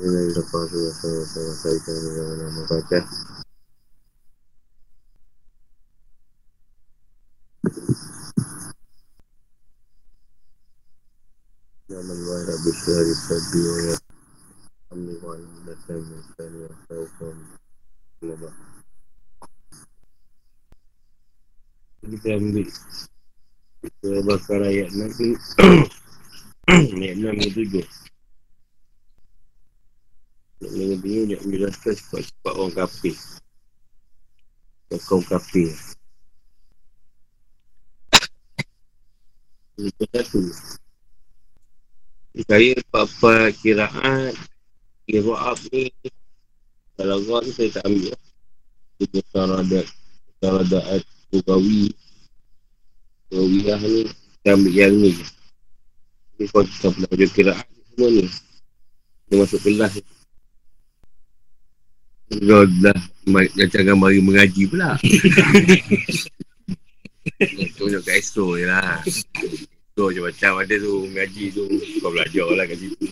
[0.00, 3.00] dari lepas tu Sama-sama Saya kan Nama baca
[11.92, 13.96] Nama Allah Rabbi Syari Sabi Wa Ya
[14.96, 17.36] Amin Wa Alim Dasar Mustani Wa Saukam
[18.24, 18.48] Nama
[22.02, 22.66] Kita ambil.
[24.02, 25.20] Surah Bakar ayat 6
[27.02, 27.48] Ayat 6 ke
[27.84, 28.01] 7
[30.82, 33.16] Nak dengar dia Nak menjelaskan sebab-sebab orang kafir.
[35.06, 35.70] Kaum kafir.
[39.78, 40.42] Itu satu
[42.44, 44.34] Saya apa-apa kiraan
[45.08, 45.88] Kira'ab ni?
[46.98, 48.14] Kalau Allah ni saya tak ambil.
[49.00, 49.86] Itu saradat
[50.42, 51.02] Saradaat
[51.32, 51.94] Ugawi
[53.32, 55.14] Ugawi lah ni Kita ambil yang ni.
[56.36, 58.26] Jadi kalau kita belajar kiraan Semua ni.
[59.30, 59.94] Dia masuk kelas
[62.40, 62.96] kau dah
[63.70, 64.98] Jangan mari mengaji pula.
[67.78, 68.98] Tunjuk kat Astro je lah.
[69.94, 71.62] So je macam ada tu Mengaji tu.
[72.02, 73.06] Kau belajar lah kat situ.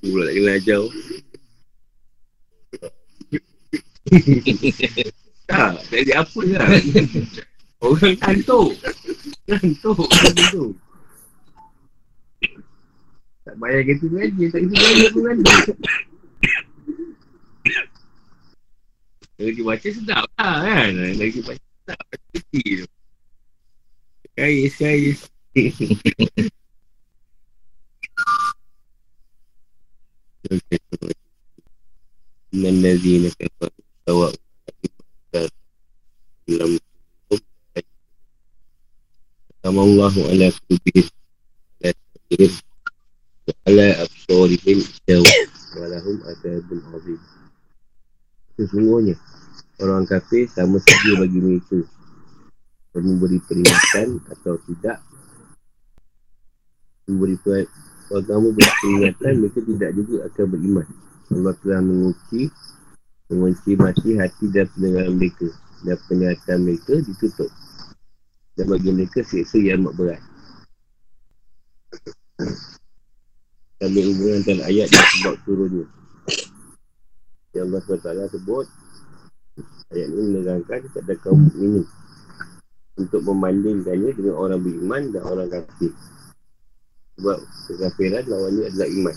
[0.00, 0.80] Aku pula tak kena ajar
[5.50, 6.68] Tak Tak ada apa lah.
[7.84, 8.72] Orang kantuk.
[9.44, 10.08] Kantuk
[10.48, 10.72] tu
[13.44, 15.44] Tak bayar kereta mengaji Tak kena bayar mengaji
[19.40, 20.92] Lagi baca sedap lah kan.
[21.16, 22.88] Lagi baca sedap Baca kecil tu.
[24.36, 25.20] Kais, kais
[32.52, 34.38] Inna allazina kafaru sawa'u
[36.46, 36.70] dalam
[39.60, 41.04] Sama Allah ala kubih
[41.82, 41.92] ala
[42.30, 42.54] kubih
[43.68, 45.34] ala absorihim jauh
[45.76, 47.20] walahum adabun azim
[48.60, 49.16] Sesungguhnya
[49.80, 51.80] orang kafir sama saja bagi mereka.
[52.92, 55.00] Memberi peringatan atau tidak.
[57.08, 60.86] Memberi peringatan kalau kamu beri peringatan mereka tidak juga akan beriman.
[61.30, 62.50] Allah telah mengunci
[63.30, 65.46] mengunci mati hati dan pendengaran mereka.
[65.86, 67.48] Dan penglihatan mereka ditutup.
[68.58, 70.22] Dan bagi mereka seksa yang amat berat.
[73.80, 75.86] Kami hubungan antara ayat dan sebab turunnya
[77.54, 78.66] yang Allah SWT sebut
[79.90, 81.82] ayat ini menerangkan kepada kaum ini
[82.94, 85.90] untuk membandingkannya dengan orang beriman dan orang kafir.
[87.18, 87.38] Sebab
[87.68, 89.16] kekafiran lawannya adalah iman.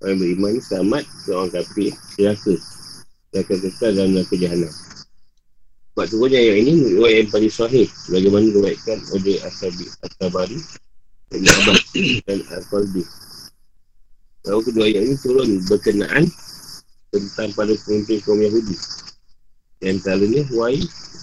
[0.00, 1.04] Orang beriman ni selamat,
[1.34, 1.90] orang kafir
[2.20, 2.54] neraka.
[3.34, 4.72] Neraka kekal dalam neraka jahanam.
[5.90, 10.58] Sebab turunnya ayat ini riwayat yang paling sahih bagaimana riwayatkan oleh Asabi Asabari
[11.34, 11.82] dan Abbas
[12.24, 13.04] dan Al-Qalbi.
[14.46, 16.24] Kedua ayat ini turun berkenaan
[17.10, 18.78] tentang pada pemimpin kaum Yahudi.
[19.82, 20.76] Yang antaranya Huay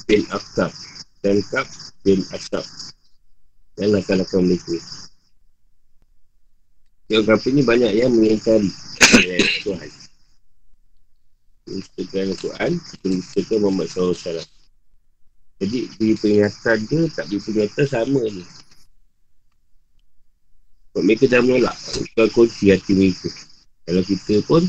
[0.07, 0.71] bin Akhtab
[1.23, 1.67] dan Kab
[2.07, 2.63] bin Ashab
[3.77, 4.77] dan lakan-lakan mereka.
[7.07, 8.67] Kafir ni banyak yang mengingkari
[9.63, 9.89] Tuhan.
[11.67, 12.71] Menceritakan Al-Quran,
[13.03, 14.43] menceritakan Muhammad SAW.
[15.57, 18.43] Jadi, beri peringatan dia, tak beri peringatan sama ni.
[20.97, 21.77] Mereka dah menolak.
[22.15, 23.29] Bukan kunci hati mereka.
[23.85, 24.63] Kalau kita pun,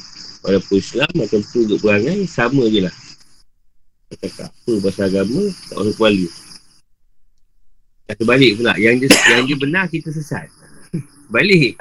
[0.49, 2.95] walaupun Islam, macam tu untuk perangai, sama je lah.
[4.09, 6.27] Cakap apa pasal agama, tak orang kuali.
[8.09, 10.49] Dan terbalik pula, yang dia, yang dia benar, kita sesat.
[11.29, 11.77] Balik.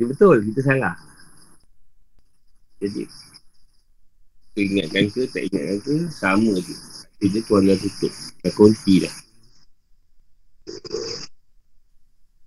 [0.00, 0.96] Dia betul, kita salah.
[2.80, 6.72] Jadi, kita ingatkan ke, tak ingatkan ke, sama je.
[7.20, 8.12] Dia Tuhan dah tutup.
[8.40, 9.14] Dah kunci dah.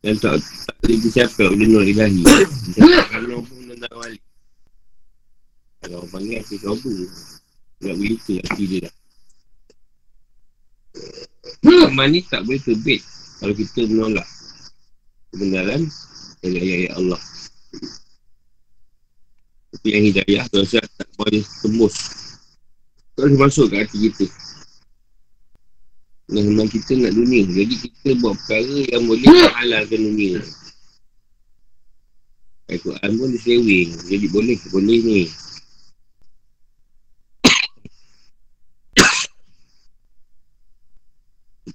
[0.01, 2.25] Dan tak, tak boleh disiapkan oleh Nur Ilahi.
[3.13, 4.17] Kalau pun tentang wali.
[5.83, 6.91] Kalau orang panggil hati kau apa?
[7.83, 8.95] Nak berita hati dia dah.
[11.93, 13.05] Iman ni tak boleh terbit
[13.37, 14.25] kalau kita menolak
[15.29, 15.85] kebenaran
[16.41, 17.21] dari ayat-ayat Allah.
[19.77, 21.95] Tapi yang hidayah, rasa tak boleh tembus.
[23.13, 24.25] Tak boleh masuk ke hati kita.
[26.33, 27.45] Dan memang kita nak dunia.
[27.45, 30.41] Jadi kita buat perkara yang boleh menghalalkan dunia.
[32.73, 33.89] Al-Quran pun disewing.
[34.09, 35.21] Jadi boleh, boleh ni.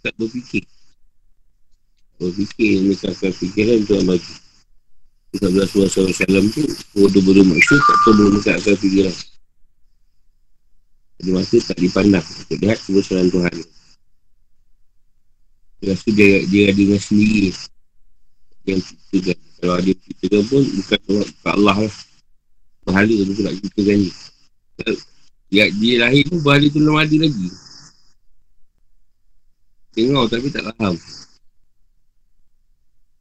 [0.09, 0.65] Tak berfikir.
[2.17, 4.35] Berfikir meningkatkan fikiran tu yang bagi.
[5.29, 6.65] Kita belah suara salam tu,
[6.97, 9.17] bodoh-bodoh maksud tak tahu meningkatkan fikiran.
[11.21, 13.55] Ada masa tak dipandang untuk lihat kebesaran Tuhan.
[15.79, 17.53] Dia rasa dia, dia ada dengan sendiri.
[18.65, 18.81] Yang
[19.13, 19.39] kan.
[19.59, 21.97] Kalau ada kita pun bukan kat Allah lah.
[22.87, 24.11] Pahala tu pula kita kan ni.
[25.51, 27.49] Dia lahir pun pahala tu belum ada lagi.
[29.97, 30.97] Tengok tapi tak faham.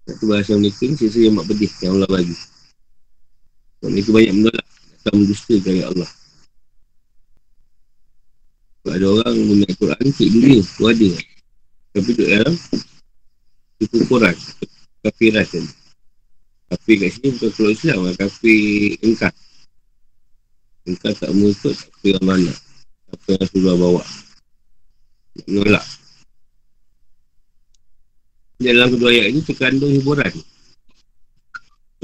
[0.07, 2.35] Satu bahasa mereka ni sesuatu yang mak pedih yang Allah bagi.
[3.83, 4.67] Mereka banyak menolak
[5.03, 6.09] atau mendustakan Allah.
[8.87, 11.11] Kalau ada orang guna Quran, cik dunia tu ada.
[11.97, 12.55] Tapi duduk dalam
[13.81, 14.35] Itu Quran
[15.01, 15.65] Kafirat kan
[16.69, 19.33] Kafir kat sini bukan keluar Islam Kafir engkar
[20.85, 22.53] Engkar tak mengikut Kafir yang mana
[23.09, 24.03] Apa yang Rasulullah bawa
[25.49, 25.85] menolak
[28.57, 30.33] Dalam kedua ayat ini terkandung hiburan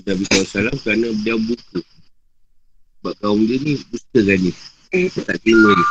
[0.04, 1.80] Nabi SAW kerana dia buka
[3.00, 4.52] Sebab kaum dia ni Bustakan ni
[5.10, 5.86] Tak terima ni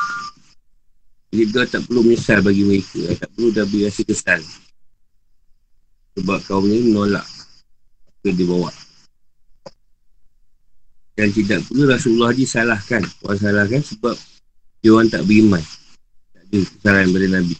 [1.32, 3.08] jadi dia tak perlu menyesal bagi mereka.
[3.16, 4.40] Tak perlu dah beri rasa kesal.
[6.20, 8.68] Sebab kaum ni menolak apa dia bawa.
[11.16, 13.00] Dan tidak perlu Rasulullah disalahkan.
[13.24, 14.12] Orang salahkan sebab
[14.84, 15.64] dia orang tak beriman.
[16.36, 17.56] Tak ada kesalahan daripada Nabi.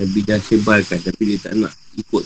[0.00, 2.24] Nabi dah sebarkan tapi dia tak nak ikut.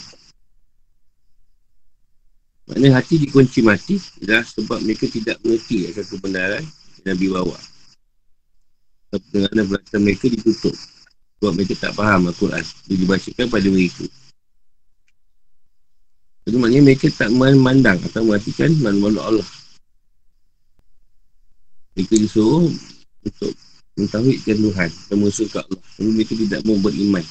[2.70, 6.64] Maknanya hati dikunci mati adalah sebab mereka tidak mengerti akan kebenaran
[7.02, 7.58] Nabi bawa.
[9.10, 10.74] Pendengaran belakang mereka ditutup
[11.38, 12.62] sebab mereka tak faham Al-Quran.
[12.62, 14.06] Dia dibacakan pada mereka
[16.44, 19.48] jadi maknanya mereka tak memandang atau mematikan makhluk Allah.
[21.96, 22.68] Mereka disuruh
[23.24, 23.52] untuk
[23.96, 25.80] mentauhidkan Tuhan dan ke Allah.
[25.96, 27.24] Jadi mereka tidak mau beriman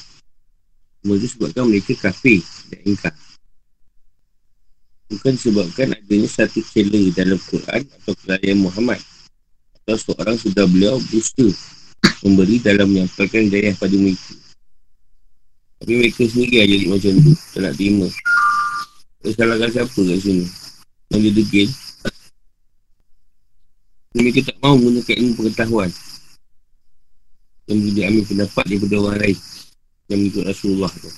[1.04, 2.40] Mereka sebabkan mereka kafir
[2.72, 3.14] dan ingkar
[5.14, 8.98] bukan sebabkan adanya satu celah dalam Quran atau kelayan Muhammad
[9.84, 11.52] atau seorang sudah beliau berusaha
[12.24, 14.32] memberi dalam menyampaikan daya pada mereka.
[15.84, 17.32] Tapi mereka sendiri aja macam tu.
[17.52, 18.08] Tak nak terima.
[19.20, 20.46] Dia salahkan siapa kat sini?
[21.12, 21.68] Yang dia degil.
[24.16, 25.90] Mereka tak mahu menggunakan ilmu pengetahuan.
[27.68, 29.38] Yang boleh ambil pendapat daripada orang lain.
[30.10, 31.10] Yang mengikut Rasulullah tu.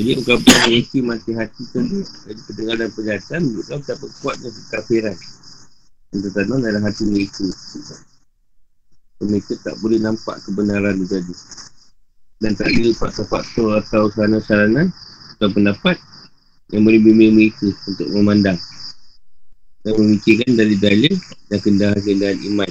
[0.00, 1.98] Jadi ungkapan mereka mati hati tadi.
[2.02, 3.40] Jadi pendengaran penjahatan.
[3.52, 5.16] Mereka tak kuatnya kekafiran.
[6.10, 7.46] Yang tertanam dalam hati mereka
[9.20, 11.34] mereka tak boleh nampak kebenaran itu tadi
[12.40, 14.88] dan tak ada faktor-faktor atau sarana-sarana
[15.36, 16.00] atau pendapat
[16.72, 18.56] yang boleh bimbing mereka untuk memandang
[19.84, 21.14] dan memikirkan dari dalil
[21.52, 22.70] dan kendahan-kendahan iman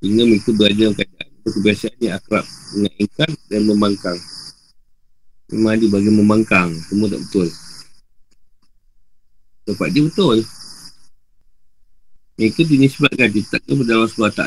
[0.00, 1.17] sehingga mereka berada dalam keadaan
[1.48, 2.44] atau kebiasaan yang akrab
[2.76, 4.20] dengan ingkar dan membangkang
[5.48, 7.48] memang ada bagi membangkang semua tak betul
[9.64, 10.44] tempat dia betul
[12.36, 14.42] mereka dinisbatkan ditetapkan kepada Allah SWT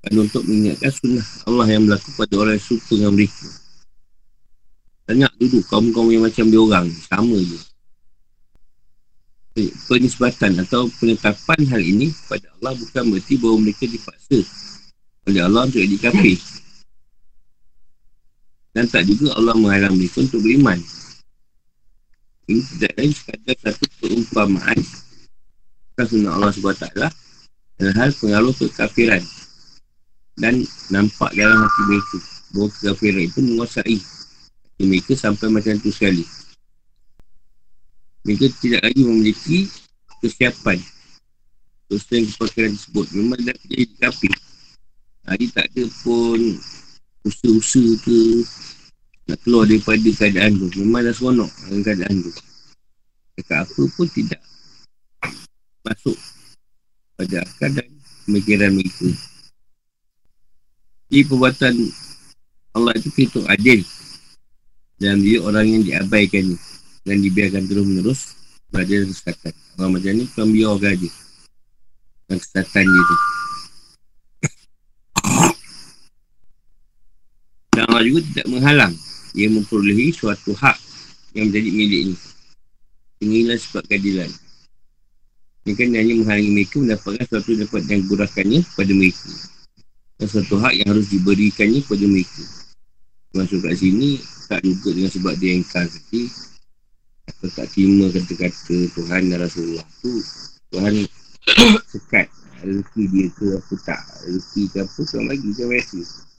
[0.00, 3.48] dan untuk mengingatkan sunnah Allah yang berlaku pada orang yang suka dengan mereka.
[5.04, 7.58] Tanya duduk kaum-kaum yang macam dia orang, sama je.
[9.90, 14.38] Penisbatan atau penetapan hal ini pada Allah bukan berarti bahawa mereka dipaksa
[15.30, 16.38] oleh Allah untuk jadi kafir.
[18.70, 20.78] Dan tak juga Allah menghalang mereka untuk beriman.
[22.50, 24.78] Ini tidak lain sekadar satu perumpamaan.
[26.00, 26.96] Sunnah Allah SWT
[27.76, 29.20] dalam hal pengaruh kekafiran.
[30.40, 32.16] Dan nampak dalam hati mereka
[32.56, 36.24] bahawa kekafiran itu menguasai hati mereka sampai macam itu sekali.
[38.24, 39.58] Mereka tidak lagi memiliki
[40.24, 40.80] kesiapan.
[41.90, 44.32] Terus yang kekafiran tersebut memang dah jadi kafir
[45.26, 46.40] jadi tak ada pun.
[47.26, 48.20] Usaha-usaha ke.
[49.28, 50.68] Nak keluar daripada keadaan tu.
[50.80, 52.32] Memang dah seronok dengan keadaan tu.
[53.36, 54.40] Dekat apa pun tidak
[55.80, 56.18] masuk
[57.16, 57.88] pada akal dan
[58.26, 59.08] pemikiran mereka.
[61.10, 61.74] Jadi perbuatan
[62.76, 63.80] Allah itu kita adil.
[65.00, 66.56] Dan dia orang yang diabaikan
[67.08, 68.20] dan dibiarkan terus menerus
[68.68, 69.54] berada dalam kesesatan.
[69.80, 71.10] Orang macam ni bukan biar orang aja
[72.30, 73.16] dan dia tu.
[78.00, 78.94] Allah juga tidak menghalang
[79.34, 80.76] ia memperolehi suatu hak
[81.38, 82.16] yang menjadi milik ini.
[83.20, 84.30] Inilah sebab keadilan.
[85.68, 89.30] Ini kan hanya menghalangi mereka mendapatkan sesuatu dapat yang gurahkannya pada mereka.
[90.18, 92.44] Dan sesuatu hak yang harus diberikannya kepada mereka.
[93.30, 94.18] Masuk kat sini,
[94.50, 96.22] tak juga dengan sebab dia yang tadi.
[97.30, 100.10] Atau tak terima kata-kata Tuhan dan Rasulullah tu.
[100.74, 101.06] Tuhan
[101.92, 102.26] sekat
[102.66, 104.02] rezeki dia ke apa tak.
[104.26, 106.29] Rezeki ke apa, Tuhan bagi macam biasa.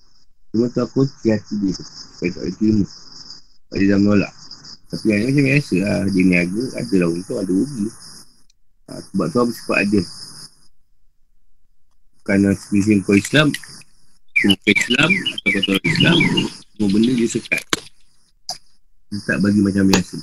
[0.52, 1.74] Cuma tu aku hati dia.
[1.76, 2.86] Supaya tak boleh terima.
[2.88, 4.34] Sebab dia dah menolak.
[4.92, 6.00] Tapi yang macam biasa lah.
[6.12, 7.88] Dia niaga, ada lah untuk, ada rugi.
[8.92, 10.02] Ha, sebab tu apa sifat ada
[12.28, 13.48] Kerana semisal kau Islam
[14.36, 15.10] Kau Islam
[15.48, 16.18] Atau kau Islam
[16.76, 17.64] Semua benda dia sekat
[19.32, 20.16] Tak bagi macam biasa.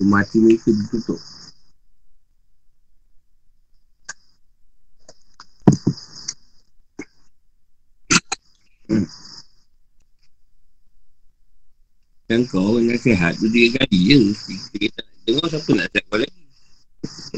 [0.00, 1.20] Rumah hati mereka ditutup.
[12.30, 14.18] Dan kau orang yang sihat tu dia kali je.
[14.70, 16.42] Kita tak dengar siapa nak sihat kau lagi.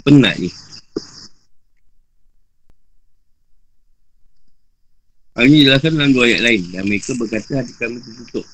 [0.05, 0.51] Penat ni.
[5.33, 6.63] Hal ini dijelaskan dalam dua ayat lain.
[6.77, 8.45] Dan mereka berkata hati kami tertutup.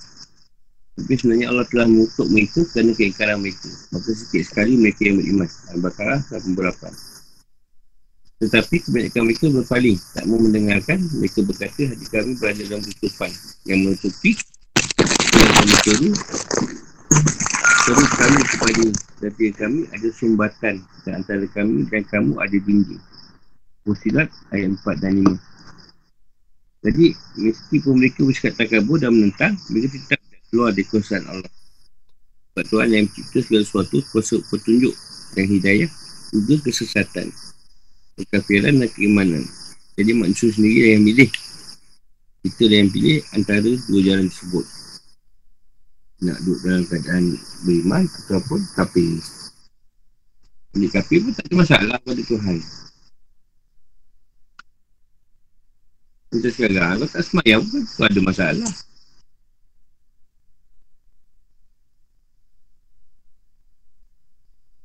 [0.98, 3.70] Tapi sebenarnya Allah telah mengutuk mereka kerana keingkaran mereka.
[3.94, 5.50] Maka sikit sekali mereka yang beriman.
[5.74, 7.07] Al-Baqarah 88.
[8.38, 11.02] Tetapi kebanyakan mereka berpaling, tak mau mendengarkan.
[11.18, 13.34] Mereka berkata hati kami berada dalam tutupan
[13.66, 14.38] yang menutupi
[15.34, 15.66] yang
[15.98, 16.10] ini.
[17.82, 18.84] Terus kami kepada
[19.18, 23.02] dati kami ada sumbatan dan antara kami dan kamu ada dinding.
[23.82, 25.34] Fusilat ayat 4 dan 5.
[26.78, 27.06] Jadi,
[27.42, 31.50] meskipun mereka bersikap takabur dan menentang, mereka tetap keluar dari kuasaan Allah.
[32.54, 34.94] Sebab Tuhan yang mencipta segala sesuatu, kuasa petunjuk
[35.34, 35.90] dan hidayah,
[36.30, 37.34] juga kesesatan
[38.18, 39.44] kekafiran dan keimanan.
[39.94, 41.30] Jadi manusia sendiri yang pilih.
[42.38, 44.66] Kita yang pilih antara dua jalan tersebut.
[46.18, 47.24] Nak duduk dalam keadaan
[47.62, 49.18] beriman ataupun kafir.
[50.74, 52.58] Jadi kafir pun tak ada masalah pada Tuhan.
[56.28, 58.72] Macam sekarang, kalau tak semayang pun tak ada masalah.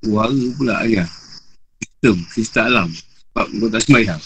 [0.03, 1.05] Suara pula ya.
[1.79, 2.89] Sistem, sistem alam.
[3.33, 4.21] Sebab kau tak semayang.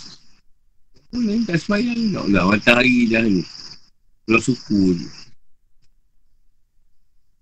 [1.08, 2.12] Kau ni tak semayang.
[2.12, 2.44] Tak enggak.
[2.44, 3.40] Matahari dah ni.
[4.28, 5.08] Kalau suku je.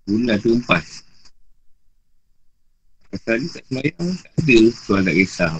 [0.06, 0.86] Bulan tu empas.
[3.10, 4.06] Asal ni tak semayang.
[4.14, 4.58] Tak ada.
[4.86, 5.50] Tuan tak kisah.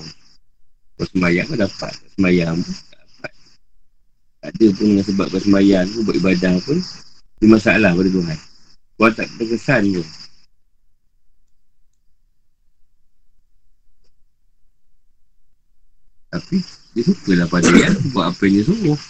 [0.95, 1.93] Kau semayang kau dapat.
[1.99, 3.33] Tak semayang pun tak dapat.
[4.39, 6.03] Tak ada pun dengan sebab kau semayang pun.
[6.07, 6.79] Buat ibadah pun.
[7.43, 8.39] Ini masalah pada Tuhan.
[8.95, 10.07] Kau tak terkesan pun.
[16.37, 16.61] Tapi
[16.93, 19.01] dia suka lah pada dia buat apa yang dia suruh.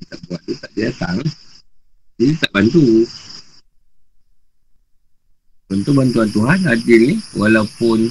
[0.00, 1.16] Dia tak buat tu tak dia datang.
[2.16, 2.84] Dia tak bantu.
[5.68, 8.08] Bentuk bantuan Tuhan adil ni walaupun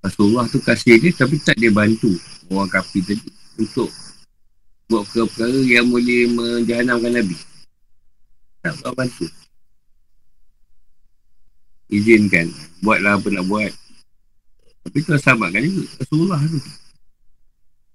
[0.00, 2.16] Rasulullah tu kasih dia tapi tak dia bantu
[2.48, 3.28] orang kafir tadi
[3.60, 3.92] untuk
[4.88, 7.36] buat perkara-perkara yang boleh menjahanamkan Nabi.
[8.64, 9.28] Tak bantu
[11.90, 12.48] izinkan.
[12.80, 13.72] Buatlah apa nak buat.
[14.86, 16.60] Tapi tu sahabat kan juga Rasulullah tu.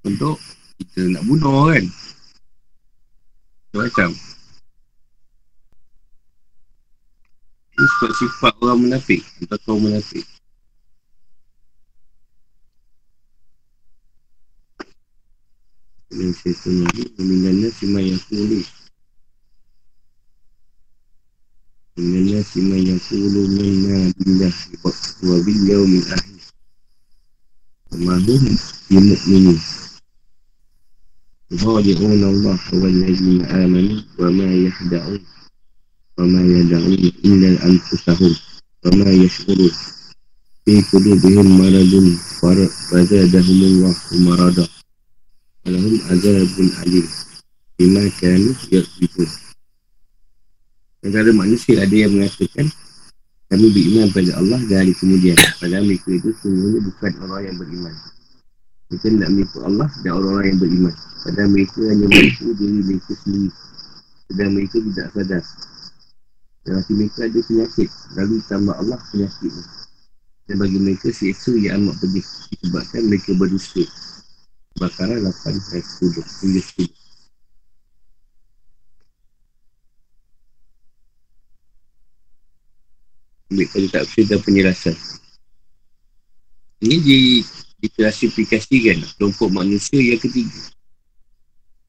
[0.05, 0.37] Untuk
[0.77, 1.85] kita nak bunuh kan.
[3.75, 4.11] Macam.
[7.75, 10.23] Itu sebab sifat orang menafik atau kaum menafik
[16.15, 18.63] Ini saya tanya ni, Minana Simayakulu
[21.97, 24.53] من الناس من يقول منا بالله
[25.23, 26.35] وباليوم الآخر
[27.91, 28.57] وما هم
[28.91, 29.59] بمؤمنين
[31.51, 35.19] يخادعون الله والذين آمنوا وما يخدعون
[36.17, 36.93] وما يدعون
[37.25, 38.35] إلا أنفسهم
[38.85, 39.71] وما يشعرون
[40.65, 42.17] في قلوبهم مرض
[42.91, 44.67] فزادهم الله مرضا
[45.65, 47.07] ولهم عذاب أليم
[47.79, 49.44] بما كانوا يكذبون
[51.05, 52.65] Antara manusia ada yang mengatakan
[53.45, 55.37] kami beriman pada Allah dan hari kemudian.
[55.61, 57.93] Padahal mereka itu sebenarnya bukan orang yang beriman.
[58.89, 60.95] Mereka tidak menipu Allah dan orang-orang yang beriman.
[61.21, 63.49] Padahal mereka hanya menipu diri mereka sendiri.
[64.25, 65.43] Sedang mereka tidak sadar.
[66.65, 67.89] Dan hati mereka ada penyakit.
[68.17, 69.53] Lalu tambah Allah penyakit.
[70.49, 72.25] Dan bagi mereka seksa yang amat pedih.
[72.49, 73.85] Disebabkan mereka berdusta.
[74.81, 76.25] Bakaran 8 ayat 10.
[76.49, 77.04] Hingga 10.
[83.55, 84.91] Ambil pada tafsir dan penjelasan.
[86.83, 87.17] Ini di,
[87.79, 90.75] diklasifikasikan kelompok manusia yang ketiga.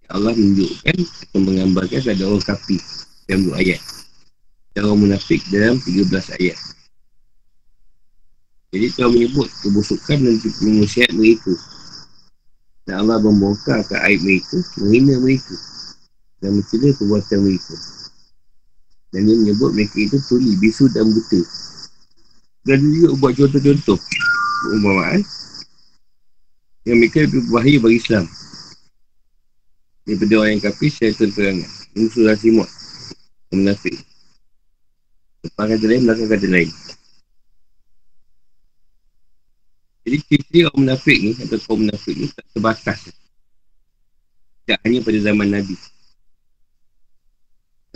[0.06, 2.78] Allah menunjukkan atau menggambarkan ada orang kafir
[3.26, 3.82] dalam dua ayat.
[4.70, 6.58] Dan orang munafik dalam 13 ayat.
[8.70, 11.50] Jadi Tuhan menyebut kebusukan dan kemanusiaan mereka.
[12.86, 15.56] Dan Allah membongkar ke aib mereka, menghina mereka.
[16.38, 17.74] Dan mencela perbuatan mereka.
[19.14, 21.40] Dan dia menyebut mereka itu tuli, bisu dan buta.
[22.66, 23.98] Dan dia juga buat contoh-contoh.
[24.74, 25.22] Umpamaan.
[26.86, 28.24] Yang mereka lebih berbahaya bagi Islam.
[30.06, 31.70] Daripada orang yang kafir, saya terang-terangan.
[31.98, 32.70] Musuh dan simut.
[33.50, 33.94] Yang menafik.
[35.42, 36.70] Depan kata lain, belakang kata lain.
[40.06, 43.00] Jadi ciri orang menafik ni, atau kaum menafik ni, tak terbatas.
[44.66, 45.74] Tak hanya pada zaman Nabi.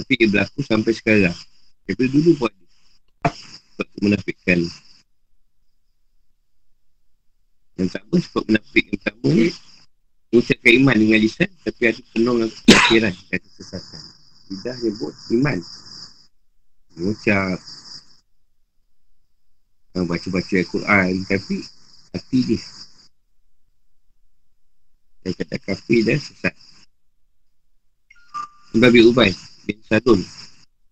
[0.00, 1.36] Tapi dia berlaku sampai sekarang.
[1.84, 2.64] Daripada dulu pun ada.
[3.76, 4.64] Sebab menafikan.
[7.76, 9.48] Yang sama sebab menafik yang pertama ni.
[10.32, 11.50] Mengucapkan iman dengan lisan.
[11.60, 14.02] Tapi ada penuh dengan kefikiran dan kesesatan.
[14.48, 15.58] Lidah nyebut iman.
[16.96, 17.60] Mengucap.
[20.00, 21.12] Baca-baca Al-Quran.
[21.28, 21.56] Tapi
[22.16, 22.62] hati dia.
[25.20, 26.56] Dan kata kafir dan sesat.
[28.72, 30.20] Babi Ubay bin Sadun.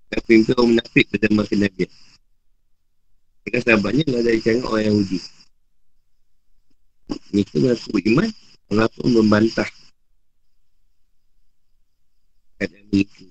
[0.09, 1.85] Dan pimpin orang menafik masa Nabi.
[3.45, 5.19] Mereka sahabatnya adalah dari cara orang Yahudi.
[7.33, 8.31] Mereka mengaku beriman.
[8.69, 9.69] Allah pun membantah.
[12.61, 13.25] Keadaan mereka.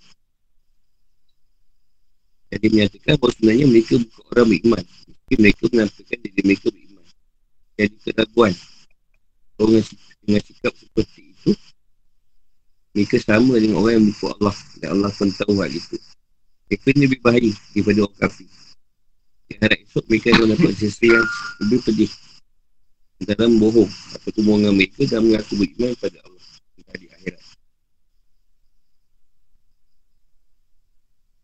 [2.48, 4.84] Jadi menyatakan bahawa sebenarnya mereka bukan orang beriman.
[5.06, 7.08] Mungkin mereka menampilkan diri mereka beriman.
[7.78, 8.54] Jadi keraguan.
[9.58, 9.84] Orang
[10.24, 11.27] dengan sikap seperti.
[12.98, 14.56] Mereka sama dengan orang yang buku Allah.
[14.82, 16.02] Dan Allah pun tahu hal itu.
[16.66, 18.50] Mereka ni lebih bahaya daripada orang kafir.
[19.54, 21.28] Yang harap esok mereka akan dapat yang
[21.62, 22.12] lebih pedih.
[23.22, 26.46] Dalam bohong atau kebohongan mereka dan mengaku beriman pada Allah.
[26.98, 27.44] Di akhirat.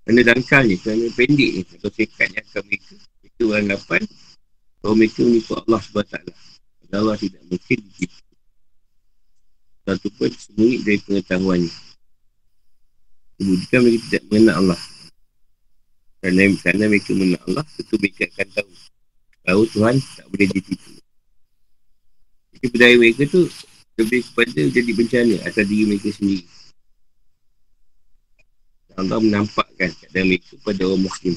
[0.09, 4.01] Kerana dangkal ni, kerana pendek ni, atau sekat yang akan mereka, itu anggapan
[4.81, 6.17] bahawa mereka menipu Allah SWT.
[6.93, 8.22] Allah tidak mungkin ditipu.
[9.83, 11.73] Satu pun sembunyi dari pengetahuannya.
[13.35, 14.81] Kemudian mereka tidak mengenal Allah.
[16.23, 18.71] Kerana, kerana mereka mengenal Allah, tentu mereka akan tahu.
[19.43, 20.91] Tahu Tuhan tak boleh ditipu.
[22.55, 23.41] Jadi budaya mereka tu
[23.99, 26.47] lebih kepada jadi bencana atas diri mereka sendiri.
[28.93, 31.35] Allah menampakkan keadaan mereka pada orang Muslim.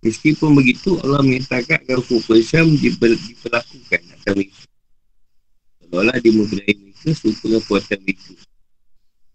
[0.00, 4.60] Meskipun begitu, Allah menyatakan agar hukum Islam diperlakukan atas mereka.
[5.84, 8.32] Seolah-olah dia memberdaya mereka serupa dengan kuatan mereka.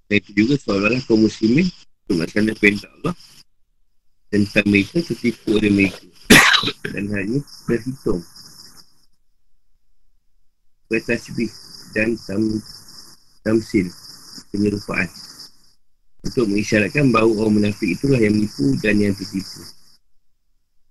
[0.10, 1.68] Dan itu juga seolah-olah kaum muslimin
[2.10, 3.16] melaksanakan perintah Allah
[4.34, 6.02] tentang mereka tertipu oleh mereka.
[6.94, 8.26] Dan hanya terhitung.
[10.86, 11.50] Bertasbih
[11.98, 12.62] dan tam,
[13.42, 13.90] tamsil
[14.54, 15.10] penyerupaan
[16.26, 19.75] untuk mengisyaratkan bahawa orang munafik itulah yang menipu dan yang tertipu.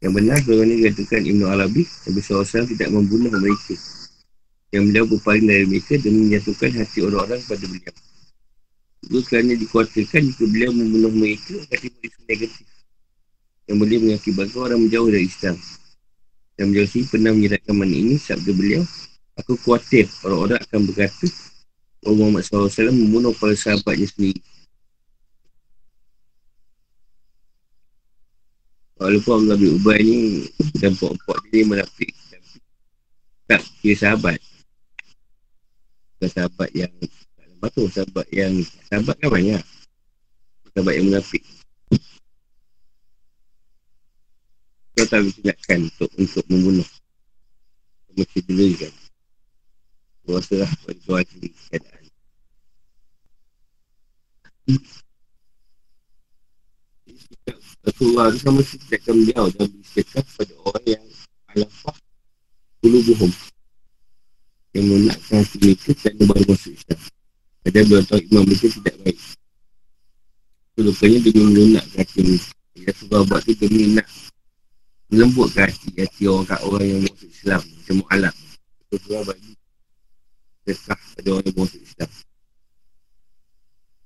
[0.04, 3.72] Yang benar sebagaimana dikatakan Ibn Arabi Nabi SAW tidak membunuh mereka.
[4.68, 7.94] Yang beliau berpaling dari mereka Dan menjatuhkan hati orang-orang pada beliau.
[9.00, 12.66] Juga kerana dikuatirkan Jika beliau membunuh mereka Akan timbul negatif.
[13.64, 15.56] Yang boleh mengakibatkan orang menjauh dari Islam.
[16.60, 18.84] Dan beliau sendiri pernah menyerahkan mana ini Sabda beliau
[19.40, 21.26] Aku khawatir orang-orang akan berkata
[22.04, 24.44] Bahawa Muhammad SAW membunuh para sahabatnya sendiri
[28.94, 30.46] Walaupun Allah bin Ubay ni
[30.78, 32.14] Dan pokok-pokok dia menafik
[33.50, 34.38] Tak kira sahabat.
[36.14, 36.92] Bukan sahabat yang
[37.34, 38.54] Lepas tu sahabat yang
[38.86, 39.62] Sahabat kan banyak.
[40.70, 41.42] Sahabat yang menafik
[44.94, 46.86] Kau tak tindakan untuk untuk membunuh.
[48.14, 48.94] Mesti dulu kan
[50.24, 52.04] Kuasa lah pada tuan sendiri keadaan
[57.84, 61.04] Rasulullah tu sama akan beliau dan bersedekah pada orang yang
[61.52, 61.96] alafah
[62.80, 63.32] bulu buhum
[64.74, 67.00] yang menakkan hati mereka dan baru masuk Islam.
[67.64, 69.18] Ada dua tahu imam mereka tidak baik.
[70.74, 72.50] Itu rupanya dengan melunakkan hati mereka.
[72.84, 74.08] Rasulullah buat tu demi nak
[75.12, 77.60] melembutkan hati, hati orang kat orang yang masuk Islam.
[77.62, 78.34] Macam mu'alak.
[78.90, 79.52] Rasulullah bagi
[80.64, 82.10] sedekah pada orang yang masuk Islam.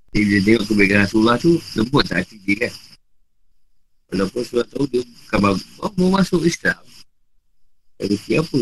[0.09, 2.73] Jadi bila tengok kebaikan Rasulullah tu, lembut tak hati dia kan.
[4.09, 5.65] Walaupun sudah tahu dia bukan bagus.
[5.79, 6.81] Oh, mau masuk Islam.
[8.01, 8.59] Dari siapa?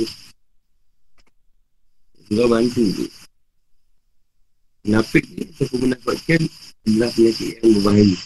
[2.28, 3.08] Sudah bantu tu.
[4.88, 6.42] Nafik ni, aku menafakkan
[6.88, 8.18] adalah penyakit yang berbahaya.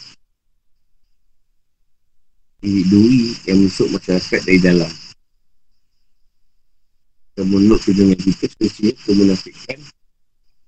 [2.62, 4.94] Ini duri yang masuk masyarakat dari dalam.
[7.34, 9.80] Kemunuk dengan kita, sebenarnya kemunafikan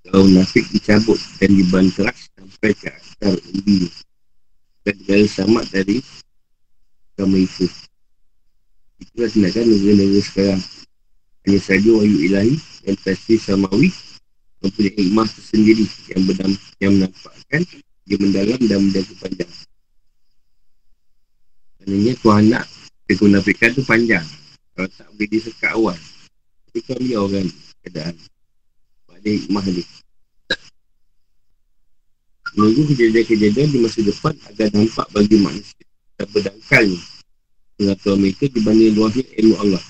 [0.04, 3.88] kalau nafik dicabut dan dibanteras sampai ke akar umbi
[4.84, 5.96] dan segala selamat dari
[7.14, 7.70] agama itu.
[8.98, 10.62] Itulah tindakan negara-negara sekarang.
[11.46, 13.94] Hanya saja wahyu ilahi dan tasir samawi
[14.64, 17.62] mempunyai hikmah tersendiri yang, berdam, yang menampakkan
[18.08, 19.52] dia mendalam dan menjaga panjang.
[21.78, 22.64] Maknanya Tuhan nak
[23.06, 24.24] kegunafikan tu panjang.
[24.74, 25.98] Kalau tak boleh dia sekat awal.
[26.66, 27.48] Tapi kan dia orang
[27.84, 28.14] keadaan.
[29.04, 29.84] Pada hikmah dia.
[32.56, 35.83] Menunggu kejadian-kejadian di masa depan agar nampak bagi manusia
[36.18, 36.86] dan berdangkal
[37.74, 39.82] pengetahuan mereka dibanding luasnya ilmu Allah.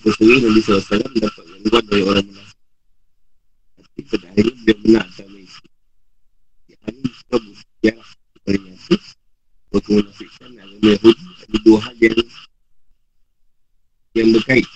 [0.00, 2.58] berseru Nabi SAW dapat gangguan dari orang munafik.
[3.74, 5.60] Tapi pada akhirnya dia benar sama itu.
[6.66, 8.08] Di hari kita bersejarah
[8.46, 8.96] ternyata
[9.70, 12.18] berkemunafikan agama Yahudi ada dua hal yang
[14.14, 14.68] yang berkait.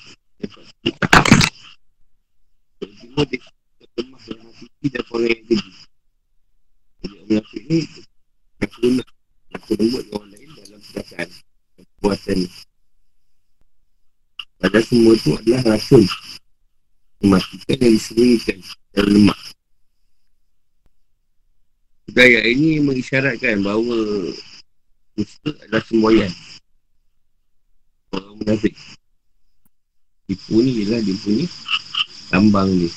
[7.04, 7.78] Yang munafik ni
[8.60, 9.08] aku nak
[9.64, 11.28] aku lembut orang lain dalam perasaan
[11.80, 12.48] kekuatan ni.
[14.60, 16.04] Padahal semua itu adalah rasul
[17.24, 18.58] Mematikan yang disembunyikan
[18.92, 19.40] Dan lemak.
[22.04, 23.96] Budaya ini mengisyaratkan bahawa
[25.16, 26.32] Musta adalah semboyan.
[28.12, 28.76] Orang munafik.
[30.28, 31.16] Tipu ni ialah dia.
[31.24, 31.46] punya
[32.28, 32.92] Tambang ni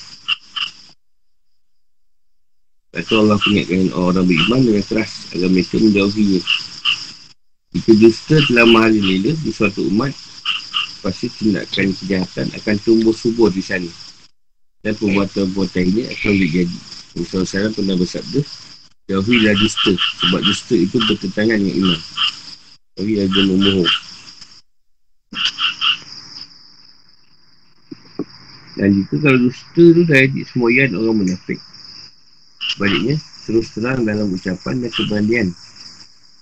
[2.88, 6.40] Lepas Allah ingatkan orang beriman dengan keras Agar mereka menjauhinya
[7.76, 10.16] Jika dusta telah mahal di suatu umat
[10.98, 13.88] pasti tindakan kejahatan akan tumbuh subur di sana.
[14.82, 16.78] Dan perbuatan-perbuatan ini akan jadi.
[17.18, 18.40] Musa Salam pernah bersabda,
[19.08, 19.92] Jauhilah dusta.
[19.96, 22.00] Sebab dusta itu bertentangan dengan iman.
[22.98, 23.90] Jauhilah dia memohon.
[28.78, 31.58] Dan jika kalau dusta tu dah jadi semuayan orang munafik.
[32.78, 35.48] Sebaliknya, terus terang dalam ucapan dan keberanian.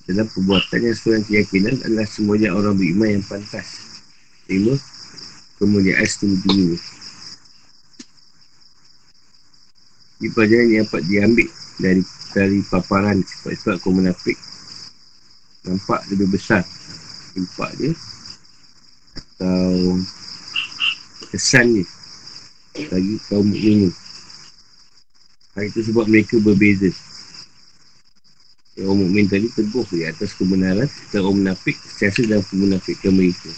[0.04, 3.96] Dalam perbuatan yang sesuai keyakinan adalah semuanya orang beriman yang pantas
[4.46, 4.78] lima
[5.58, 6.78] kemuliaan setengah dunia
[10.16, 14.38] ini pelajaran yang dapat diambil dari dari paparan sebab-sebab kaum munafik
[15.66, 16.62] nampak lebih besar
[17.36, 17.92] impak dia
[19.36, 20.00] atau
[21.34, 21.86] kesan dia
[22.88, 23.90] bagi kaum ini
[25.64, 26.92] itu sebab mereka berbeza
[28.76, 33.48] orang mukmin tadi teguh di atas kebenaran dan orang munafik sesiasa dalam kemunafikan mereka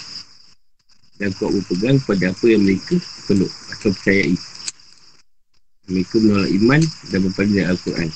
[1.18, 2.94] dan kuat berpegang pada apa yang mereka
[3.26, 4.38] peluk atau percayai.
[5.90, 6.80] Mereka menolak iman
[7.10, 8.08] dan berpaling Al-Quran.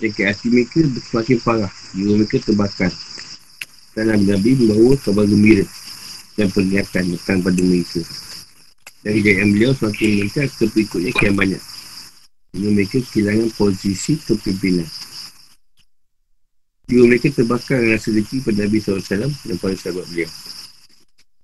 [0.00, 0.80] Jika hati mereka
[1.12, 2.92] semakin parah, jiwa mereka terbakar.
[3.94, 5.66] Dan Nabi membawa kabar gembira
[6.34, 8.00] dan peringatan datang pada mereka.
[9.04, 11.73] Dari hidayah beliau semakin meningkat ke berikutnya kian banyak.
[12.54, 14.86] Jiwa mereka kehilangan posisi kepimpinan.
[16.86, 20.30] Jiwa mereka terbakar dengan sedikit pada Nabi SAW dan para sahabat beliau.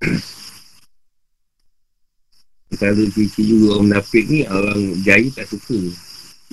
[2.79, 5.91] Kalau ciri juga orang munafik ni Orang jaya tak suka.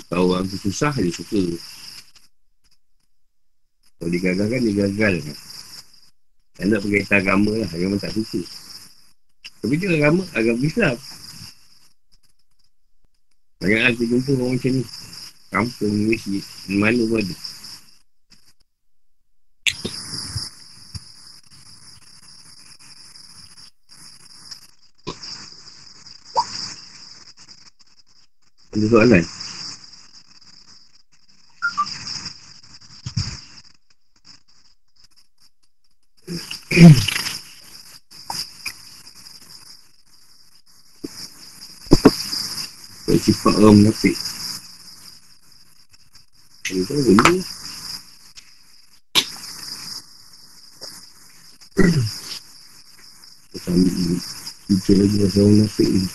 [0.10, 1.40] Kalau orang susah dia suka.
[4.02, 5.16] Kalau dia gagal kan dia gagal.
[6.58, 7.70] Tak nak pergi agama lah.
[7.70, 8.42] Agama tak suka.
[9.62, 10.98] Tapi dia agama Agama Islam
[13.58, 14.84] Banyak lah kita jumpa orang macam ni
[15.50, 17.36] Kampung, masjid Mana pun ada
[28.78, 29.26] Ada soalan?
[43.28, 44.16] Sifat orang menafik
[46.72, 47.44] Ini kan boleh
[53.52, 54.16] Kita ambil
[54.72, 56.08] Kita lagi pasal orang menafik ni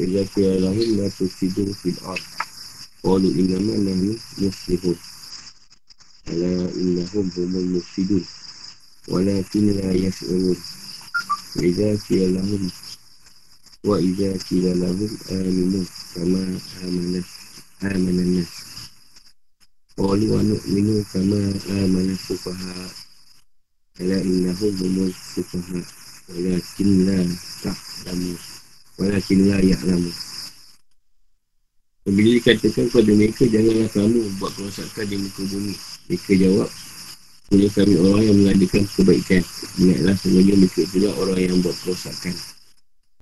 [0.00, 2.24] Ila kira lahum la tusidu fil ard
[3.04, 4.96] Qalu innama nahnu muslihun
[6.32, 8.24] Ala innahum humul mufsidun
[9.12, 10.56] Walakin la yas'urun
[11.60, 12.87] Ila kira lahum
[13.86, 15.86] Wa ila kira lahum aminu.
[16.10, 16.42] Kama
[16.82, 17.26] amanah
[17.86, 18.50] Amanah nas
[19.94, 21.38] Qalu wa nu'minu kama
[21.78, 22.90] amanah sufaha
[24.02, 25.78] Ala innahum humul sufaha
[26.26, 27.22] Walakin la
[27.62, 28.34] ta'lamu.
[28.98, 30.10] Walakin la ya'lamu.
[32.02, 35.74] Bila dikatakan kepada mereka Janganlah kamu buat kerosakan di muka bumi.
[36.10, 36.70] Mereka jawab
[37.46, 39.42] Punya kami orang yang mengadakan kebaikan.
[39.78, 42.57] Ingatlah sebenarnya mereka itulah orang yang buat kerosakan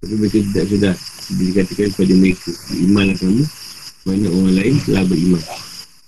[0.00, 0.96] Tapi mereka tidak sedar.
[1.26, 3.44] Bila dikatakan kepada mereka Imanlah kamu.
[4.06, 5.42] Mana orang lain telah beriman.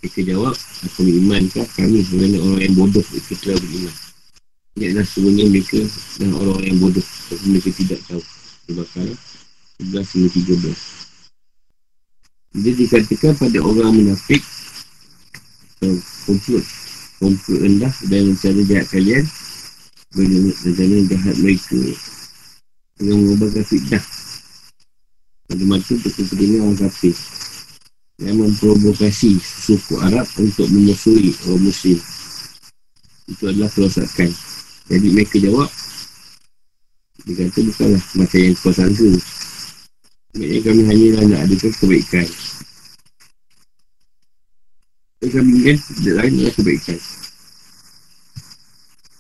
[0.05, 0.55] Mereka jawab
[0.87, 3.95] Aku berimankah kami Kerana orang yang bodoh Mereka telah beriman.
[4.79, 5.81] Ingatlah sebenarnya mereka
[6.21, 7.07] Dan orang-orang yang bodoh.
[7.33, 8.23] Tapi mereka tidak tahu.
[8.69, 9.17] Kebakaran
[9.81, 10.29] 11 hingga
[12.53, 14.43] 13 Dia dikatakan pada orang munafik
[16.29, 16.61] Kumpul
[17.23, 19.25] Kumpul rendah dan rencana jahat kalian
[20.13, 21.79] Rencana jahat mereka
[22.99, 24.05] Dengan mengubahkan fitnah
[25.49, 27.15] Pada untuk kepentingan orang kafir
[28.19, 31.99] Yang memprovokasi suku Arab untuk memusuhi orang muslim
[33.31, 34.31] Itu adalah kerosakan
[34.89, 35.69] Jadi mereka jawab,
[37.29, 39.11] dia kata bukanlah macam yang kau sangka.
[40.33, 42.29] Maksudnya kami hanya nak adakan kebaikan.
[45.19, 46.99] Dan kami ingin tidak lain adalah kebaikan.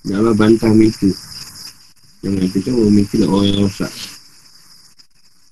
[0.09, 1.11] Dan Allah bantah mereka.
[2.23, 3.93] Yang mengatakan bahawa mereka adalah orang yang rosak.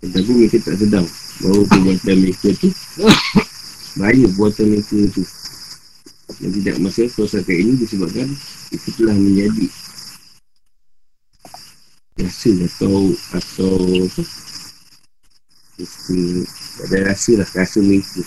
[0.02, 1.07] Tetapi mereka tak sedang.
[1.37, 2.68] Bahawa perbuatan mereka tu
[3.96, 5.24] bahaya buatan mereka tu.
[6.42, 8.29] Dan tidak masa kerosakan ini disebabkan
[8.74, 9.66] itu telah menjadi
[12.18, 14.22] rasa atau atau apa?
[16.83, 18.20] Ada rasa lah rasa mereka.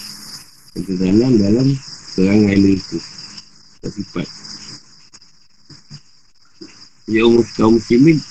[0.74, 1.68] Yang terdalam dalam
[2.16, 2.98] serangan mereka.
[3.84, 4.28] Sifat
[7.10, 8.22] Ya Allah kaum muslimin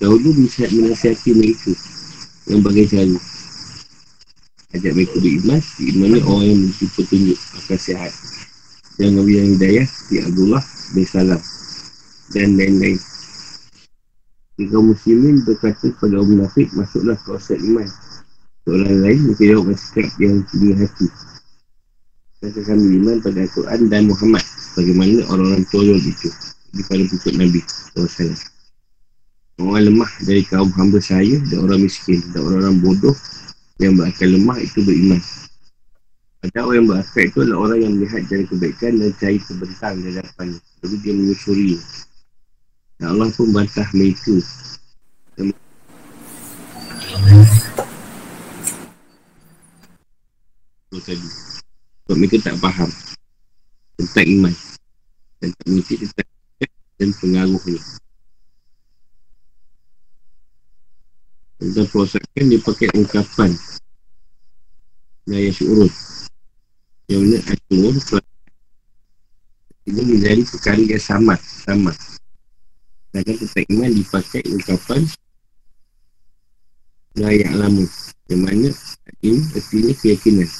[0.00, 1.76] dahulu bisa menasihati mereka
[2.48, 3.20] yang bagai cara
[4.72, 8.12] ajak mereka beriman beriman orang yang memiliki petunjuk akan sihat.
[8.96, 10.64] Dan Nabi yang hidayah di Abdullah
[10.96, 11.40] bin Salam
[12.32, 12.96] dan lain-lain.
[14.56, 17.88] Jika muslimin berkata kepada orang munafik masuklah kawasan iman.
[18.64, 21.08] Seorang lain mungkin jawab bersikap yang tinggi hati.
[22.40, 26.32] Kata kami iman pada Al-Quran dan Muhammad Bagaimana orang-orang tolong itu
[26.72, 27.60] Di pada pukul Nabi
[27.92, 28.32] SAW.
[29.62, 33.14] Orang lemah dari kaum hamba saya Dan orang miskin Dan orang-orang bodoh
[33.78, 35.20] Yang berakal lemah itu beriman.
[36.42, 40.04] Pada orang yang berakal itu adalah orang yang melihat jalan kebaikan Dan cari kebentang di
[40.10, 40.46] hadapan.
[40.82, 41.76] Lalu dia menyusuri.
[42.98, 44.36] Dan Allah pun bantah mereka.
[51.02, 51.28] Tadi.
[52.06, 52.90] Sebab mereka tak faham
[53.98, 54.54] Tentang iman.
[55.42, 56.21] Dan tak mengerti tentang
[57.02, 57.82] Dan pengaruhnya.
[61.58, 63.50] Tentang perosakan dia pakai ungkapan.
[65.26, 65.90] Naya syurut
[67.10, 67.94] Yang mana Asyur
[69.86, 71.90] Ini menjadi perkara yang sama Sama.
[73.10, 75.02] Dan tentang iman dipakai ungkapan
[77.18, 77.82] Naya lama.
[78.30, 78.70] Yang mana
[79.26, 80.50] ini artinya keyakinan.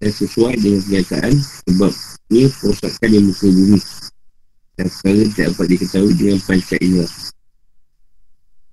[0.00, 1.36] Dan sesuai dengan kenyataan
[1.68, 1.92] sebab
[2.32, 3.80] ini perosakan di muka bumi
[4.82, 7.06] dan sekarang tidak dapat diketahui dengan pancat indera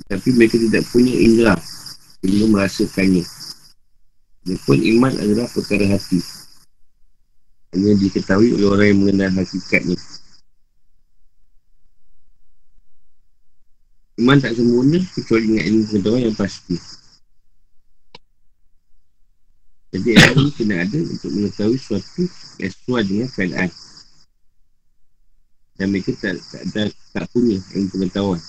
[0.10, 1.54] tapi mereka tidak punya indera
[2.20, 3.24] sehingga merasakannya.
[4.42, 6.18] Dia pun iman adalah perkara hati.
[7.70, 9.98] Hanya diketahui oleh orang yang mengenal hakikatnya.
[14.18, 16.76] Iman tak sempurna kecuali dengan ilmu pengetahuan yang pasti.
[19.94, 22.24] Jadi ilmu kena ada untuk mengetahui sesuatu
[22.58, 23.70] yang sesuai dengan keadaan.
[25.80, 28.42] Dan mereka tak, tak, tak, tak punya ilmu pengetahuan.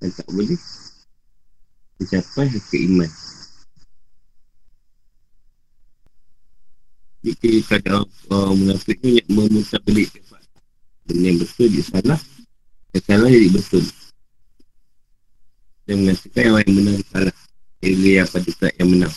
[0.00, 0.56] Dan tak boleh
[2.00, 3.10] mencapai hakikat iman.
[7.24, 10.12] Jika kata orang munafik ni yang memutar balik
[11.08, 12.20] Benda yang betul dia salah
[12.92, 13.84] Yang salah jadi betul
[15.88, 17.36] Dan mengatakan yang menang salah
[17.80, 19.14] Dia apa dia yang menang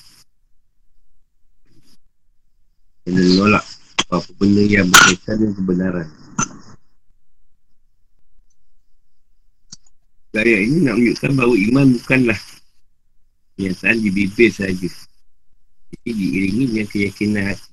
[3.03, 3.65] Kena menolak
[4.07, 6.07] apa benda yang berkaitan dengan kebenaran.
[10.37, 12.39] Ayat ini nak menunjukkan bahawa iman bukanlah
[13.57, 14.89] kenyataan di bibir saja.
[15.89, 17.71] Jadi diiringi dengan keyakinan hati.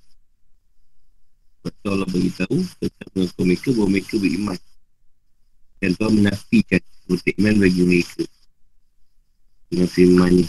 [1.60, 4.60] Sebab Allah beritahu tentang mengaku mereka bahawa mereka beriman.
[5.76, 8.24] Dan Tuhan menafikan untuk iman bagi mereka.
[9.68, 10.48] Dengan firmannya.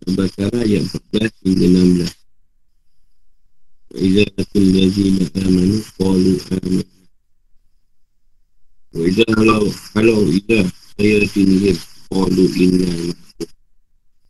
[0.00, 1.66] Al-Baqarah ayat 14 hingga
[3.92, 6.99] 16 Iza akul lazina amanu Qalu amin Wa
[9.09, 10.59] iza halau Halau iza
[10.95, 11.77] Saya tinihim
[12.09, 12.91] Qalu inna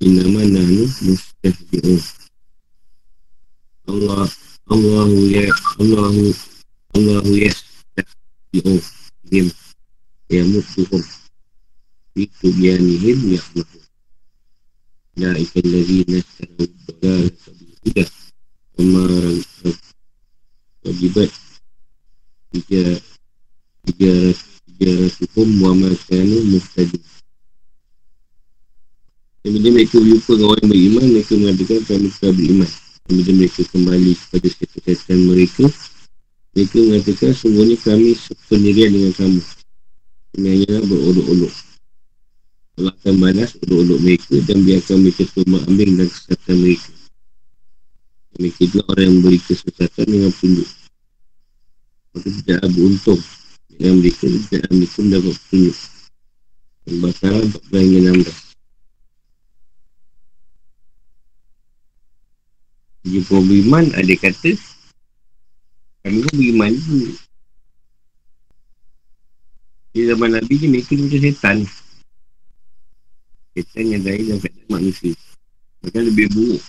[0.02, 2.02] Innama nahnu Mustahdi'un
[3.92, 4.28] Allah
[4.74, 5.48] Allahu ya
[5.82, 6.26] Allahu
[6.98, 8.80] Allahu ya Mustahdi'un
[9.32, 9.48] Him
[10.34, 11.04] Ya mutuhum
[12.18, 13.84] Itu bianihim Ya mutuhum
[15.18, 18.06] أولئك الذين اشتروا الضلالة بالهدى
[18.80, 19.42] وما
[20.86, 21.32] وجبت
[24.81, 27.05] jarasukum wa makanu muftadin
[29.41, 32.71] Kemudian mereka berjumpa dengan orang beriman Mereka mengadakan kami sudah beriman.
[33.09, 35.65] Kemudian mereka kembali kepada kesehatan mereka.
[36.53, 39.41] Mereka mengatakan Sungguhnya kami sependirian dengan kamu.
[40.37, 41.55] Kami hanyalah berolok-olok.
[42.79, 46.91] Allah akan balas Olok-olok mereka dan biarkan mereka Tumpa ambil dan kesehatan mereka.
[48.37, 50.71] Mereka juga orang yang beri Kesehatan dengan penduduk
[52.13, 53.21] Maka tidak beruntung
[53.81, 55.79] dengan mereka tidak mereka mendapat tunjuk.
[56.85, 58.29] Pembakaran 14 hingga 16.
[63.09, 64.53] Jika beriman ada kata
[66.05, 66.73] kami pun beriman.
[69.91, 71.59] Di zaman Nabi ni mereka ni macam setan.
[73.57, 75.17] Setan yang lain dan keadaan manusia.
[75.81, 76.63] Macam lebih buruk.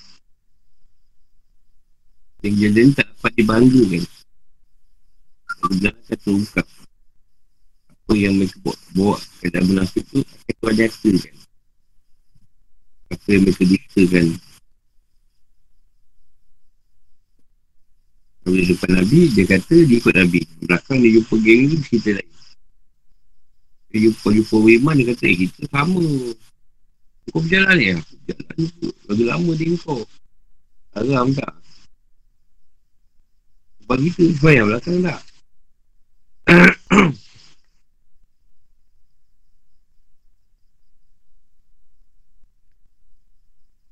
[2.39, 4.03] Dan kejadian tak dapat dibanggakan.
[5.45, 6.67] Kebenaran kata ungkap.
[8.11, 11.35] Apa yang mereka bawa, bawa keadaan munafik tu akan tuan nyatakan.
[13.07, 14.27] Apa yang mereka dikatakan.
[18.43, 20.43] Bila depan Nabi, dia kata dia ikut Nabi.
[20.59, 22.31] Belakang dia jumpa geng ni, cerita lain.
[23.95, 26.03] Dia jumpa-jumpa Wiman, dia kata, eh kita sama.
[27.31, 27.95] Kau berjalan ya?
[27.95, 28.87] Berjalan tu.
[29.07, 30.03] Lagi lama dia kau.
[30.99, 31.53] Haram tak?
[33.87, 35.19] Bagi tu, sebanyak belakang tak?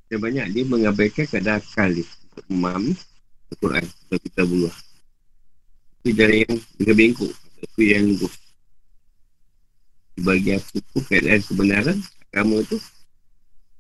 [0.10, 2.94] Dan banyak dia mengabaikan keadaan akal dia untuk memahami
[3.54, 4.76] Al-Quran atau kita buah.
[6.02, 7.34] Itu cara yang dengan bengkok.
[7.60, 8.36] Itu yang lurus.
[10.20, 11.98] Bagi apa pun keadaan kebenaran
[12.30, 12.78] agama tu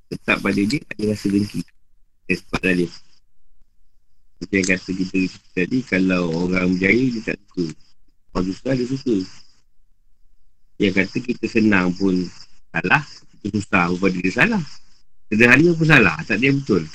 [0.09, 1.61] tetap pada dia ada rasa dengki.
[2.29, 2.89] Dan sebab dia.
[4.39, 5.19] Macam yang kata kita
[5.51, 7.65] tadi, kalau orang berjaya dia tak suka.
[8.31, 9.17] Orang susah dia suka.
[10.79, 12.23] Yang kata kita senang pun
[12.71, 13.03] salah,
[13.41, 14.63] kita susah pun dia salah.
[15.29, 16.89] Sederhana pun salah, tak dia betul.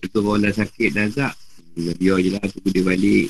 [0.00, 1.34] Itu orang dah sakit dah agak
[2.00, 3.28] Biar je lah tunggu dia balik.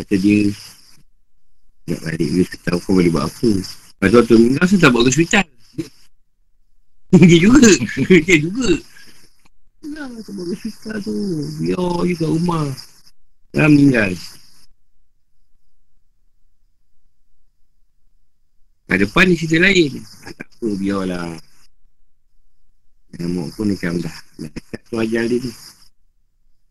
[0.00, 0.48] Kata dia
[1.92, 3.50] Nak balik dia tahu kau boleh buat apa.
[3.52, 5.46] Lepas tu tu meninggal saya tak bawa ke hospital.
[7.12, 7.68] Dia juga.
[8.08, 8.68] Dia juga.
[9.84, 11.14] Tak bawa ke hospital tu.
[11.60, 12.66] Biar je kat rumah.
[13.52, 14.16] Dah meninggal
[18.92, 20.04] Kat depan ni cerita lain.
[20.20, 21.32] Ah, Tak apa biarlah.
[23.16, 25.48] Nyamuk pun macam dah Dah dekat tu ajal dia ni.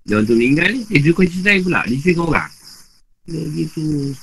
[0.06, 1.82] Dia orang tu meninggal ni Eh dia kau cerita pula.
[1.90, 2.46] Dia cerita orang.
[3.26, 4.14] Dia gitu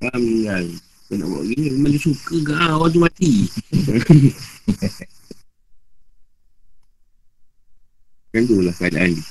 [0.00, 0.64] Ah meninggal.
[1.12, 2.56] Kau nak buat gini Memang dia suka ke?
[2.56, 3.52] Ah, Orang tu mati.
[8.32, 9.28] Kan tu lah keadaan dia.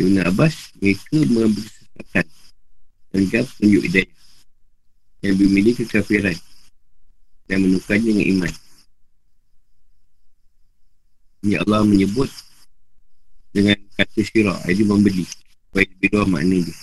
[0.00, 2.24] Ibn Abbas Mereka mengambil kesempatan
[3.14, 4.10] Dan juga penunjuk hidayah
[5.22, 6.34] Yang memilih kekafiran
[7.48, 8.52] dan menukarnya dengan iman.
[11.44, 12.32] Ya Allah menyebut
[13.52, 15.28] dengan kata syirah, jadi membeli.
[15.68, 16.76] Supaya lebih luar makna dia.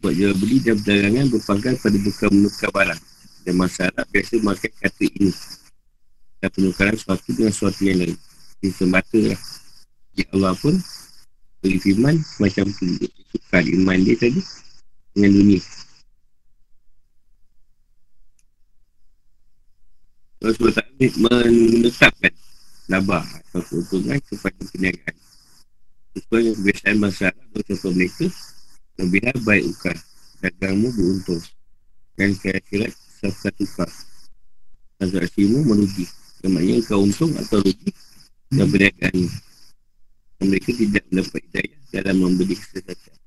[0.00, 3.02] Buat jual beli dan perdagangan berpangkat pada bukan menukar barang.
[3.46, 5.32] Dan masyarakat biasa memakai kata ini.
[6.42, 8.16] Dan penukaran sesuatu dengan sesuatu yang lain.
[8.60, 9.40] Ini semata lah.
[10.18, 10.74] Ya Allah pun
[11.62, 12.86] beri firman macam tu.
[13.30, 14.42] Tukar iman dia tadi
[15.14, 15.62] dengan dunia.
[20.40, 20.88] Rasulullah tak
[21.20, 22.32] menetapkan
[22.88, 25.16] labah atau keuntungan kepada perniagaan.
[26.16, 28.26] Sesuai dengan kebiasaan masyarakat atau contoh mereka,
[28.96, 29.96] kelebihan baik ukar,
[30.40, 31.44] dagangmu beruntung.
[32.16, 32.88] Dan kira-kira
[33.20, 33.90] safkat tukar.
[34.96, 36.08] Transaksimu merugi.
[36.40, 37.92] Namanya kau untung atau rugi
[38.48, 39.16] dan perniagaan.
[40.40, 43.19] Mereka tidak mendapat hidayah dalam membeli kesesatan.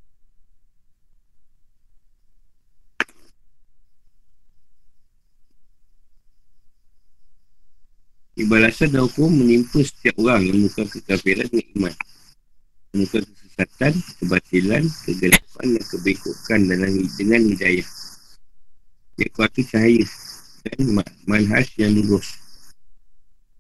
[8.34, 11.94] Ibalasan dan hukum menimpa setiap orang yang bukan kekafiran dan iman.
[12.98, 17.86] Bukan kesesatan, kebatilan, kegelapan dan kebekukan dalam dengan hidayah.
[19.22, 20.02] Dia kuatu cahaya
[20.66, 20.98] dan
[21.30, 22.42] manhaj yang lurus.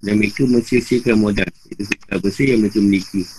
[0.01, 1.45] Dan mereka mensiasikan modal.
[1.69, 3.29] Itu kita bersih yang mereka memiliki.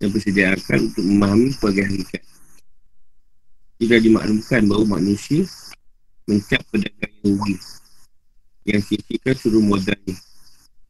[0.00, 2.24] Dan bersediakan untuk memahami pelbagai hakikat.
[3.76, 5.44] Tidak dimaklumkan bahawa manusia
[6.24, 7.60] mencap pedagang yang rugi
[8.64, 10.16] yang sisihkan suruh modalnya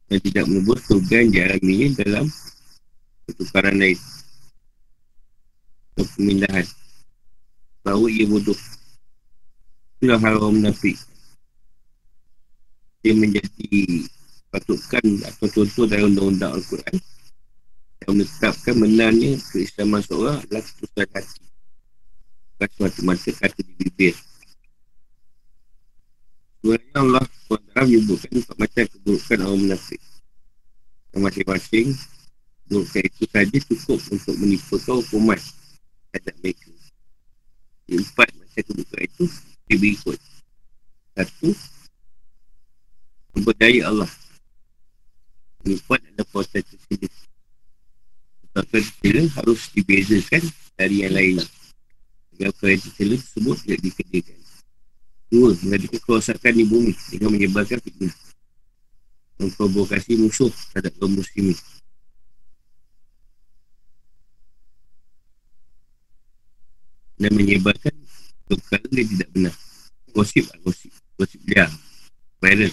[0.07, 2.25] dan tidak menebus kerugian dialaminya dalam
[3.27, 3.99] pertukaran lain.
[5.95, 6.67] Atau pemindahan.
[7.85, 8.57] Bahawa ia bodoh.
[9.97, 10.97] Itulah hal orang munafik.
[13.05, 14.09] Dia menjadi
[14.49, 16.95] patukan atau contoh dalam undang-undang Al-Quran
[18.01, 21.43] yang menetapkan benarnya keislaman seorang adalah keputusan hati.
[22.55, 24.15] Bukan semata-mata kata di bibir
[26.65, 30.01] Sebenarnya Allah SWT menyebutkan empat macam keburukan orang munafik.
[31.13, 31.87] Yang masing-masing
[32.65, 35.39] keburukan itu saja cukup untuk menipukan hukuman
[36.09, 36.69] terhadap mereka.
[37.85, 39.23] Yang empat macam keburukan itu
[39.69, 40.17] dia berikut.
[41.13, 41.49] Satu,
[43.37, 44.11] memberdaya Allah.
[45.69, 47.13] Yang empat adalah proses tersendiri.
[48.49, 50.43] Proses tersendiri harus dibezakan
[50.73, 51.37] dari yang lain.
[52.33, 54.44] Agar proses tersebut tidak dikerjakan.
[55.29, 58.13] Dua, menjadikan kerosakan di bumi dengan menyebarkan fitnah.
[59.35, 61.59] memprovokasi musuh terhadap kaum muslimin.
[67.19, 67.91] Dan menyebarkan
[68.47, 69.55] perkara yang tidak benar.
[70.15, 70.91] Gosip lah, gosip.
[71.19, 71.67] Gosip dia.
[72.39, 72.71] Viral.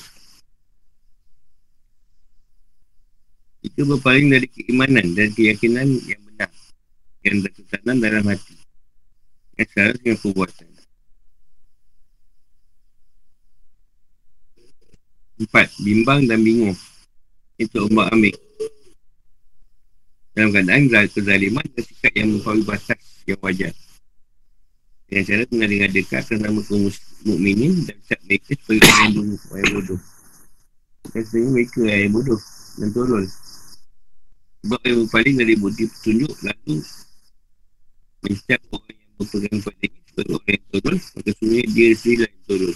[3.63, 6.51] Itu berpaling dari keimanan dan keyakinan yang benar.
[7.27, 8.55] Yang tertanam dalam hati.
[9.59, 10.72] Yang sekarang dengan perbuatan.
[15.43, 16.79] Empat, bimbang dan bingung.
[17.59, 18.37] Itu ombak ambil.
[20.39, 23.75] Dalam keadaan kezaliman dan sikap yang mengkawal batas yang wajar.
[25.11, 26.89] Dengan cara mengadakan atas nama kaum
[27.27, 30.01] mukminin dan cap mereka sebagai orang yang dulu, orang bodoh.
[31.11, 32.41] Sebenarnya mereka yang bodoh
[32.79, 33.25] dan tolol.
[34.63, 36.75] Sebab yang berpaling dari budi petunjuk lalu
[38.23, 42.31] mencap orang yang berpegang pada ini sebagai orang yang tolol, maka sebenarnya dia sendiri lah
[42.31, 42.75] yang tolol.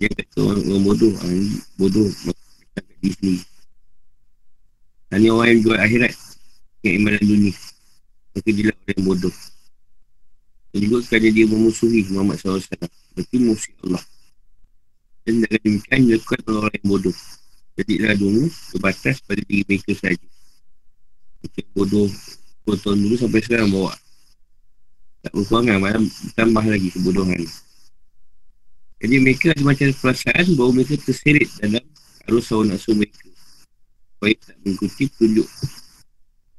[0.00, 1.40] Dia kata orang, orang bodoh, orang
[1.76, 3.40] bodoh macam kat diri sendiri.
[5.12, 6.12] Hanya orang yang jual akhirat
[6.80, 7.54] dengan imanan dunia.
[8.32, 9.36] Maka dia orang yang bodoh.
[10.72, 12.64] Dan juga kerana dia memusuhi Muhammad SAW.
[13.12, 14.04] Berarti musuh Allah.
[15.28, 17.16] Dan dengan demikian dilakukan oleh orang yang bodoh.
[17.76, 20.28] Jadilah dunia terbatas pada diri mereka saja.
[21.44, 23.92] Mungkin bodoh 10 tahun dulu sampai sekarang bawa.
[25.20, 26.00] Tak berkurangan, malah
[26.32, 27.44] tambah lagi kebodohan.
[29.00, 31.84] Jadi mereka ada macam perasaan bahawa mereka terseret dalam
[32.28, 33.24] arus hawa nafsu mereka.
[34.12, 35.48] Supaya tak mengikuti tunjuk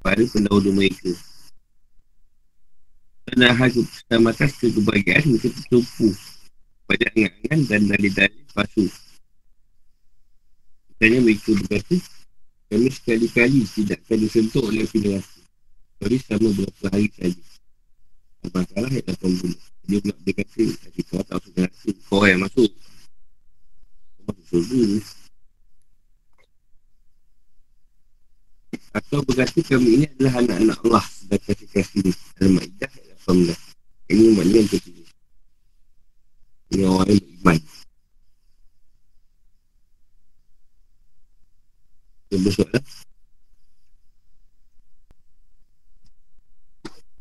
[0.01, 1.13] pada pendahulu mereka.
[3.29, 6.09] Dan hal keselamatan kebahagiaan mereka tertumpu
[6.89, 8.89] pada angan-angan dan dalil-dalil palsu.
[10.89, 11.95] Misalnya mereka berkata,
[12.73, 15.39] kami sekali-kali tidak akan disentuh oleh api neraka.
[16.01, 17.50] Sorry selama beberapa hari saja.
[18.49, 19.53] Masalah ayat 80.
[19.85, 22.71] Dia pula dia kata Tadi kau tak masuk neraka Kau yang masuk.
[24.17, 24.81] Kau masuk surga
[28.91, 32.11] Atau berkata kami ini adalah anak-anak Allah Dan kasih-kasih ini
[32.41, 35.05] Al-Ma'idah ayat 18 Ini maknanya yang ketiga
[36.73, 37.59] Ini orang yang beriman.
[42.31, 42.83] Dia bersoalan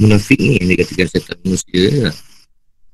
[0.01, 2.17] Munafik ni yang dia katakan setan manusia lah.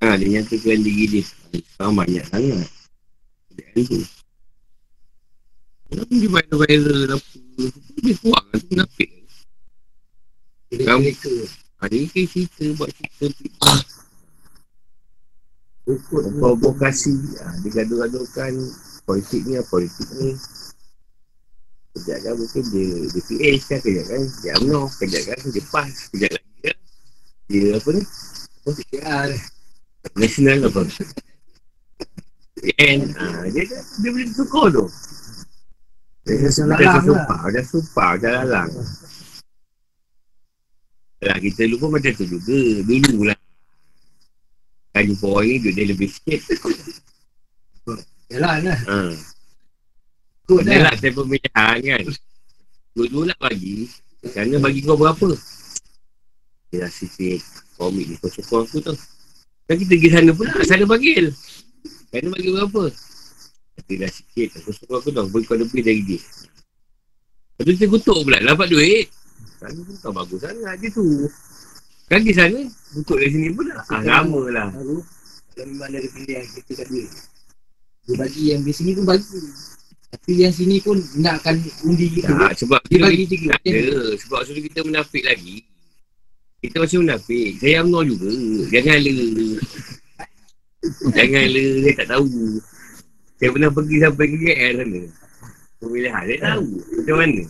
[0.03, 1.23] Ha, dia nyatakan diri dia.
[1.55, 2.67] Islam banyak sangat.
[3.55, 3.99] Keadaan tu.
[5.87, 7.31] Kenapa dia viral-viral apa?
[8.03, 9.11] Dia kuat kan tu munafik.
[10.75, 11.35] Kamu ke?
[11.79, 13.81] Ha, dia ke cerita buat cerita fitnah.
[16.43, 17.15] Provokasi.
[17.39, 18.51] Ha, dia gaduh-gaduhkan
[19.07, 20.35] politik ni, politik ni.
[21.97, 25.95] Kejap kan mungkin dia, dia PH kan, kejap kan dia UMNO, kejap kan dia PAS,
[26.13, 26.46] kejap kan
[27.47, 28.03] dia apa ni?
[28.63, 29.29] Apa PR?
[30.19, 30.83] National apa?
[32.57, 33.01] PN.
[33.15, 34.87] Ha, dia, dia boleh tukar tu.
[36.27, 36.53] Dia dah
[37.07, 38.71] sumpah, dah sumpah, dah lalang.
[41.23, 42.83] Lah, kita lupa macam tu juga.
[42.83, 43.39] Dulu lah.
[44.91, 46.41] Kan jumpa orang ni, dia lebih sikit.
[48.33, 48.79] Yalah, lah.
[48.91, 48.99] Ha.
[50.47, 52.03] Dah lah saya pemilihan kan.
[52.97, 53.87] Dua-dua nak bagi.
[54.27, 55.31] Kerana bagi kau berapa?
[56.71, 57.41] Dia dah sikit.
[57.77, 58.97] Komik ni kau sokong aku tau.
[59.67, 60.53] Kan kita pergi sana pula.
[60.65, 61.31] Sana panggil.
[62.11, 62.83] Kerana bagi berapa?
[63.87, 64.49] Dia dah sikit.
[64.63, 65.27] Aku sokong aku tau.
[65.31, 66.21] Bagi kau lebih dari dia.
[67.57, 68.39] Lepas tu kita kutuk pula.
[68.43, 69.07] Dapat duit.
[69.63, 71.07] Sana pun kau bagus sangat je tu.
[72.11, 72.59] Kan di sana.
[72.97, 73.75] Kutuk dari sini pula.
[73.93, 74.69] Ah, lama lah.
[74.73, 75.05] Kalau
[75.69, 77.11] memang ada pilihan kita kat duit.
[78.07, 79.25] Dia bagi yang di sini pun bagi.
[80.07, 82.31] Tapi yang sini pun nakkan undi kita.
[82.31, 83.59] Tak, sebab Dia bagi tiga.
[83.59, 84.15] Tak ada.
[84.17, 85.67] Sebab suruh kita menafik lagi.
[86.67, 87.63] Kita masih menafik.
[87.63, 88.31] Saya UMNO juga.
[88.75, 89.15] Jangan le.
[91.15, 91.65] Jangan le.
[91.87, 92.27] Saya tak tahu.
[93.39, 95.03] Saya pernah pergi sampai ke KL sana.
[95.79, 96.23] Pemilihan.
[96.27, 96.67] Saya tahu.
[96.75, 97.43] Macam mana.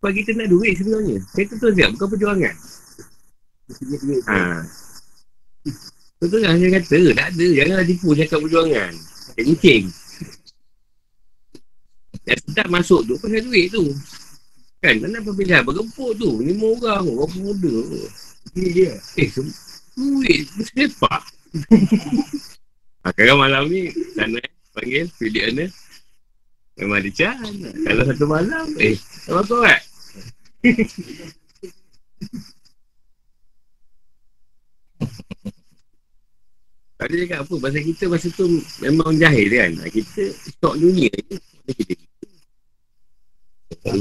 [0.00, 1.16] Sebab kita nak duit sebenarnya.
[1.36, 1.88] Saya tu tuan siap.
[1.92, 2.54] Bukan perjuangan.
[3.68, 4.22] Punya duit.
[4.24, 4.40] Ha.
[6.24, 7.00] Betul lah saya kata.
[7.12, 7.46] Tak ada.
[7.52, 8.92] Janganlah tipu cakap perjuangan.
[9.36, 9.84] Kencing.
[12.24, 13.92] Dan sedap masuk tu pasal duit tu.
[14.80, 16.40] Kan, mana pemilihan bergempuk tu.
[16.40, 17.76] Lima orang, orang muda.
[18.56, 18.92] Ini dia.
[19.20, 19.52] Eh, sem-
[20.00, 20.48] duit
[21.04, 21.20] ha,
[23.12, 24.40] sekarang malam ni, sana
[24.72, 25.68] panggil pilihan dia.
[26.80, 27.52] Memang ada can.
[27.84, 29.80] Kalau satu malam, eh, sama kau kan?
[36.96, 37.54] Tak ada cakap apa.
[37.64, 38.46] Pasal kita masa tu
[38.84, 39.72] memang jahil kan.
[39.88, 40.22] Kita
[40.56, 41.36] stok dunia je.
[41.36, 41.68] Kita Dapat duit.
[41.68, 43.69] Dapat duit.
[43.80, 43.96] Tak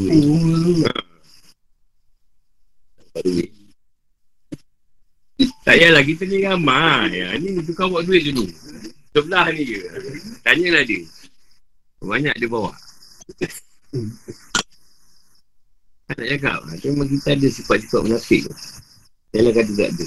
[5.64, 7.16] payahlah kita ni ramai.
[7.16, 8.44] Ya, ni tukar buat duit dulu.
[9.16, 9.80] Sebelah ni je.
[10.44, 11.00] Tanyalah dia.
[12.04, 12.76] Banyak dia bawa.
[16.10, 16.60] tak nak cakap.
[16.84, 18.54] Memang kita ada sifat-sifat munafik tu.
[19.32, 20.06] Jangan kata tak ada.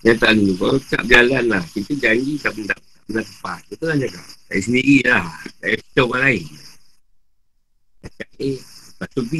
[0.00, 0.52] Yang tak dulu.
[0.56, 1.64] Kalau tak berjalan lah.
[1.72, 2.78] Kita janji tak pernah,
[3.10, 3.60] pernah tepat.
[3.66, 4.24] Betul lah cakap.
[4.46, 5.26] Saya sendiri lah.
[5.58, 6.46] Saya cerita orang lain.
[8.00, 8.50] Cakap A.
[8.54, 9.34] Lepas tu B.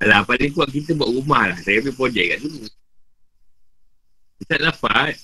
[0.00, 1.58] Alah, paling kuat kita buat rumah lah.
[1.64, 2.60] Saya ambil projek kat dulu.
[4.40, 5.14] Kita tak dapat.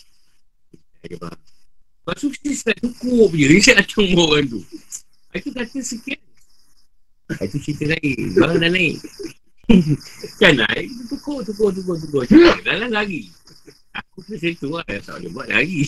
[1.07, 3.45] Lepas tu kita start cukup je.
[3.53, 4.61] Risat datang orang tu.
[5.37, 6.21] Itu kata sekian.
[7.45, 8.37] Itu cerita lain.
[8.37, 8.97] Barang dah naik.
[10.41, 12.23] kan naik, tukar, tukar, tukar, tukar.
[12.63, 13.27] Dalam lagi.
[13.97, 14.85] Aku pun macam tu lah.
[14.85, 15.81] Tak boleh buat lagi.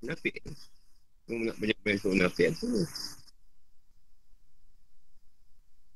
[0.00, 0.34] Munafik.
[1.24, 2.68] Kau nak banyak-banyak tu munafik tu.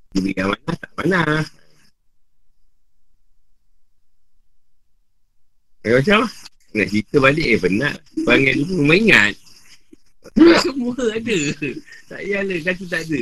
[0.09, 1.21] Dia berikan mana, tak mana.
[5.85, 6.25] Eh macam
[6.69, 7.97] Nak cerita balik, eh penat.
[8.25, 9.33] Panggil dulu, memang ingat.
[10.61, 11.37] Semua ada.
[12.09, 13.21] Tak payahlah kata tak ada.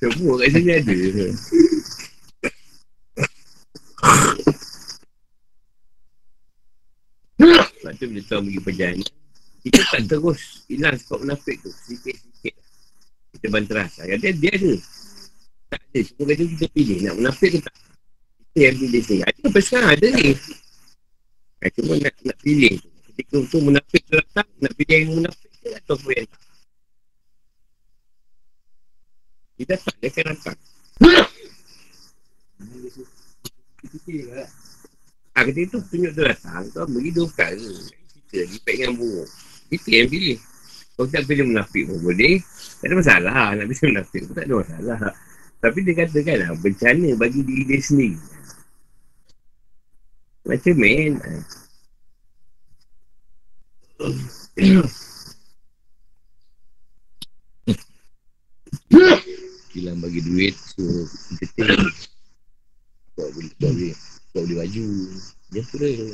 [0.00, 0.98] Semua kat sini ada.
[7.80, 9.12] Sebab tu bila tuan pergi perjalanan,
[9.60, 11.72] kita tak terus hilang sebab munafik tu.
[11.72, 12.54] Sikit-sikit.
[13.36, 13.92] Kita banteras.
[13.96, 14.72] Kata dia ada.
[15.72, 16.00] Tak ada.
[16.04, 16.98] Semua kata kita pilih.
[17.04, 17.76] Nak munafik ke tak?
[18.40, 19.22] Kita yang pilih sini.
[19.24, 19.90] Ada apa sekarang?
[19.96, 20.28] Ada ni.
[21.76, 22.74] Cuma nak, nak pilih.
[23.12, 26.42] Ketika tu munafik tu datang, nak pilih yang munafik dia atau apa yang tak.
[29.60, 30.58] Dia datang, dia akan datang.
[35.32, 37.72] Ah, ketika tu tunjuk tu datang, kau bagi dua perkara.
[38.28, 39.28] Kita baik dengan buruk.
[39.72, 40.38] Kita yang pilih.
[40.98, 42.44] Kau tak pilih munafik pun boleh.
[42.82, 43.56] Tak ada masalah.
[43.56, 44.98] Nak pilih munafik pun tak ada masalah.
[45.60, 48.16] Tapi dia katakan lah, bencana bagi diri dia sendiri.
[50.44, 51.20] Macam main.
[59.70, 61.04] Kilang bagi duit So
[61.36, 61.76] kita
[63.20, 63.92] Kau beli Kau beli
[64.32, 64.88] Kau beli baju.
[65.52, 66.08] Dia tu dia.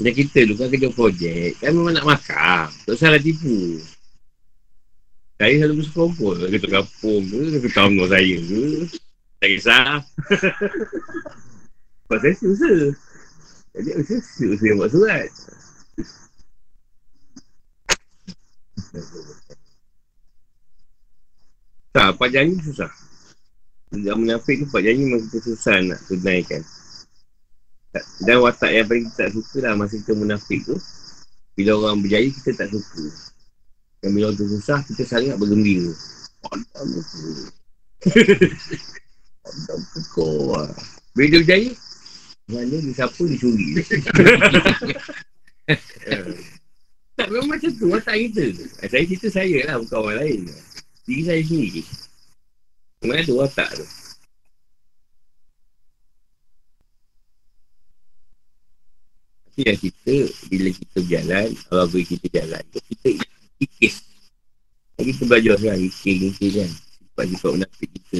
[0.00, 3.76] Macam kita tu kan kerja projek Kan memang nak makan Tak salah tipu.
[5.36, 7.60] Saya selalu bersekongkol Kita kampung ke?
[7.60, 8.64] Kita tahu saya ke?
[9.42, 9.98] Tak kisah.
[12.06, 12.78] Sebab saya susah.
[13.74, 15.28] Jadi saya susah buat surat
[21.92, 22.88] Tak, Pak Janji susah.
[23.92, 26.64] Tidak menafik tu Pak Janji memang kita susah nak tunaikan.
[28.24, 30.80] Dan watak yang paling kita tak suka lah masa kita munafik tu.
[31.52, 33.04] Bila orang berjaya kita tak suka.
[34.00, 35.92] Dan bila orang tu susah kita sangat bergembira.
[36.40, 37.52] Padam tu.
[39.44, 40.72] Padam tu kau lah.
[41.12, 41.70] Bila dia berjaya,
[42.48, 43.68] mana dia siapa dia curi.
[47.12, 48.44] Tak memang macam tu watak kita.
[48.82, 50.40] Eh, saya cerita saya lah bukan orang lain.
[51.02, 51.82] Diri saya sendiri.
[53.02, 53.86] Memang ada watak tu.
[59.52, 60.16] Tapi yang kita,
[60.48, 63.08] bila kita berjalan, Allah beri kita jalan, kita
[63.60, 63.96] ikis.
[64.96, 66.70] Kita belajar lah, ikis-ikis kan.
[66.70, 68.18] Sifat-sifat menafik kita.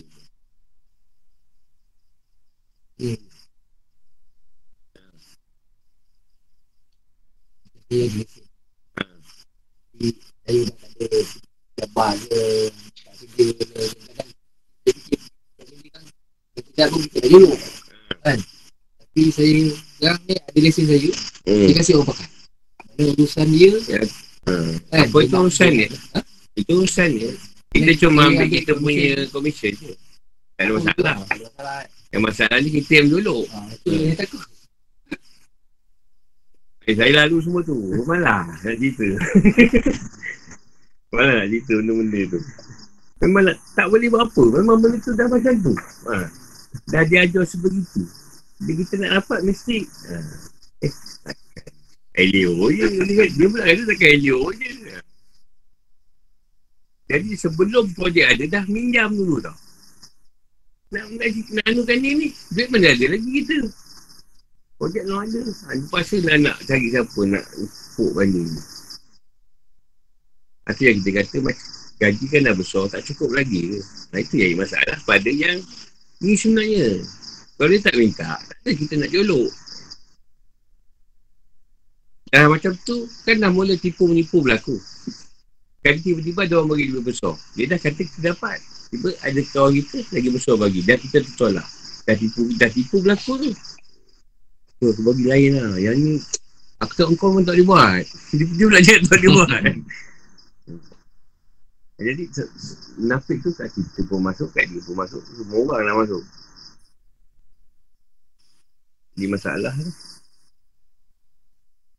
[2.99, 3.19] Hmm.
[7.93, 8.33] Yeah
[10.43, 11.21] saya dah tak ada
[11.79, 12.43] jabar ke
[13.03, 14.31] tak kerja ke kadang-kadang
[16.53, 17.53] kita pun kita dulu
[18.23, 18.39] kan
[19.01, 19.51] tapi saya
[19.99, 21.11] sekarang ni ada lesen saya
[21.49, 21.67] hmm.
[21.69, 22.29] dia kasih orang pakai
[22.83, 24.01] mana urusan dia ya.
[24.49, 24.73] hmm.
[24.89, 24.99] kan?
[25.09, 26.19] apa itu urusan dia ha?
[26.59, 27.31] itu urusan dia
[27.73, 29.93] kita ya, cuma ambil kita punya komisen je
[30.61, 31.17] tak ada masalah
[32.13, 34.41] yang masalah ni kita yang dulu ha, itu yang takut
[36.83, 37.79] Eh, saya lalu semua tu.
[38.03, 39.07] Malah nak cerita.
[41.13, 42.41] Malah nak cerita benda-benda tu.
[43.23, 44.45] Memang nak, tak boleh buat apa.
[44.59, 45.75] Memang benda tu dah macam tu.
[46.09, 46.17] Ha.
[46.89, 48.03] Dah diajar sebegitu.
[48.59, 49.79] Bila kita nak dapat mesti.
[49.85, 50.17] Ha.
[50.83, 50.93] Eh,
[51.23, 51.69] takkan.
[52.17, 52.87] Elio je.
[53.05, 54.71] Dia, dia pula kata takkan Elio je.
[57.13, 59.53] Jadi sebelum projek ada, dah minjam dulu tau.
[60.97, 63.69] Nak, nak, nak anukan ni ni, duit mana ada lagi kita.
[64.81, 65.41] Projek no ada.
[65.45, 67.45] Ha, lepas lah nak cari siapa nak
[67.97, 68.61] puk balik ni.
[70.71, 71.37] Itu yang kita kata
[72.03, 73.81] gaji kan dah besar, tak cukup lagi ke?
[74.15, 75.59] Nah itu yang masalah pada yang
[76.23, 77.03] ni sebenarnya.
[77.59, 78.31] Kalau dia tak minta,
[78.67, 79.51] kita nak jolok.
[82.33, 84.81] Dah macam tu, kan dah mula tipu-menipu berlaku.
[85.85, 87.35] Kan tiba-tiba ada orang bagi lebih besar.
[87.59, 88.59] Dia dah kata kita dapat.
[88.89, 90.81] Tiba ada kawan kita lagi besar bagi.
[90.81, 91.67] Dan kita tertolak.
[92.09, 93.51] Dah tipu, dah tipu berlaku tu.
[94.79, 95.77] Tu, aku bagi lain lah.
[95.77, 96.13] Yang ni,
[96.81, 98.05] aku tak kau pun tak boleh buat.
[98.33, 99.51] Dia, dia belajar tak boleh buat.
[102.03, 102.25] Jadi,
[102.99, 105.23] nafik tu kat kita pun masuk, kat dia pun masuk.
[105.33, 106.23] Semua orang nak masuk.
[109.15, 109.93] Jadi masalah tu.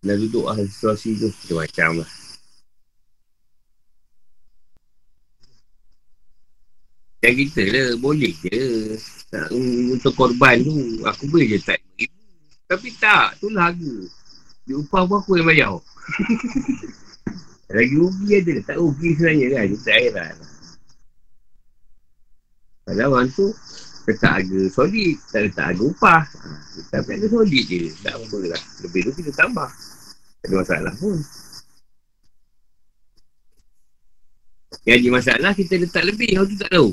[0.04, 2.10] Dah duduk lah situasi tu Macam-macam lah
[7.24, 9.00] Yang kita lah Boleh je
[9.32, 12.12] tak, Untuk korban tu Aku boleh je tak RM5,000
[12.68, 13.96] Tapi tak Tu lah harga
[14.68, 15.72] Dia upah pun aku yang bayar
[17.74, 18.54] Lagi rugi ada.
[18.62, 19.66] Tak rugi sebenarnya kan.
[19.74, 20.34] Kita akhirat
[22.84, 23.48] Padahal orang tu
[24.04, 25.16] Letak harga solid.
[25.32, 26.24] Tak letak harga upah.
[26.92, 27.82] Tapi harga solid je.
[28.04, 28.62] Tak apa lah.
[28.84, 29.70] Lebih tu kita tambah.
[30.44, 31.18] Tak ada masalah pun.
[34.84, 36.36] Yang ada masalah kita letak lebih.
[36.36, 36.90] Orang tu tak tahu.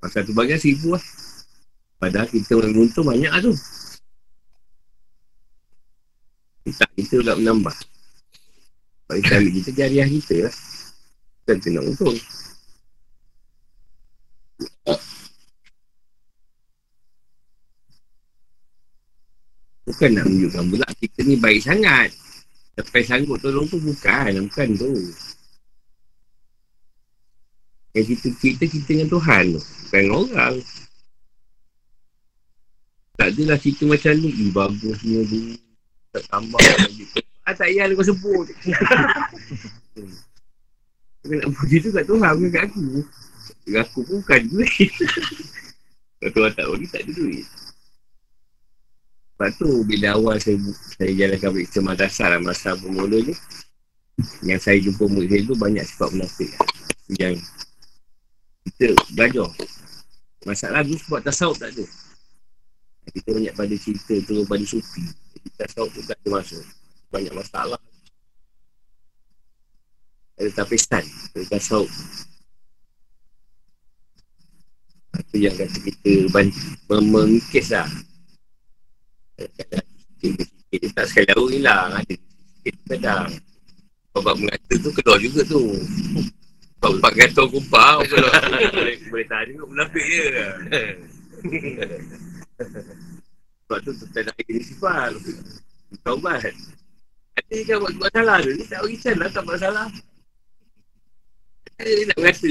[0.00, 1.04] Masa tu bagian seribu lah.
[2.00, 3.52] Padahal kita menguntung banyak lah tu.
[6.72, 7.93] Tak kita pula menambah
[9.04, 10.54] Kita ambil kita jariah kita lah
[11.44, 12.16] Bukan kena untung
[19.84, 22.08] Bukan nak menunjukkan pula kita ni baik sangat.
[22.74, 24.48] Sampai sanggup tolong tu bukan.
[24.48, 24.92] Bukan tu.
[27.94, 29.62] Yang kita, kita, kita dengan Tuhan tu.
[29.62, 30.54] Bukan orang.
[33.14, 34.50] Tak adalah cerita macam ni.
[34.50, 35.38] Bagusnya tu.
[36.10, 37.04] Tak tambah lagi.
[37.44, 38.48] Ah, tak payah kau sebut.
[41.24, 42.84] Kau nak puji tu kat Tuhan, bukan kat aku.
[43.68, 44.92] Kat aku pun bukan duit.
[46.20, 47.44] Kalau Tuhan tak bagi, tak ada duit.
[49.34, 50.56] Sebab tu bila awal saya,
[50.94, 53.34] saya jalankan periksa madrasah lah masa bermula ni
[54.46, 56.68] Yang saya jumpa murid saya tu banyak sifat munafik lah.
[57.18, 57.34] Yang
[58.62, 59.50] kita belajar
[60.46, 61.82] Masalah tu sebab tasawuf tak ada
[63.10, 65.02] Kita banyak pada cerita tu pada sufi
[65.58, 66.62] tasawuf tu tak ada masuk
[67.14, 67.78] Banyak masalah.
[70.34, 71.06] Ada tapisan
[71.38, 71.94] Ada tasawuf
[75.14, 76.50] Itu yang kata kita ban-
[76.90, 77.86] mengikis lah.
[80.74, 83.30] Dia tak sekali lalu hilang Ada sikit kadang
[84.10, 85.74] Bapak mengata tu keluar juga tu.
[86.78, 88.42] Bapak kata kumpah keluar.
[88.70, 90.26] Boleh, boleh tahan juga munafik je.
[93.66, 95.18] Sebab tu tak nak ini sifat
[96.06, 96.54] Taubat
[97.34, 99.88] Ada kan buat buat salah Ni tak bagi lah tak buat salah
[101.78, 102.50] Dia nak mengata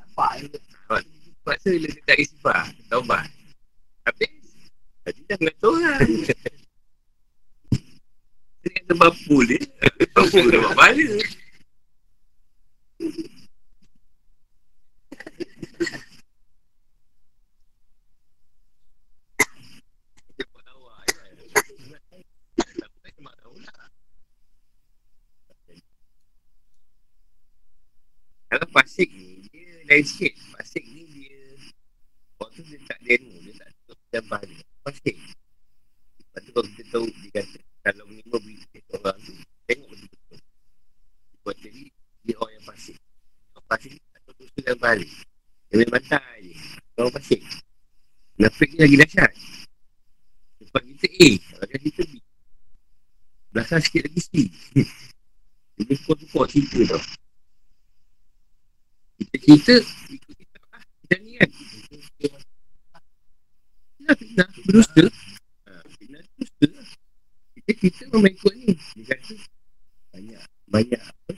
[0.00, 0.32] Nampak.
[1.40, 3.26] Sebab tu dia tak bagi sifat Taubat
[4.06, 4.30] Habis
[5.06, 6.08] Tadi dah kata orang
[8.60, 9.60] Dia kata bapa dia
[10.18, 11.16] Bapa dia buat bala
[20.36, 21.22] Dia buat awak, ya.
[22.76, 23.74] Tak boleh marah pula.
[28.50, 30.34] Kalau pasik ni Dia lain sikit.
[30.58, 31.38] Pasik ni dia
[32.42, 35.16] Waktu dia tak demo Dia tak tahu Jabah dia Pasik.
[36.18, 39.32] Lepas tu kalau kita tahu Dia kata Kalau menimba berita orang tu
[39.70, 40.38] Tengok betul-betul.
[41.46, 41.84] Buat jadi
[42.26, 42.98] Dia orang yang pasik.
[43.54, 45.10] Orang pasik ni Tak tahu dosa dan balik.
[45.70, 46.54] Dia main bantai je.
[46.98, 47.40] Orang pasik.
[48.34, 49.32] Nafik ni lagi dahsyat.
[50.66, 51.28] Sebab kita A.
[51.38, 52.12] Kalau kita B.
[53.54, 54.30] Belakang sikit lagi C.
[55.78, 57.02] Dia tukar-tukar cerita tau
[59.38, 59.74] kita
[60.08, 61.50] kita kita ah kita ni kan
[63.98, 65.02] fitnah fitnah berdusta
[65.66, 66.66] ha, fitnah berdusta
[67.54, 69.34] kita kita memang ikut ni dia kata
[70.10, 71.32] banyak banyak apa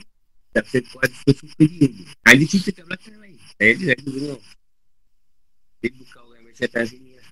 [0.52, 2.04] tak sekuat suka-suka dia ni.
[2.28, 3.36] Ha, dia cerita kat belakang lain.
[3.56, 4.40] Saya dia aku dengar.
[5.80, 7.28] Dia buka orang yang syaitan sini lah.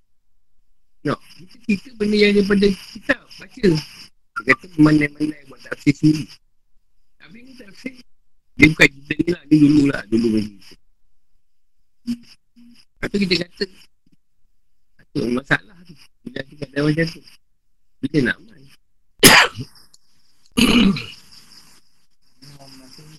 [1.05, 3.69] No, kita cerita benda yang daripada kita baca.
[4.41, 5.93] Dia kata mana-mana buat ni tafsir
[8.61, 10.77] dia bukan kita ni lah, ni dulu lah, dulu macam tu.
[13.01, 13.65] Lepas tu kita kata,
[15.01, 15.97] itu masalah tu.
[16.29, 17.21] Bila kita kata macam tu.
[18.05, 18.61] Bila nak aman.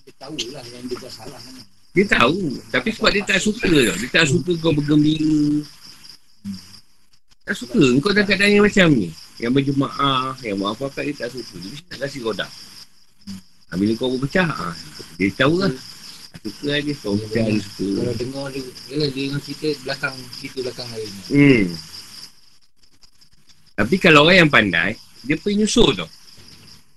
[0.06, 1.42] Dia tahu lah yang dia buat salah.
[1.90, 2.62] Dia tahu.
[2.70, 3.96] Tapi sebab dia tak suka tau.
[3.98, 5.66] Dia tak suka kau bergembira.
[7.42, 7.82] Tak suka.
[7.98, 9.10] Kau dah keadaan yang macam ni.
[9.42, 11.58] Yang berjemaah, yang buat apa-apa dia tak suka.
[11.58, 12.46] Dia nak kasih roda.
[13.72, 14.76] Ha, bila kau berpecah, ha,
[15.16, 15.72] dia tahu lah.
[16.44, 16.92] Suka lah dia.
[17.00, 17.88] Kau pecah dia suka.
[18.04, 21.10] Kalau dengar dia, dia, dia dengan cerita belakang, cerita belakang lain.
[21.32, 21.64] Hmm.
[23.72, 24.92] Tapi kalau orang yang pandai,
[25.24, 26.10] dia pergi nyusul tau.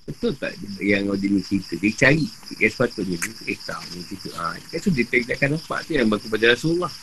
[0.05, 0.53] Betul tak
[0.83, 1.79] yang Odin ni cerita?
[1.79, 2.27] Dia cari
[2.59, 3.15] yang sepatutnya.
[3.17, 4.29] Dia eh tak, ni cerita.
[4.35, 6.93] Ha, kan so dia, dia akan nampak tu yang berlaku pada Rasulullah.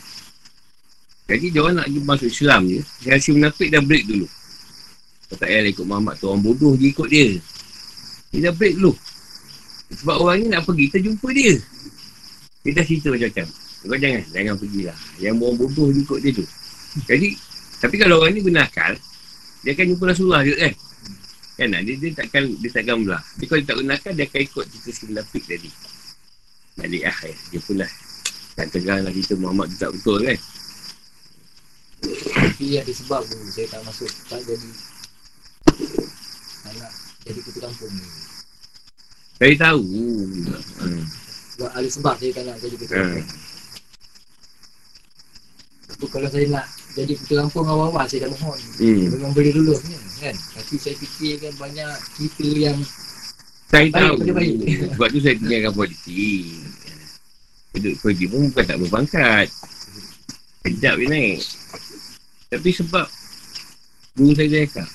[1.32, 4.28] Jadi dia orang nak pergi masuk Islam ni, si munafik dah break dulu.
[5.32, 7.40] Kau tak payah ikut Muhammad tu, orang bodoh je ikut dia.
[8.36, 8.92] Dia dah break dulu.
[10.00, 11.54] Sebab orang ni nak pergi, kita jumpa dia.
[12.62, 13.46] Dia dah cerita macam-macam.
[13.82, 14.98] Kau jangan, jangan pergilah.
[15.18, 16.46] Yang orang bodoh je ikut dia tu.
[17.10, 17.28] Jadi,
[17.82, 18.94] tapi kalau orang ni guna akal,
[19.66, 20.72] dia akan jumpa Rasulullah je kan.
[21.58, 23.22] Kan dia, dia takkan dia takkan belah.
[23.22, 25.70] Tapi kalau dia tak guna akal, dia akan ikut cerita si munafik tadi.
[26.72, 27.34] Balik ah, ya.
[27.52, 27.90] dia pun lah.
[28.56, 30.38] Tak tegang lah kita Muhammad tu tak betul kan.
[32.02, 34.70] Tapi ada sebab tu saya tak masuk tak jadi
[36.62, 38.06] tak nak jadi ketua kampung ni.
[39.42, 39.82] Saya tahu.
[39.82, 41.02] Hmm.
[41.58, 43.10] Sebab ada sebab saya tak nak jadi ketua Hmm.
[43.10, 43.26] kampung.
[45.92, 48.58] Tu kalau saya nak jadi ketua kampung awal-awal saya dah mohon.
[48.78, 49.02] Hmm.
[49.10, 50.30] Memang boleh lulus ni kan.
[50.30, 52.78] Tapi saya fikirkan banyak cerita yang
[53.66, 54.14] Saya Baik, tahu.
[54.30, 54.54] baik.
[54.94, 56.44] Sebab tu saya tinggalkan politik.
[57.72, 59.46] Duduk politik pun bukan tak berpangkat.
[60.62, 61.40] Kejap dia naik.
[62.46, 63.06] Tapi sebab
[64.12, 64.86] Guru saya dah cakap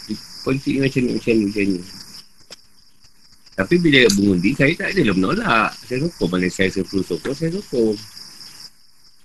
[0.45, 1.79] Politik ni macam ni, macam ni, macam ni
[3.57, 5.69] Tapi bila mengundi Saya tak adalah menolak.
[5.89, 7.97] Saya sokong Mana saya sepuluh sokong Saya sokong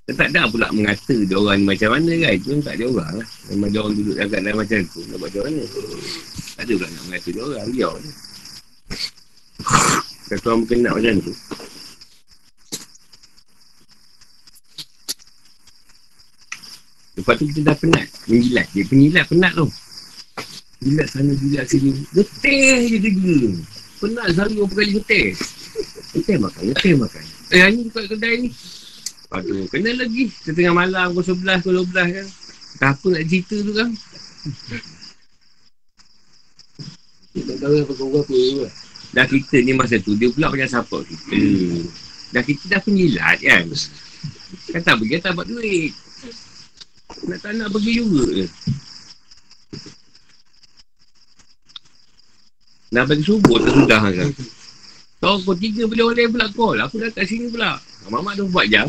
[0.08, 2.32] Saya tak ada pula mengata Dia orang ni macam mana kan?
[2.32, 3.28] Itu tak ada orang lah.
[3.52, 5.62] Memang dia orang duduk agak dalam macam tu Nak buat macam mana?
[6.56, 8.10] Tak ada pula nak mengata dia orang Biar je
[10.32, 11.34] Kata orang berkenak macam tu.
[17.20, 19.68] Lepas tu kita dah penat Menjilat Dia penjilat penat tu.
[20.82, 21.94] Jilat sana jilat sini.
[22.10, 23.34] Getih je kerja
[24.02, 25.28] Penat selalu berapa kali getih
[26.18, 27.24] Getih makan Getih makan.
[27.54, 28.48] Eh hari ni buka kedai ni.
[29.30, 30.26] Aduh kena lagi.
[30.42, 32.26] Setengah malam Pukul 11 Pukul 12 kan.
[32.82, 33.90] Tak apa nak cerita tu kan
[37.32, 38.66] tak tahu apa kau apa apa.
[39.12, 41.40] Dah kita ni masa tu Dia pula banyak support kita.
[42.32, 43.64] Dah kita dah penjilat kan?
[44.72, 45.92] Kan tak pergi tak dapat duit.
[47.28, 48.44] Nak tak nak pergi juga
[52.92, 54.28] Dah bagi subuh tak sudah kan.
[55.24, 56.76] Kau kau tiga bila orang lain pula call.
[56.84, 57.80] Aku dah kat sini pula.
[58.12, 58.84] Mamak dah buat jam.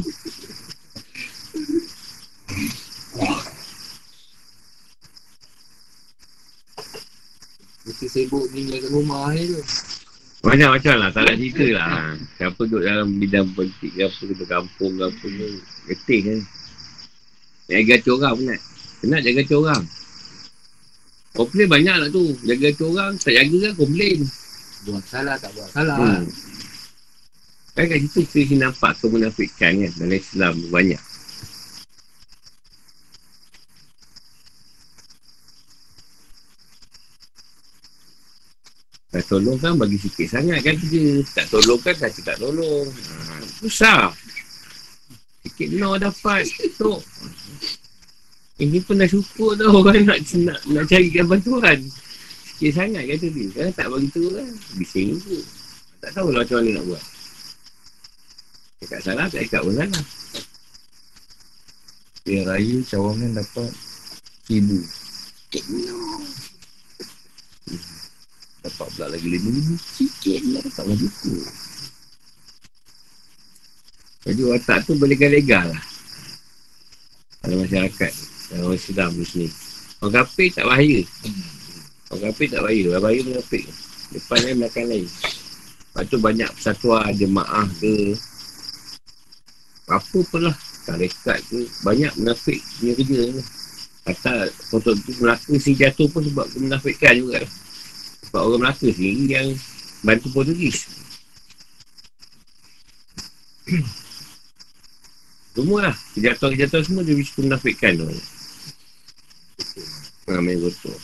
[7.87, 9.63] Mesti sibuk tinggal kat rumah ni tu.
[10.43, 12.19] Macam-macam lah Tak nak cerita lah.
[12.35, 15.47] Siapa duduk dalam bidang politik ke apa Ke kampung ke apa ni.
[15.87, 16.39] Getih kan.
[17.71, 18.59] Jaga gaci orang penat
[18.99, 19.83] Penat jaga gaci orang
[21.33, 24.19] Komplain banyak lah tu Jaga gaci orang Tak jaga kan komplain
[24.83, 25.97] Buat salah tak buat salah.
[25.97, 26.23] hmm.
[27.73, 31.01] Kan kat situ kita nampak kemunafikan kan Dalam Islam banyak
[39.13, 41.21] Tak tolong kan bagi sikit sangat kan kerja.
[41.37, 42.89] Tak tolong kan kata tak tolong.
[42.89, 44.09] Ha, susah.
[45.45, 46.49] Sikit no dapat.
[46.49, 46.93] Tu.
[48.61, 51.79] Ini pun dah syukur tau orang nak, nak, nak carikan bantuan.
[52.53, 53.47] Sikit sangat kata dia.
[53.49, 54.49] Kan tak bagi tu kan.
[54.77, 55.41] Bising tu.
[56.03, 57.03] Tak tahu lah macam mana nak buat.
[58.83, 60.05] Cakap salah, tak cakap pun salah.
[62.23, 63.71] Dia raya cawangan dapat
[64.47, 64.79] Seribu
[68.63, 69.75] Dapat pula lagi lima ribu.
[69.75, 70.65] Sikit lah.
[70.71, 71.47] Tak mahu cukup.
[74.23, 75.83] Jadi watak tu boleh legal lah.
[77.43, 78.32] Dalam masyarakat.
[78.53, 79.47] Orang Islam di sini.
[80.03, 81.01] Orang kafir tak bahaya.
[82.13, 82.83] Orang kafir tak bahaya.
[82.93, 83.65] Orang bahaya menafik.
[84.13, 85.07] Depan lain, belakang lain.
[85.09, 88.13] Lepas tu banyak persatuan, jemaah ke.
[89.89, 90.55] Apa pun lah.
[90.85, 91.65] Tarekat ke.
[91.81, 93.21] Banyak menafik punya kerja.
[94.03, 97.39] Kata foto tu Melaka si jatuh pun sebab kemenafikan juga.
[98.29, 99.47] Sebab orang Melaka sendiri yang
[100.03, 100.91] bantu Portugis.
[105.53, 105.95] Semua lah.
[106.17, 108.09] Kejatuhan-kejatuhan semua dia bisa menafikan tu.
[110.23, 110.95] Ha, main betul.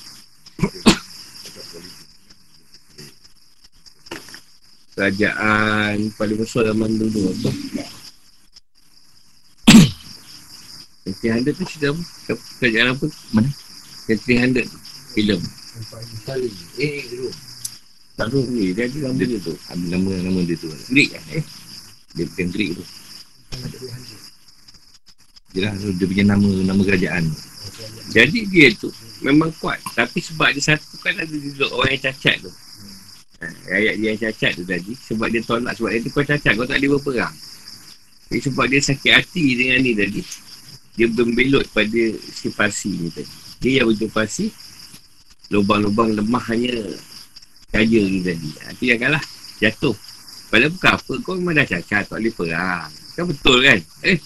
[4.95, 7.51] Kerajaan paling besar zaman dulu apa?
[11.03, 11.15] Yang
[11.51, 12.03] 300 tu cerita apa?
[12.63, 13.05] Kerajaan apa?
[13.35, 13.51] Mana?
[14.07, 14.77] Yang 300 tu.
[15.15, 15.41] Filem.
[16.23, 16.47] Kali.
[16.79, 17.31] Eh, dulu.
[18.19, 18.75] Tak tahu ni.
[18.75, 19.55] Dia ada gambar dia tu.
[19.71, 21.23] Ambil nama nama dia tu Greek kan?
[21.31, 21.43] Eh?
[22.15, 22.83] Dia bukan Greek tu.
[25.55, 27.23] Dia lah dia punya nama nama kerajaan
[28.09, 28.89] Jadi dia tu
[29.21, 29.79] memang kuat.
[29.93, 32.51] Tapi sebab dia satu kan ada juga orang yang cacat tu.
[33.39, 34.93] Ha, ayat dia yang cacat tu tadi.
[34.95, 35.73] Sebab dia tolak.
[35.77, 36.51] Sebab dia tu kau cacat.
[36.55, 37.35] Kau tak boleh berperang.
[38.29, 40.21] Jadi sebab dia sakit hati dengan ni tadi.
[40.99, 43.33] Dia membelot pada si Parsi ni tadi.
[43.63, 44.51] Dia yang berjumpa Parsi.
[45.49, 46.77] Lubang-lubang lemah hanya
[47.69, 48.49] Saja ni tadi.
[48.65, 49.23] Ha, tu janganlah.
[49.61, 49.95] Jatuh.
[50.49, 51.13] Padahal bukan apa.
[51.21, 52.03] Kau memang dah cacat.
[52.09, 52.89] Tak boleh perang.
[53.13, 53.79] Kan betul kan?
[54.07, 54.17] Eh.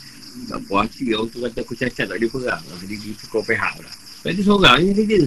[0.49, 1.13] Tak puas hati.
[1.13, 2.05] Orang tu kata aku cacat.
[2.09, 2.63] Tak boleh perang.
[2.81, 3.93] Jadi itu kau pihak lah.
[3.93, 5.19] Lepas tu seorang ni kerja.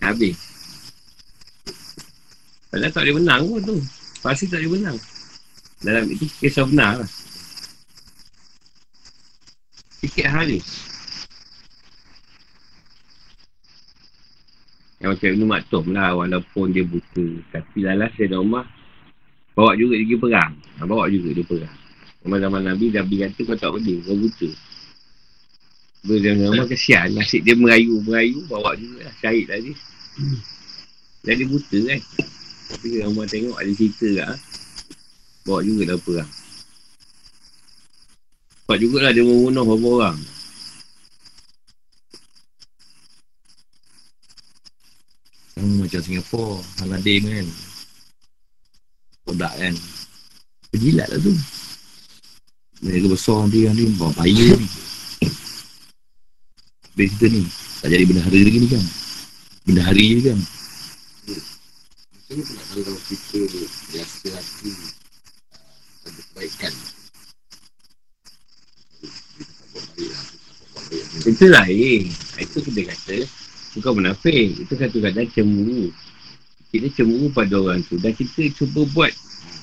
[0.00, 0.38] Habis.
[2.70, 3.76] Padahal tak boleh menang pun tu.
[4.20, 4.98] Pasti tak boleh menang.
[5.80, 7.10] Dalam itu kisah benar lah.
[10.00, 10.60] Sikit hari.
[15.00, 17.26] Yang macam Ibn Maktum lah walaupun dia buta.
[17.56, 18.68] Tapi lalas dia rumah
[19.56, 20.52] bawa juga dia pergi perang.
[20.84, 21.79] Bawa juga dia perang.
[22.20, 24.50] Zaman-zaman Nabi, Nabi kata kau tak boleh, kau buta.
[26.00, 29.76] Dia nama kesian, nasib dia merayu-merayu, bawa juga lah, syahid lah dia.
[31.24, 32.00] Jadi buta kan.
[32.70, 34.38] Tapi orang tengok ada cerita kat
[35.42, 36.30] Bawa juga dah perang.
[38.70, 40.18] Sebab jugalah dia membunuh beberapa orang.
[45.58, 47.48] Hmm, macam Singapura, Aladdin kan.
[49.26, 49.74] Kodak kan.
[50.70, 51.34] Berjilat lah tu.
[52.80, 54.68] Mereka besar nanti yang ni, bawa payah ni.
[56.96, 57.42] Habis kita ni,
[57.84, 58.84] tak jadi benda hari lagi ni kan.
[59.68, 60.38] Benda hari ni kan.
[62.30, 63.40] Macam mana nak kalau kita
[63.90, 66.72] biasa hati uh, ada kebaikan.
[71.26, 72.02] Itu lain.
[72.40, 73.16] Itu kita kata,
[73.76, 74.48] bukan munafik.
[74.56, 75.92] Itu kata-kata cemburu.
[76.70, 78.00] Kita cemburu pada orang tu.
[78.00, 79.12] Dan kita cuba buat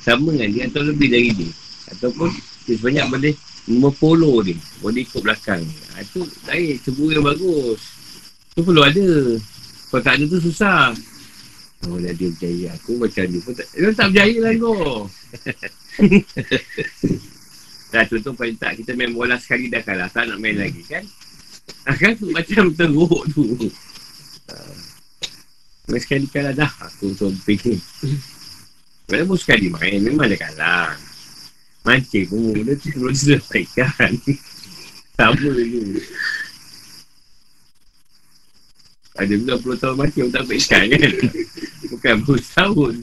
[0.05, 1.51] sama dengan dia atau lebih dari dia.
[1.95, 2.29] Ataupun
[2.67, 3.33] dia sebanyak boleh
[3.71, 4.59] memfollow dia.
[4.83, 5.63] Boleh ikut belakang.
[5.95, 6.75] Ha, itu lain.
[6.83, 7.79] Cemburu yang bagus.
[8.51, 9.39] Itu perlu ada.
[9.87, 10.91] Kalau tak ada tu susah.
[11.87, 12.75] Oh, dah dia berjaya.
[12.75, 13.71] Aku macam dia pun tak...
[13.71, 15.07] Dia tak berjaya lah kau.
[17.87, 20.11] Dah contoh paling tak kita main bola sekali dah kalah.
[20.11, 21.07] Tak nak main lagi kan?
[21.87, 23.71] Ah, kan tu macam teruk tu.
[24.51, 24.75] Ah.
[25.87, 26.67] Main sekali kalah dah.
[26.83, 27.79] Aku somping ni.
[29.07, 30.99] Walaupun sekali main, memang dah kalah.
[31.87, 34.11] Mancing pun, dia tu perlu diselesaikan.
[35.15, 36.03] Sama dulu.
[39.15, 41.11] Ada juga puluh tahun pun tak ikan kan?
[41.87, 42.93] Bukan puluh tahun.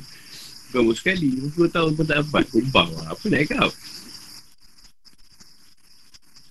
[0.69, 2.45] Bukan puluh sekali, puluh tahun pun tak dapat.
[2.53, 3.17] Kumbang lah.
[3.17, 3.71] Apa nak kau?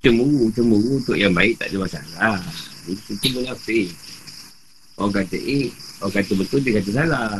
[0.03, 2.41] Cemburu, cemburu untuk yang baik tak ada masalah.
[2.89, 3.87] Itu tu mengafir.
[4.99, 5.59] Orang kata A,
[6.03, 7.39] orang kata betul, dia kata salah.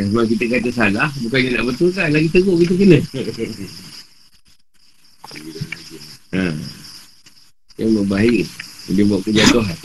[0.00, 2.98] Dan sebab kita kata salah, bukannya nak betulkan, lagi teruk kita kena.
[6.40, 6.56] ha.
[7.76, 8.44] Yang berbahaya.
[8.96, 9.76] Dia buat kejatuhan.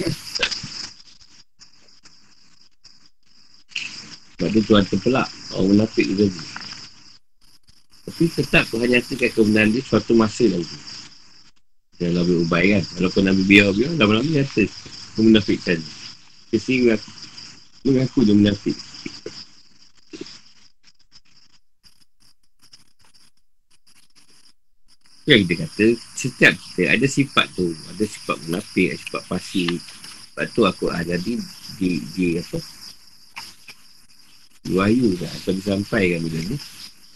[4.40, 5.28] Sebab tu tuan terpelak.
[5.52, 6.32] Orang menafik tadi.
[8.08, 10.78] Tapi tetap Tuhan nyatakan kebenaran dia suatu masa lagi.
[12.00, 12.84] Yang Nabi Ubay kan.
[13.04, 14.64] Walaupun Nabi biar-biar, lama-lama nyata.
[14.64, 15.84] Dia menafikkan.
[16.56, 17.12] Mengaku,
[17.84, 18.80] mengaku dia menafik.
[25.26, 27.74] Yang kita kata, setiap kita ada sifat tu.
[27.90, 29.82] Ada sifat menafik, ada sifat pasif.
[30.30, 31.34] Sebab tu aku ah, jadi
[31.82, 32.62] di, di apa?
[34.62, 36.58] Di wahyu kan, atau disampaikan bila ni.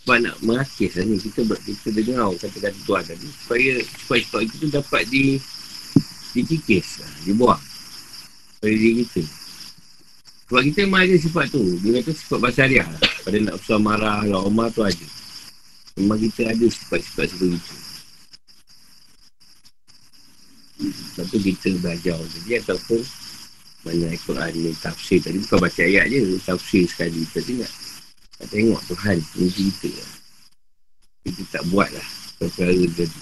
[0.01, 3.27] Sebab nak merakis lah ni, kita, kita dengar kata-kata Tuhan tadi.
[3.45, 5.23] Supaya, supaya sifat itu dapat di
[6.33, 7.61] dikikis, lah, dibuang.
[8.57, 9.21] Pada diri kita.
[10.49, 11.61] Sebab kita memang ada sifat tu.
[11.85, 13.01] Dia kata sifat basariah lah.
[13.21, 15.07] Pada nak usah marah, lah, Omar tu ada.
[15.93, 17.88] Memang kita ada sifat-sifat seperti itu.
[20.79, 22.15] Lepas tu kita belajar.
[22.15, 23.01] Jadi ataupun
[23.83, 25.43] mana Al-Quran ni tafsir tadi.
[25.43, 27.23] Bukan baca ayat je tafsir sekali.
[27.27, 27.71] Kita tengok
[28.39, 30.11] tak tengok Tuhan kita lah.
[31.27, 32.07] kita tak buat lah
[32.39, 33.19] perkara tadi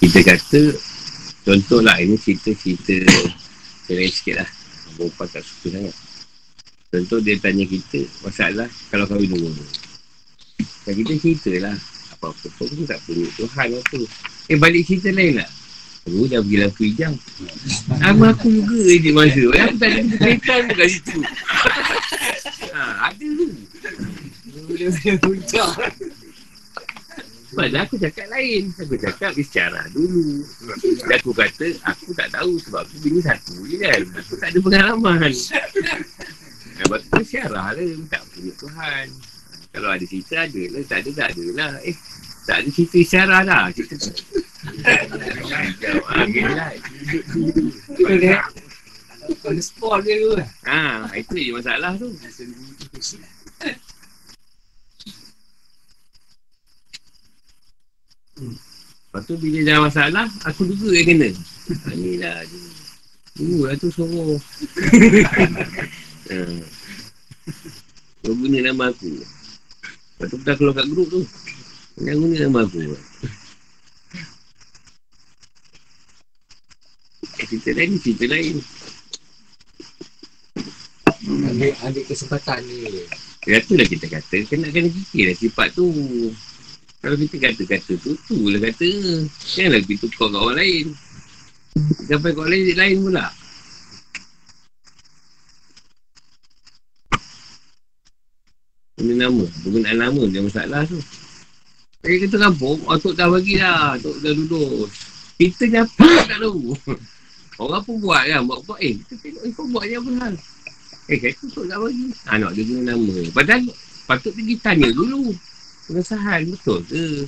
[0.00, 0.62] kita kata
[1.44, 3.04] contohlah ini cerita-cerita
[3.84, 4.48] cerai sikit lah.
[4.96, 5.94] Bapak tak suka sangat
[6.90, 9.54] Contoh dia tanya kita masalah kalau kahwin dua
[10.82, 11.76] Dan kita cerita lah
[12.18, 14.00] apa-apa pun aku tak punya Tuhan apa.
[14.50, 15.48] Eh balik cerita lain lah.
[16.02, 17.14] Aku dah pergi lampu hijau.
[18.02, 19.44] Nama aku juga je masa.
[19.54, 21.18] Eh, aku tak ada kaitan pun kat situ.
[22.74, 23.48] ha, ada tu.
[27.54, 28.62] Dah aku cakap lain.
[28.74, 30.42] Aku cakap bicara dulu.
[31.06, 34.02] Dan aku kata, aku tak tahu sebab aku bini satu je kan.
[34.18, 35.30] Aku tak ada pengalaman.
[36.80, 37.84] Lepas tu syarah lah.
[38.08, 39.06] Tak punya Tuhan.
[39.70, 40.82] Kalau ada cerita ada lah.
[40.88, 41.72] Tak ada tak ada lah.
[41.84, 41.96] Eh,
[42.48, 43.62] tak ada cerita syarah lah.
[43.76, 44.12] Cerita tu.
[49.40, 50.32] Ah, sport dia tu.
[50.64, 52.08] Ah, itu je masalah tu.
[59.10, 61.28] Lepas tu bila dah masalah, aku juga yang kena.
[61.84, 62.40] Ha, ni lah.
[63.36, 64.40] Dulu lah tu suruh.
[66.30, 66.38] ha.
[68.20, 69.10] Kau guna nama aku.
[69.10, 71.22] Lepas tu kita keluar kat grup tu.
[71.98, 72.80] Jangan guna nama aku.
[77.40, 78.56] Eh, cerita lain, cerita lain.
[81.24, 83.04] Ambil, ambil kesempatan ni.
[83.48, 85.88] Ya lah kita kata, kena kena fikir lah sifat tu.
[87.00, 88.88] Kalau kita kata-kata tu, tu lah kata.
[89.48, 90.86] Janganlah kita tukar kat orang lain.
[92.04, 93.26] Sampai kat orang lain, lain pula.
[99.00, 101.00] Guna nama, penggunaan nama dia masalah tu.
[102.04, 104.92] Saya kata kampung, Atuk dah bagi dah, Atuk dah duduk.
[105.40, 106.76] Kita ni apa tak tahu.
[107.64, 110.34] Orang pun buat kan, buat buat, eh, kita tengok eh, kau buat ni apa hal.
[111.08, 112.04] Eh, kata Atuk dah bagi.
[112.28, 113.16] Ha, nak dia guna nama.
[113.32, 113.62] Padahal,
[114.04, 115.32] patut pergi tanya dulu.
[115.88, 117.24] Pengesahan, betul ke?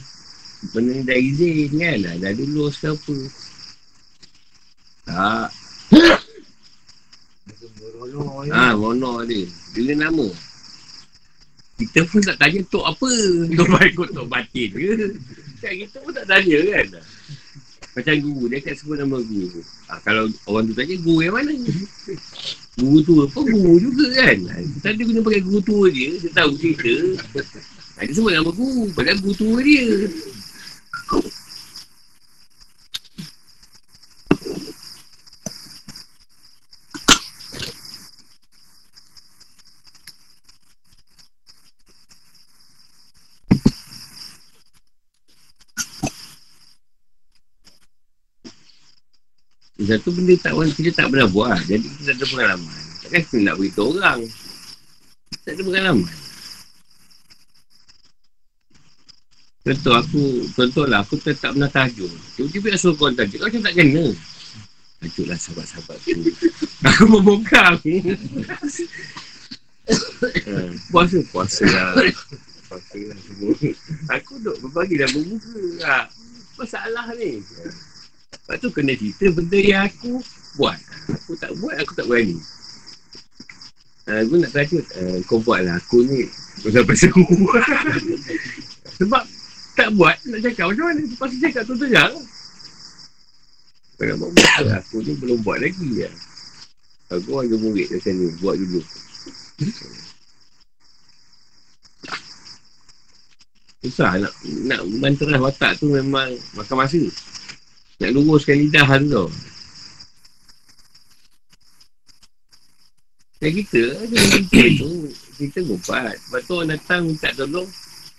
[0.76, 3.16] Benda ni dah izin kan, dah, dah dulu ke apa.
[5.08, 5.48] Tak.
[8.52, 9.48] Ha, mono dia.
[9.72, 10.51] Guna nama.
[11.82, 13.10] Kita pun tak tanya tok apa.
[13.58, 15.10] Tok baik kot tok batin ke?
[15.58, 16.86] Kan kita pun tak tanya kan.
[17.92, 19.60] Macam guru, dia kat sebut nama guru.
[19.90, 21.52] Ha, kalau orang tu tanya, guru yang mana?
[22.80, 24.38] Guru tua pun guru juga kan.
[24.48, 26.94] Kita ada guna pakai guru tua dia, dia tahu cerita.
[28.00, 30.08] Ha, dia sebut nama guru, padahal guru tua dia.
[49.82, 51.58] Satu benda tak kita tak pernah buat.
[51.66, 52.74] Jadi kita tak ada pengalaman.
[53.02, 54.20] Takkan kita nak beritahu orang.
[55.42, 56.14] Tak ada pengalaman.
[59.62, 60.22] Contoh aku,
[60.58, 62.10] contoh lah aku tak, tak pernah tahajud.
[62.34, 63.38] Tiba-tiba nak suruh kau tahajud.
[63.38, 64.06] Kau macam tak kena.
[64.98, 66.20] Tahajud lah sahabat-sahabat tu.
[66.90, 67.78] aku membongkar.
[70.90, 71.90] Puasa, puasa lah.
[72.70, 73.54] Puasa lah semua.
[74.18, 76.04] Aku duk berbagi dah berbuka lah.
[76.58, 77.42] Masalah ni.
[78.32, 80.24] Lepas tu kena cerita benda yang aku
[80.56, 80.78] buat.
[81.12, 82.36] Aku tak buat, aku tak berani.
[84.08, 84.84] Uh, aku nak tahajud.
[84.98, 85.78] Uh, kau buat lah.
[85.78, 86.26] Aku ni
[86.66, 87.22] sampai seru.
[88.98, 89.22] Sebab
[89.72, 91.02] tak buat, nak cakap macam mana?
[91.06, 92.10] Tu cakap tu je lah.
[93.96, 94.76] Kau nak buat buat lah.
[94.82, 96.14] Aku ni belum buat lagi lah.
[97.12, 98.26] Aku ada murid macam ni.
[98.42, 98.80] Buat dulu.
[103.82, 107.02] Susah nak, nak menterah watak tu memang makan masa.
[108.02, 109.28] Nak luruskan lidah tu tau.
[113.38, 113.82] Dan kita,
[114.78, 116.14] tu, kita buat.
[116.14, 117.66] Lepas tu orang datang minta tolong,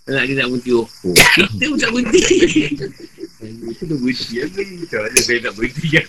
[0.08, 1.16] anak dia nak berhenti rokok.
[1.36, 2.24] Kita pun tak berhenti.
[3.44, 4.36] Itu dah berhenti.
[4.84, 6.08] Macam mana saya nak berhenti kan?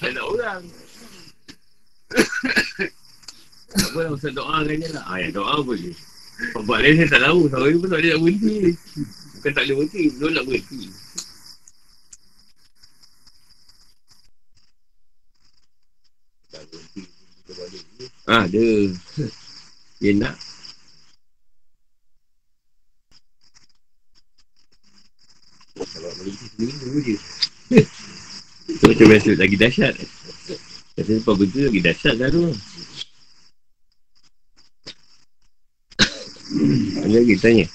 [0.00, 0.62] Tak nak orang.
[3.74, 5.04] Tak apa lah, usah doa kan lah.
[5.08, 5.96] Ah, ya, doa boleh.
[6.64, 7.40] Buat lain saya tak tahu.
[7.52, 8.56] Seorang pun tak boleh nak berhenti.
[9.36, 10.80] Bukan tak boleh berhenti, dia nak berhenti.
[18.24, 18.66] Ada.
[20.00, 20.36] Dia nak.
[25.74, 27.16] Kalau berhenti sendiri, dulu je.
[28.64, 29.94] Itu macam biasa, lagi dahsyat.
[30.94, 32.48] Kata lepas berhenti lagi dahsyat dah tu.
[37.04, 37.66] Ada lagi tanya?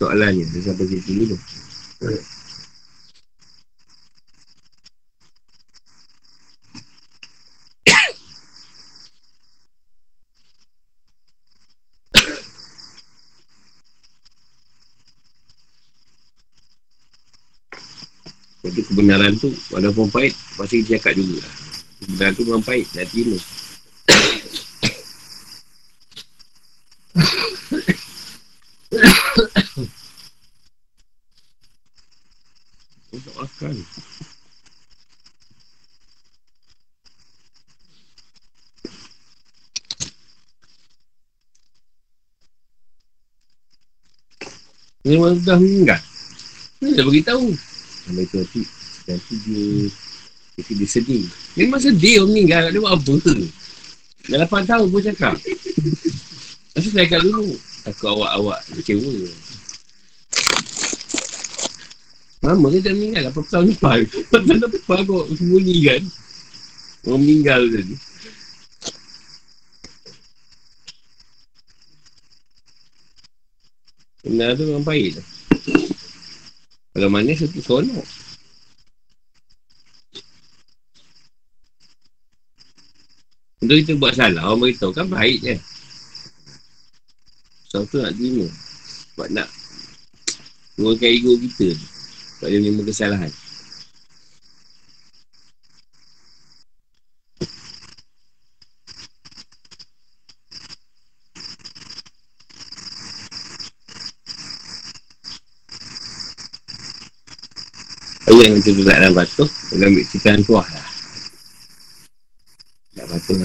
[0.00, 1.36] Soalannya, dia sampai situ dulu.
[18.60, 21.54] Jadi kebenaran tu walaupun pahit pasti dia cakap juga lah.
[22.04, 23.40] Kebenaran tu memang pahit dah terima.
[33.08, 33.72] Untuk akal.
[45.00, 46.00] Ini orang dah meninggal.
[46.84, 47.48] Ini dah beritahu.
[48.04, 48.44] Sampai tu
[49.10, 49.66] nanti Nanti dia
[50.60, 51.24] Nanti dia sedih
[51.56, 52.64] memang sedih orang meninggal.
[52.68, 53.34] Dia buat apa
[54.28, 55.34] Dah 8 tahun pun cakap.
[56.76, 57.56] Masa saya cakap dulu.
[57.88, 59.10] Aku awak-awak Kecewa.
[62.44, 63.22] Lama dia dah meninggal.
[63.32, 63.98] 8 tahun lepas.
[64.28, 66.02] 8 tahun lepas kau sembunyi kan?
[67.08, 67.96] Orang meninggal tadi.
[74.20, 75.22] Benar tu memang tu.
[76.92, 78.04] Kalau mana satu sonok.
[83.70, 85.54] Untuk kita buat salah, orang beritahu kan baik je.
[87.70, 88.50] Sebab tu nak terima.
[89.14, 89.46] Sebab nak
[90.74, 91.86] turunkan ego kita tu.
[92.42, 93.30] Sebab dia menerima kesalahan.
[108.26, 109.44] Ayat yang kita letak dalam batu
[109.74, 110.89] Dia ambil cerita yang tuah lah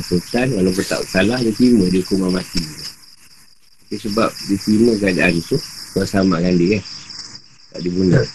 [0.01, 2.63] Sultan Walaupun tak salah Dia terima dia hukuman mati.
[3.85, 5.57] Tapi sebab dia terima keadaan tu
[5.93, 6.83] Kau selamatkan dia kan
[7.75, 8.25] Tak dibunuh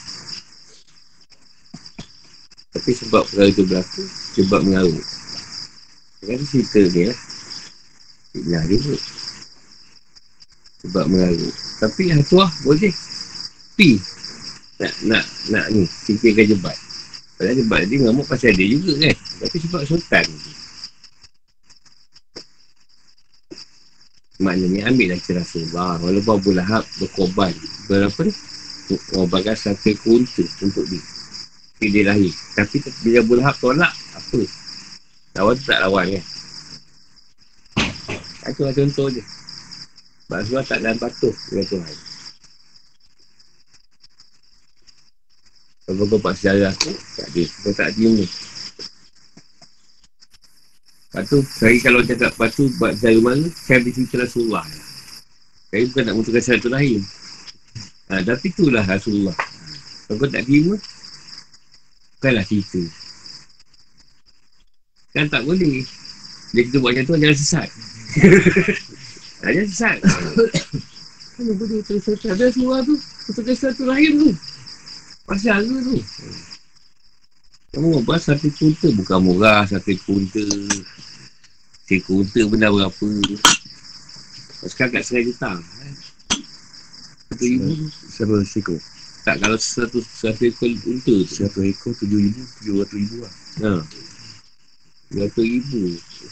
[2.71, 4.05] Tapi sebab perkara itu berlaku
[4.39, 5.07] Sebab mengarut.
[6.21, 7.19] Kata cerita dia lah
[8.31, 9.01] Fitnah dia pun
[10.87, 11.55] Sebab mengarut.
[11.81, 12.95] Tapi yang tuah boleh.
[13.75, 13.99] Pi
[14.81, 16.77] nak nak nak ni fikirkan jebat.
[17.37, 19.17] Padahal jebat dia ngamuk pasal dia juga kan?
[19.45, 20.25] Tapi sebab sultan
[24.41, 27.53] maknanya ambil lah cerah Rasulullah walaupun Abu Lahab berkorban
[27.87, 28.33] berapa ni?
[28.91, 30.99] Mengorbankan satu kuntu untuk dia.
[31.79, 32.33] Tapi dia lahir.
[32.59, 32.77] Tapi
[33.07, 34.41] bila Abu Lahab tolak apa?
[35.39, 36.25] Lawan tu tak lawan kan?
[38.51, 39.23] Itu lah contoh je.
[40.31, 41.95] Sebab tak dalam patuh dengan Tuhan
[45.91, 47.43] Kalau kau buat sejarah tu, tak ada.
[47.67, 48.27] Kau tak ada ni.
[51.11, 54.63] Lepas tu, saya kalau cakap lepas tu buat sejarah mana, saya ambil cerita Rasulullah.
[55.67, 57.03] Saya bukan nak mutukan satu lain.
[58.15, 59.35] Ha, tapi itulah Rasulullah.
[60.07, 60.79] Kalau kau tak terima,
[62.15, 62.83] bukanlah cerita.
[65.11, 65.83] Kan tak boleh.
[66.55, 67.69] Dia kita buat macam tu, jangan sesat.
[69.43, 69.99] jangan sesat.
[71.43, 72.95] Mana boleh terus Ada semua tu,
[73.27, 74.31] mutukan satu lain tu.
[75.27, 75.99] Pasal lu tu.
[77.71, 80.43] Kamu apa satu kunta bukan murah satu kunta.
[81.87, 83.07] Seekor kunta benda berapa.
[84.67, 85.55] Sekarang kat serai juta.
[87.31, 87.87] Satu ribu.
[88.11, 88.75] Siapa seekor?
[89.23, 91.31] Tak kalau satu satu ekor kunta tu.
[91.31, 93.33] Satu ekor tujuh ribu, tujuh ratus ribu lah.
[93.63, 93.73] Ha.
[95.15, 95.83] Ratus ribu.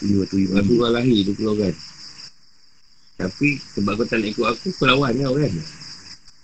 [0.02, 0.50] Tujuh ratus ribu.
[0.58, 1.74] Lepas tu orang lahir tu keluar kan.
[3.18, 5.54] Tapi sebab kau tak nak ikut aku, kau lawan kau kan.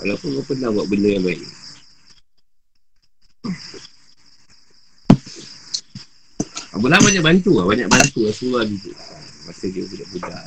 [0.06, 1.42] Walaupun kau pernah buat benda yang baik.
[6.74, 8.90] Abu Lahab banyak bantu lah, banyak bantu Rasulullah gitu.
[9.46, 10.44] Masa dia budak-budak.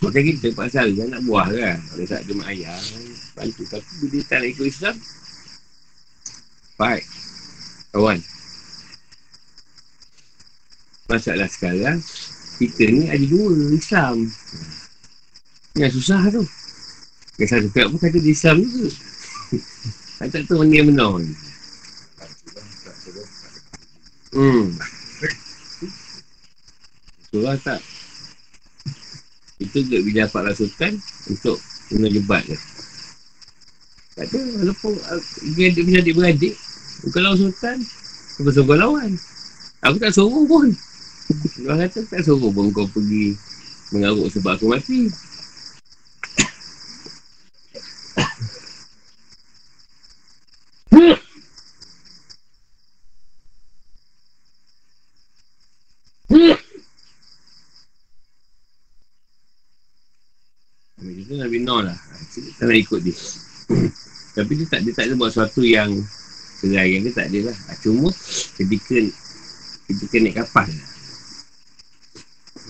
[0.00, 1.78] Macam kita pasal dia nak buah kan.
[1.78, 2.80] Kalau tak ada mak ayah,
[3.38, 3.62] bantu.
[3.70, 4.94] Tapi bila dia tak nak ikut Islam,
[6.80, 7.04] baik.
[7.94, 8.18] Kawan.
[11.10, 11.98] Masalah sekarang,
[12.58, 14.16] kita ni ada dua Islam.
[15.78, 16.42] Yang susah tu.
[17.38, 18.90] Yang satu pihak pun kata dia Islam juga.
[20.18, 21.32] Saya tak tahu mana yang benar ni.
[24.30, 24.66] Hmm.
[27.30, 27.78] Surah tak.
[29.60, 30.92] Itu juga bila dapat rasukan
[31.28, 31.60] Untuk
[31.92, 32.56] menjebat je
[34.16, 35.20] Tak ada Walaupun uh,
[35.54, 36.54] Dia ada punya adik-beradik
[37.04, 37.76] Bukan lawan sultan
[38.40, 39.10] Bukan suruh lawan.
[39.84, 40.72] Aku tak suruh pun.
[41.68, 43.36] Orang kata tak suruh pun kau pergi
[43.92, 45.12] Mengaruk sebab aku mati
[61.30, 61.98] Itu Nabi Noor lah.
[62.60, 63.16] Nak ikut dia.
[64.36, 65.90] Tapi dia tak, dia tak ada buat sesuatu yang
[66.60, 67.56] serai yang dia tak ada lah.
[67.80, 68.12] Cuma
[68.60, 69.00] ketika
[69.88, 70.68] ketika naik kapal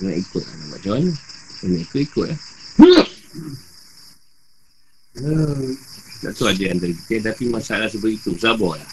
[0.01, 0.55] nak ikut lah.
[0.57, 1.11] Nak macam mana?
[1.67, 2.41] Nak ikut, ikut lah.
[6.21, 8.33] Tak tahu ada antara kita tapi masalah seperti itu.
[8.41, 8.91] Sabar lah.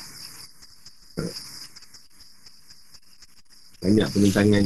[3.85, 4.63] Banyak penentangan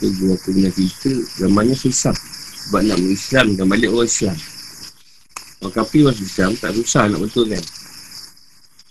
[0.00, 1.12] Itu dua punya kita
[1.44, 2.16] Zamannya susah.
[2.16, 4.36] Sebab nak Islam dan balik orang Islam.
[5.60, 7.60] Orang kafir masuk Islam tak susah nak betul kan?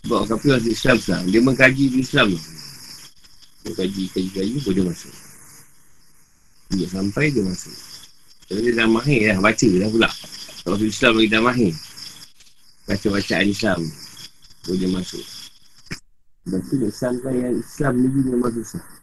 [0.05, 2.27] Sebab orang kafir masuk Islam Islam Dia mengkaji di Islam.
[3.65, 5.13] Dia kaji, kaji, kaji boleh masuk.
[6.77, 7.73] Dia sampai dia masuk.
[8.45, 10.09] Jadi dia dah mahir dah baca dah pula.
[10.61, 11.73] Kalau masuk Islam lagi dah mahir.
[12.85, 13.79] Baca bacaan Islam
[14.69, 15.25] Boleh masuk.
[16.49, 18.98] Tu Islam kan yang Islam ni memang susah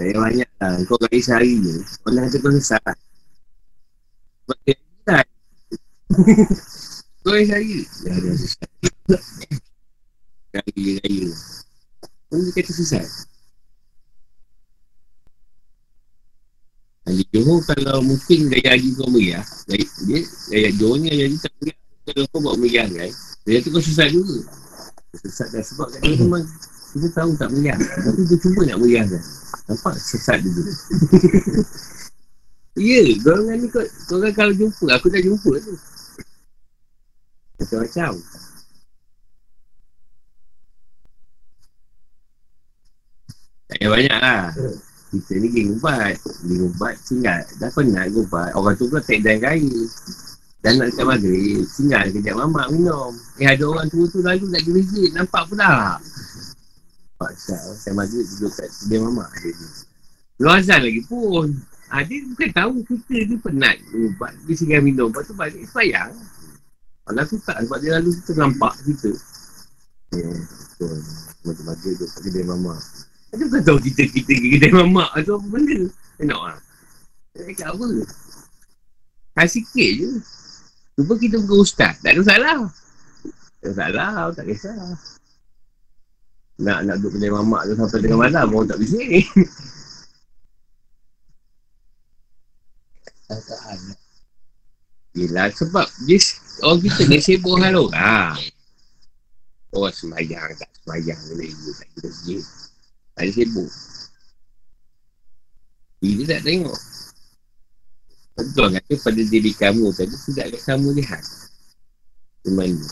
[0.00, 0.80] Saya banyak lah.
[0.88, 1.76] Kau kali sehari je.
[2.00, 2.80] Kau nak kata kau sesat.
[4.40, 5.26] Sebab dia kan.
[7.20, 7.78] Kau yang saya.
[8.08, 8.70] Ya, dia sesat.
[10.56, 11.28] Raya, raya.
[12.32, 13.08] Pun dia kata sesat.
[17.04, 20.20] Haji Johor kalau mungkin gaya haji kau meriah, gaya, dia,
[20.52, 21.78] gaya Johor ni gaya haji tak meriah.
[22.08, 23.12] Kalau kau buat meriah kan,
[23.44, 24.48] gaya tu kau sesat juga.
[25.12, 26.48] Sesat dah sebab kat dia memang
[26.90, 27.78] kita tahu tak meriah.
[27.78, 29.22] Tapi dia cuba nak meriah kan.
[29.70, 30.62] Nampak sesat juga.
[32.78, 33.82] Ya, golongan ni kau
[34.22, 35.74] kan kalau jumpa, aku dah jumpa tu.
[37.60, 38.12] Macam-macam.
[43.68, 44.44] Tak payah banyak lah.
[45.10, 46.14] Kita ni geng ubat.
[46.46, 47.42] Geng ubat tinggal.
[47.58, 48.50] Dah penat geng ubat.
[48.56, 49.78] Orang tu pula tak dan kaya.
[50.60, 53.12] Dan nak dekat maghrib, tinggal kejap mamak minum.
[53.40, 55.10] Eh ada orang tua tu lalu nak gerizit.
[55.16, 55.96] Nampak pula.
[57.20, 57.36] Tak?
[57.76, 59.28] Saya maghrib duduk kat dia mamak.
[59.44, 59.68] Dia ni.
[60.40, 61.52] Belum azan lagi pun.
[61.92, 64.32] Ha, dia bukan tahu kita ni penat ubat.
[64.48, 65.12] Dia singgah minum.
[65.12, 66.16] Lepas tu balik sebayang.
[67.04, 69.12] Kalau aku tak sebab dia lalu kita nampak kita.
[70.16, 70.96] Ya, betul.
[71.44, 72.80] Macam maghrib duduk kat kedai mamak.
[73.30, 75.80] Dia bukan tahu kita kita pergi kedai mamak atau apa benda.
[76.16, 76.58] Tengok lah.
[77.36, 77.86] Dia cakap apa?
[79.36, 80.10] Ha, sikit je.
[80.96, 82.00] Cuba kita bukan ustaz.
[82.00, 82.60] Tak ada salah.
[83.60, 84.12] Tak ada salah.
[84.32, 85.19] Tak kisah.
[86.60, 88.46] Nak nak duduk kedai mamak tu sampai tengah malam.
[88.52, 89.24] Orang tak bising.
[93.24, 93.78] Perasaan.
[95.18, 96.20] Yelah sebab dia
[96.62, 98.38] orang kita ni sibuk hal orang.
[99.74, 102.44] Orang semayang tak semayang kena ikut tak kira sikit.
[103.14, 103.70] Tak ada sibuk.
[106.02, 106.78] Dia tak tengok.
[108.34, 111.22] Betul kata pada diri kamu tadi tidak kamu lihat.
[112.42, 112.86] Di mana?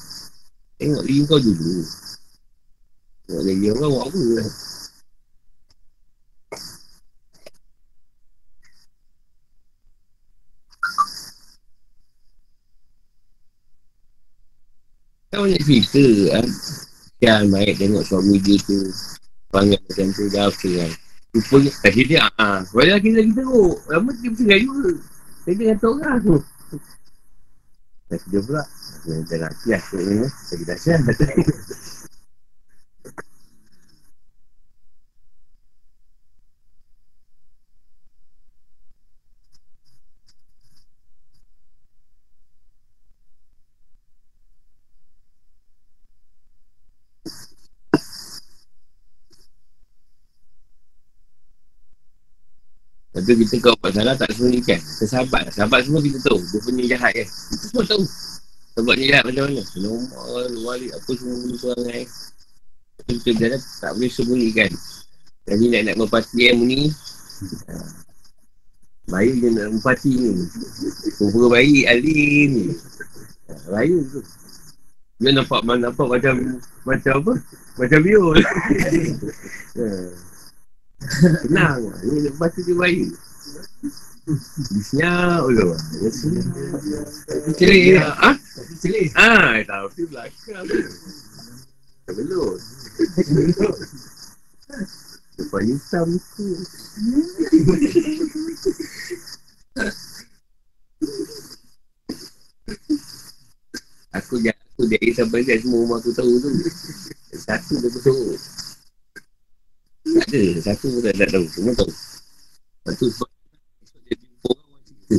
[0.79, 1.83] Tengok diri kau dulu.
[3.29, 4.49] Rồi diri orang buat apa lah.
[15.29, 16.47] Kan banyak cerita kan.
[17.21, 18.81] Yang baik tengok suami dia tu.
[19.53, 20.93] Panggil macam tu dah apa kan.
[21.37, 22.65] Rupanya tadi dia ah.
[22.73, 23.77] Wala lagi lagi teruk.
[23.93, 24.93] Lama dia bercerai juga.
[25.45, 26.37] Saya dengan kata orang tu.
[28.09, 28.65] Dan dia pula.
[29.05, 30.17] Dia tak nak kias tu ni.
[30.25, 30.65] Lagi
[53.19, 54.79] Lepas kita kau buat salah tak semua ni kan.
[54.79, 55.51] Kita sahabat.
[55.51, 56.39] Sahabat semua kita tahu.
[56.39, 57.27] Dia punya jahat kan.
[57.27, 58.03] Kita semua tahu.
[58.79, 59.63] Sahabatnya jahat macam mana.
[59.83, 62.03] Nombor, wali, apa semua benda perangai.
[63.09, 64.71] Kita berjalan tak boleh sembunyikan.
[65.49, 66.81] Jadi nak nak merpati ilmu ni.
[67.67, 67.75] ha,
[69.09, 70.31] Baik je nak merpati ni.
[71.19, 72.53] Pura baik, alim.
[73.49, 74.21] Ha, Bahaya tu.
[75.19, 77.33] Dia nampak nampak macam macam apa?
[77.83, 78.39] Macam biol.
[81.47, 83.09] Tenang Ini lepas tu dia baik.
[84.29, 86.47] Dia senyap dulu Dia senyap
[87.57, 88.03] Celik.
[88.03, 88.31] Ha?
[88.83, 89.09] Celik.
[89.17, 90.67] Ha, tapi belakang.
[92.05, 92.59] Tak belum
[95.39, 96.47] Depan hitam tu.
[104.19, 106.51] Aku Aku jadi sampai kat semua rumah aku tahu tu.
[107.39, 108.35] Satu dia betul
[110.25, 110.43] ada.
[110.65, 111.47] Satu pun tak, tak tahu.
[111.51, 111.91] Semua tahu.
[111.91, 113.31] Lepas tu sebab
[114.09, 115.17] dia jumpa orang orang cerita.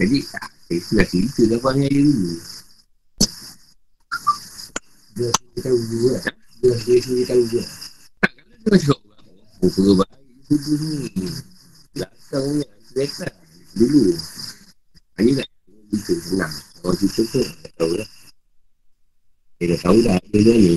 [0.00, 2.32] Jadi, ah, saya sudah cerita dah panggil dia dulu.
[5.10, 6.12] Dia sendiri tahu juga.
[6.60, 7.64] Dia dia sendiri tahu juga.
[8.20, 9.24] Tak, kalau dia macam orang.
[9.60, 10.20] Oh, perlu baik.
[10.48, 11.28] Dulu ni.
[11.92, 12.66] Belakang ni.
[12.90, 13.28] Kereta.
[13.76, 14.02] Dulu.
[15.20, 15.48] Hanya tak
[15.90, 16.12] cerita.
[16.24, 16.54] Senang.
[16.80, 18.08] Orang cerita tu, tak tahu lah.
[19.60, 20.16] Dia dah tahu dah.
[20.32, 20.76] Dia dah ni.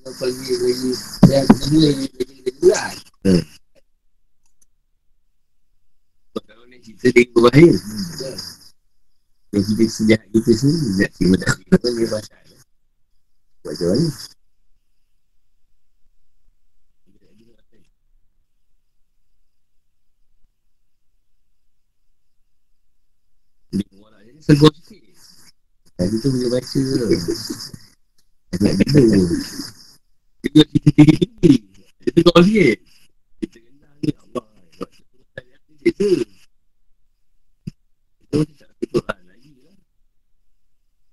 [0.00, 0.92] Dia pergi lagi.
[1.28, 2.94] Dia kedua lagi lagi bulan.
[6.24, 7.74] Sebab kalau ni cerita dia berbahaya.
[7.76, 8.36] Betul.
[9.52, 10.88] Yang kita sejahat kita sendiri.
[11.04, 11.52] Nak terima tak
[11.84, 12.40] pun dia pasal.
[13.60, 14.08] Macam mana?
[23.70, 23.84] Dia
[24.32, 25.02] je, Segur sikit.
[26.00, 26.96] Tadi tu boleh baca ke?
[28.64, 29.79] Nak.
[30.40, 31.54] Kita tinggi-tinggi.
[32.00, 32.78] Dia tengok sikit.
[33.44, 34.44] Kita kenal ni Allah.
[35.80, 36.06] Kita
[38.20, 39.76] Itu tak Tuhan lagi lah.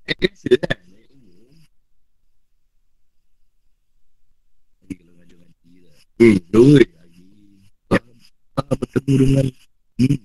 [0.07, 0.77] Eh, biasa kan?
[0.77, 0.87] Lah.
[8.67, 9.47] Bertemu dengan
[10.01, 10.17] hmm,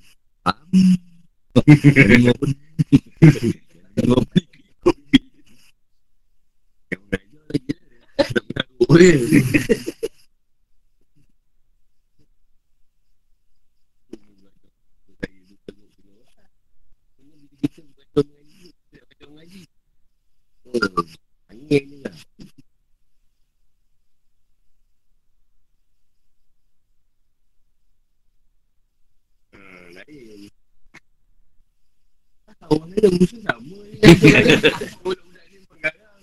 [0.42, 0.68] faham
[2.10, 2.50] Lima pun
[3.96, 4.44] Lima beli
[4.82, 5.20] kopi.
[6.90, 8.72] Yang belajar je.
[8.92, 9.00] Tak
[30.04, 30.52] lain.
[32.68, 34.04] Orang dia musuh sama je.
[35.00, 36.20] Budak-budak ni pengarang.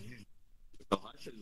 [0.86, 1.34] Kau hasil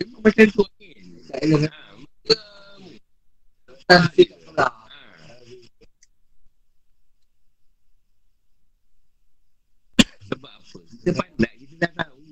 [0.00, 1.06] memang macam tu kan.
[1.30, 1.56] Tak ada
[2.30, 2.36] Ha,
[3.88, 4.86] Tan sikit pula ha.
[10.30, 10.78] Sebab apa?
[10.86, 12.22] Kita pandai, kita dah tahu.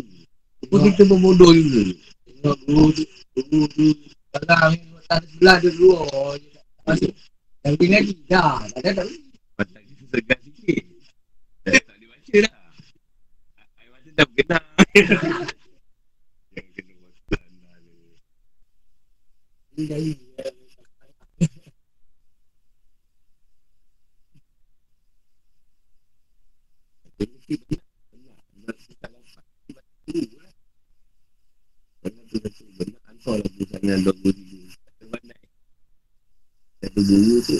[0.88, 1.80] Pun kita berbodoh juga.
[2.24, 2.86] Tengok dulu
[3.36, 3.88] Dulu dulu
[4.32, 7.12] Sekarang ni Tak ada sebelah dia dia tak Masuk
[7.76, 9.04] dia ngaji Dah Tak tak
[10.08, 10.84] kita sikit.
[11.68, 12.54] Tak boleh baca dah.
[17.84, 18.08] Tu.
[19.76, 20.12] Ini dari
[27.18, 27.82] Berhenti benar.
[28.14, 28.38] Benar.
[28.54, 29.44] Benar kita lapan.
[29.66, 30.54] Benar tu lah.
[31.98, 33.08] Benar tu betul.
[33.28, 34.32] Hantar lah di sana dua.
[36.78, 37.58] Satu bunga tu.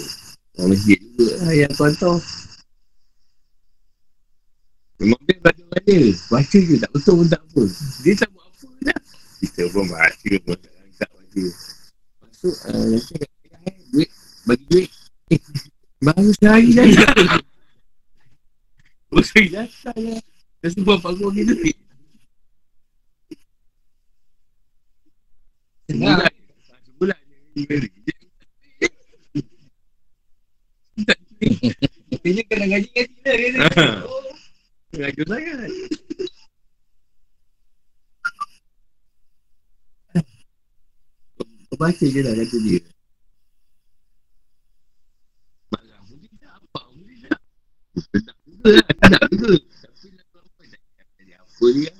[0.57, 2.17] Orang masjid juga lah yang aku hantar.
[4.99, 5.97] Memang best baca baca.
[6.33, 7.63] Baca je tak betul pun tak apa.
[8.01, 8.99] Dia tak buat apa dah.
[9.39, 11.43] Kita pun baca pun tak angkat baca.
[12.25, 13.13] Masuk uh, nanti
[13.93, 14.09] duit.
[14.49, 14.89] Bagi duit.
[15.29, 15.41] Eh,
[16.01, 16.89] baru sehari dah.
[19.09, 19.65] Baru sehari lah.
[20.61, 21.53] Dah sebab pak gua gitu.
[21.53, 21.88] Senang
[25.89, 26.29] Sebulan.
[26.85, 27.17] Sebulan.
[32.21, 32.65] Dia kena.
[33.65, 34.05] Ha.
[34.05, 34.21] Oh,
[34.93, 35.71] sangat.
[41.69, 42.81] Kau baca je lah kata dia.
[45.73, 46.81] Apa.
[48.13, 49.57] Sedap juga lah, sedap juga.
[49.57, 50.05] Tapi
[50.77, 51.91] nak apa dia apa dia.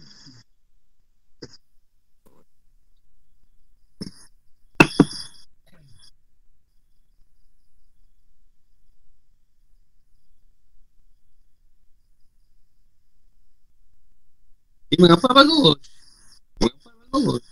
[14.89, 15.77] Dia mengapa bagus?
[16.57, 17.43] Mengapa bagus?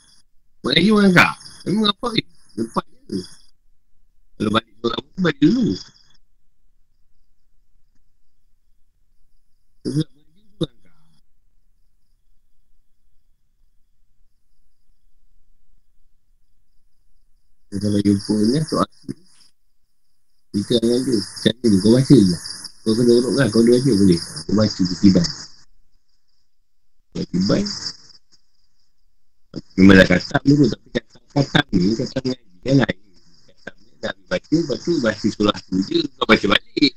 [0.66, 1.30] Mengaji mengangkat.
[1.62, 2.28] Tapi mengapa eh?
[2.58, 3.20] Lepas je.
[4.38, 5.78] Kalau balik orang pun balik dulu.
[9.88, 10.04] Tu
[17.78, 19.14] Kalau jumpa ni Tok Aku
[20.56, 22.36] Kita dengan dia Cakap dia Kau baca je
[22.82, 25.26] Kau kena urut kan Kau dia baca boleh Kau baca ketiban
[27.18, 27.65] Ketiban
[29.73, 32.99] Memang dah katam dulu Tapi katam Katam ni Katam ngaji kan lain.
[33.49, 36.94] Katam ni dah baca Lepas tu baca surah tu je Kau baca balik.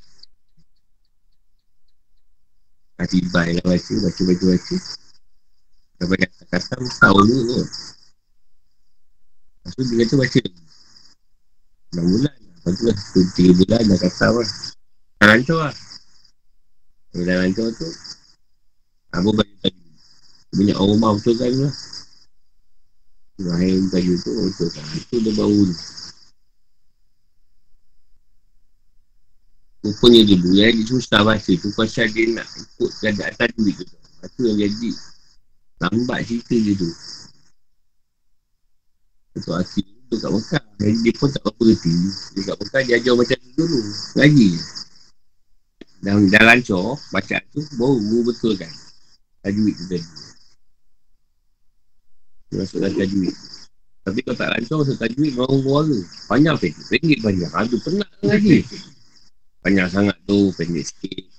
[3.01, 4.75] Ketiban lah baca Baca baca baca.
[5.97, 7.69] Sampai kata katam Tahun ni kot
[9.61, 10.39] Lepas tu dia kata baca.
[10.41, 10.61] Lagi
[11.97, 14.49] 6 bulan Lepas tu lah 3 bulan dah katam lah
[15.17, 15.75] Dah lancar lah.
[17.17, 17.89] Dah lancar tu
[19.11, 19.80] Abu bagi tadi
[20.51, 21.75] Banyak orang rumah betul kan lah.
[23.41, 25.75] Rahim kayu tu betul kan Itu dia baru ni.
[29.81, 33.85] Rupanya dulu yang dia susah baca tu Pasal dia nak ikut keadaan tadi tu.
[34.27, 34.91] Itu yang jadi
[35.81, 36.91] Lambat cerita dia tu.
[39.31, 41.95] Betul hati tu kat Mekah Jadi dia pun tak apa reti
[42.35, 43.79] Dia kat Mekah dia ajar macam tu dulu.
[44.19, 44.49] Ngaji
[46.01, 48.73] Dah, dah lancar Bacaan tu baru betul kan.
[49.41, 50.30] Tajwid tu tadi
[52.53, 53.35] masukkan tajwid
[54.01, 58.57] Tapi kalau tak lancar Masuk tajwid Orang keluarga Panjang pendek Pendek panjang Aduh penat ngaji
[59.61, 61.31] Panjang sangat tu Pendek sikit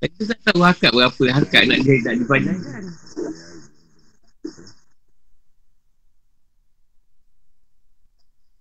[0.00, 2.82] kita tak tahu hakikat berapa hakikat nak dia nak dipanjangkan.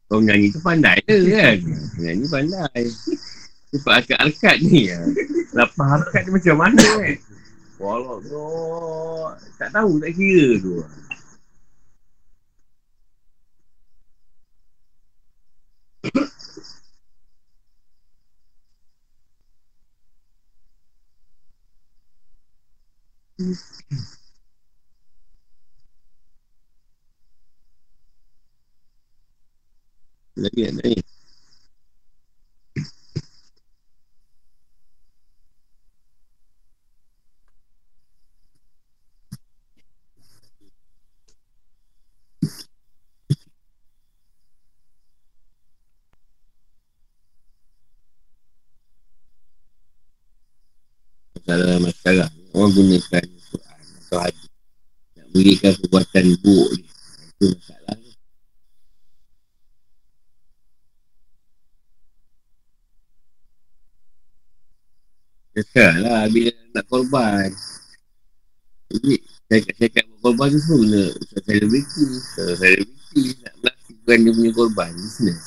[0.09, 1.57] Kau nyanyi tu pandai ke kan?
[2.01, 2.83] Nyanyi pandai.
[3.71, 4.99] Sebab hakikat-hakikat ni ya.
[5.55, 7.15] Lapan hakikat ni macam mana kan?
[7.79, 8.43] Walau tu
[9.59, 10.83] Tak tahu tak kira tu.
[30.39, 31.18] Lagi ada ni
[51.57, 52.31] dalam masyarakat.
[52.53, 54.47] Orang gunakan Quran atau hadis.
[55.17, 56.83] Nak berikan perbuatan buruk ni.
[57.29, 57.95] Itu masalah.
[57.97, 58.11] Ni
[65.59, 67.49] Kesalah bila nak korban.
[68.89, 69.15] Jadi
[69.49, 72.05] cakap-cakap buat korban tu semua guna kena Selebriti.
[72.37, 75.43] Selebriti nak melakukan dia punya korban Business.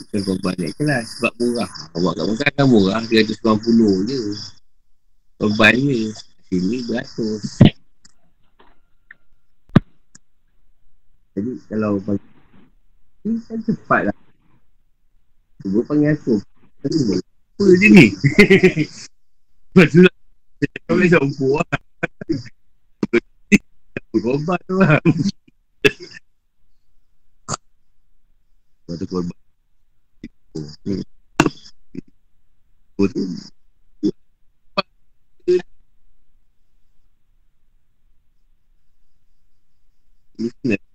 [0.00, 1.70] Bukan korban naik kelas sebab murah.
[1.92, 4.20] Awak kat Mekah kan murah RM150 je.
[5.40, 6.12] Bebannya
[6.52, 7.64] Sini beratus.
[11.32, 12.28] Jadi kalau bagi
[13.24, 14.16] Ini kan cepat lah.
[15.64, 16.36] Cuba panggil aku.
[16.84, 18.06] Apa dia ni?
[19.72, 20.12] Betulah
[20.84, 21.80] Kau boleh sampuk lah.
[24.12, 25.00] Korban tu lah.
[28.84, 29.38] Lepas tu korban.
[33.00, 33.22] Oh tu
[40.62, 40.89] business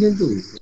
[0.00, 0.59] 先走一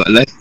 [0.00, 0.39] soalan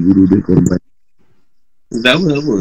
[0.00, 0.80] guru dia korban.
[1.92, 2.30] Dah apa?
[2.40, 2.52] Apa?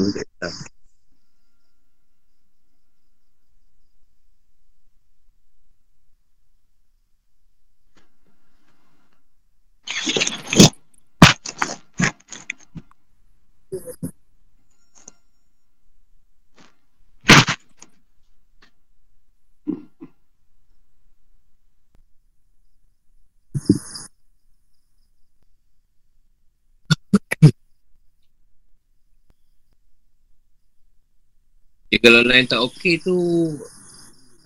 [32.02, 33.18] Kalau online tak okey tu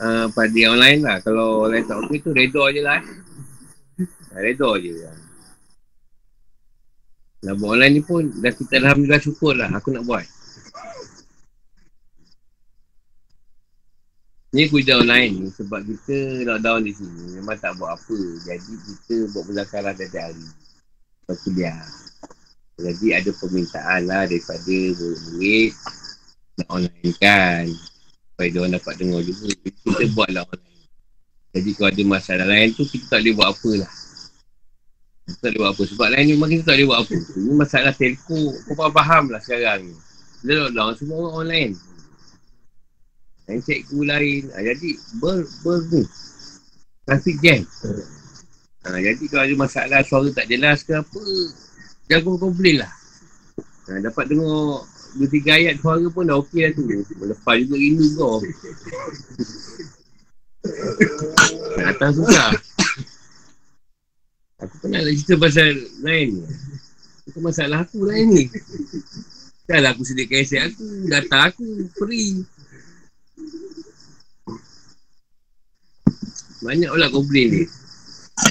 [0.03, 1.23] uh, pada yang lain lah.
[1.23, 2.99] Kalau online tak okey tu redha je lah.
[2.99, 3.05] Eh.
[4.35, 5.15] Redha je lah.
[7.47, 10.27] Nak buat online ni pun dah kita Alhamdulillah syukur lah aku nak buat.
[14.55, 18.19] Ni kuida online ni sebab kita lockdown di sini memang tak buat apa.
[18.43, 20.47] Jadi kita buat muzakaran dari hari.
[21.23, 21.75] Lepas tu dia.
[22.75, 25.71] Jadi ada permintaan lah daripada murid
[26.71, 27.67] online kan.
[28.31, 29.51] Supaya dia orang dapat dengar juga.
[29.51, 30.87] Kita buat lah online.
[31.55, 33.91] Jadi kalau ada masalah lain tu kita tak boleh buat apa lah.
[35.23, 35.83] Kita tak boleh buat apa.
[35.87, 37.15] Sebab lain ni kita tak boleh buat apa.
[37.15, 38.41] Ini masalah telco.
[38.71, 39.95] Kau faham lah sekarang ni.
[40.45, 41.73] Lockdown semua orang online.
[43.45, 44.41] Dan cikgu lain.
[44.51, 44.89] Ha, jadi
[45.21, 46.03] ber, ber ni.
[47.05, 47.61] Traffic jam.
[48.85, 51.23] Ha, jadi kalau ada masalah suara tak jelas ke apa.
[52.11, 52.93] Jangan komplain lah.
[53.89, 56.83] Ha, dapat dengar dua tiga ayat suara pun dah okey lah tu.
[57.23, 58.43] Lepas juga rindu kau.
[61.79, 62.51] Nak datang susah.
[64.59, 65.71] Aku pernah nak cerita pasal
[66.03, 66.43] lain ni.
[67.25, 68.43] Itu masalah aku lain ni.
[69.65, 70.85] Dah lah aku sediakan aset aku.
[71.07, 71.65] Data aku
[71.95, 72.43] free.
[76.59, 77.63] Banyak lah komplain ni.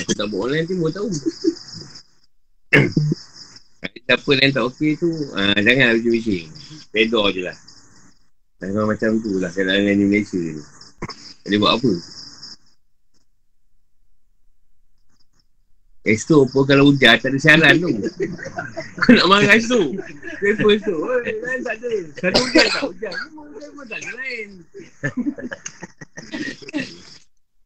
[0.01, 1.09] Aku tak buat online tu, tahu.
[4.05, 6.53] Siapa yang tak okey tu, uh, jangan bising-bising.
[6.93, 7.57] Reda je lah.
[8.61, 10.61] Jangan macam tu lah kalau dengan di Malaysia ni.
[11.49, 11.93] Dia buat apa?
[16.05, 17.89] Esok pun kalau hujan tak ada siaran tu.
[19.01, 19.97] Kau nak marah esok.
[20.37, 21.01] Telefon esok.
[21.01, 21.93] Lain tak ada.
[22.21, 23.13] Kalau hujan tak hujan.
[23.33, 24.49] Memang hujan pun tak ada lain.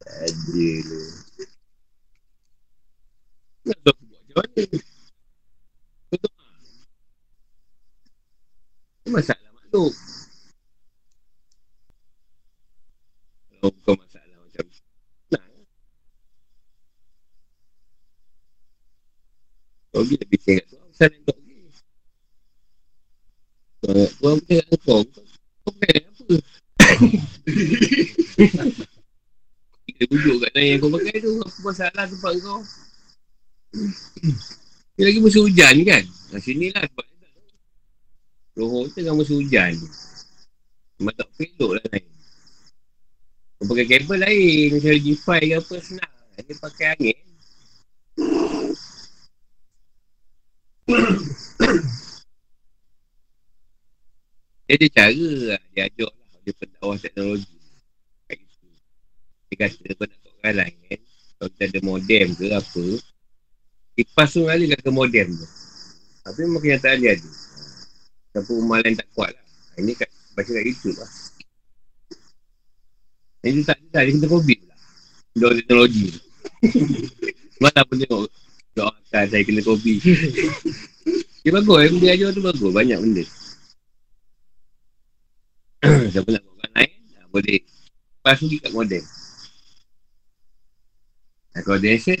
[0.09, 1.03] Ada lu.
[3.69, 4.63] Tahu aku buat macam mana.
[6.09, 6.49] Betul tak?
[9.09, 9.93] Masalah makhluk.
[13.49, 14.65] Kalau bukan masalah macam.
[14.69, 15.49] Senang.
[19.89, 20.77] Kau pergi lebih cakap tu.
[20.93, 21.57] Asal yang kau pergi.
[23.81, 25.01] Kau kau pergi kat kau.
[25.65, 26.35] Kau pergi apa?
[29.89, 31.33] Kita bujuk kat lain yang kau pakai tu.
[31.41, 32.61] Apa masalah tempat kau?
[34.95, 36.05] Ni lagi musim hujan kan?
[36.29, 37.08] Kat sini lah sebab
[38.59, 38.75] tak tahu.
[38.83, 39.79] Johor tengah musim hujan.
[40.99, 42.11] Memang tak pelok lah lain.
[43.59, 44.67] Kau pakai kabel lain.
[44.75, 46.11] Macam G5 ke apa senang.
[46.39, 47.19] Dia pakai angin.
[54.67, 55.61] Dia ada cara lah.
[55.71, 56.35] Dia ajar lah.
[56.43, 57.55] Dia pendakwah teknologi.
[59.49, 61.01] Dia kata kau nak orang lain kan.
[61.39, 62.85] Kalau kita ada modem ke apa.
[63.95, 65.47] Kipas tu ngalir ke modem tu.
[66.27, 67.48] Tapi memang kenyataan dia ada.
[68.29, 69.45] Siapa rumah lain tak kuat lah.
[69.81, 71.11] Ini kat, baca kat YouTube lah.
[73.39, 74.75] Ini tak ada Dia kena COVID pula.
[75.39, 76.19] Doa teknologi tu.
[77.63, 78.27] Mana pun tengok.
[78.75, 79.97] Doa akan saya kena COVID.
[81.43, 81.77] Dia bagus.
[81.79, 81.89] Eh?
[82.03, 82.71] Dia ajar tu bagus.
[82.75, 83.23] Banyak benda.
[86.11, 86.99] Siapa nak buat orang lain.
[87.15, 87.59] Ha, boleh.
[87.63, 89.03] Lepas pergi kat modem.
[91.55, 92.19] Ha, kalau ada aset.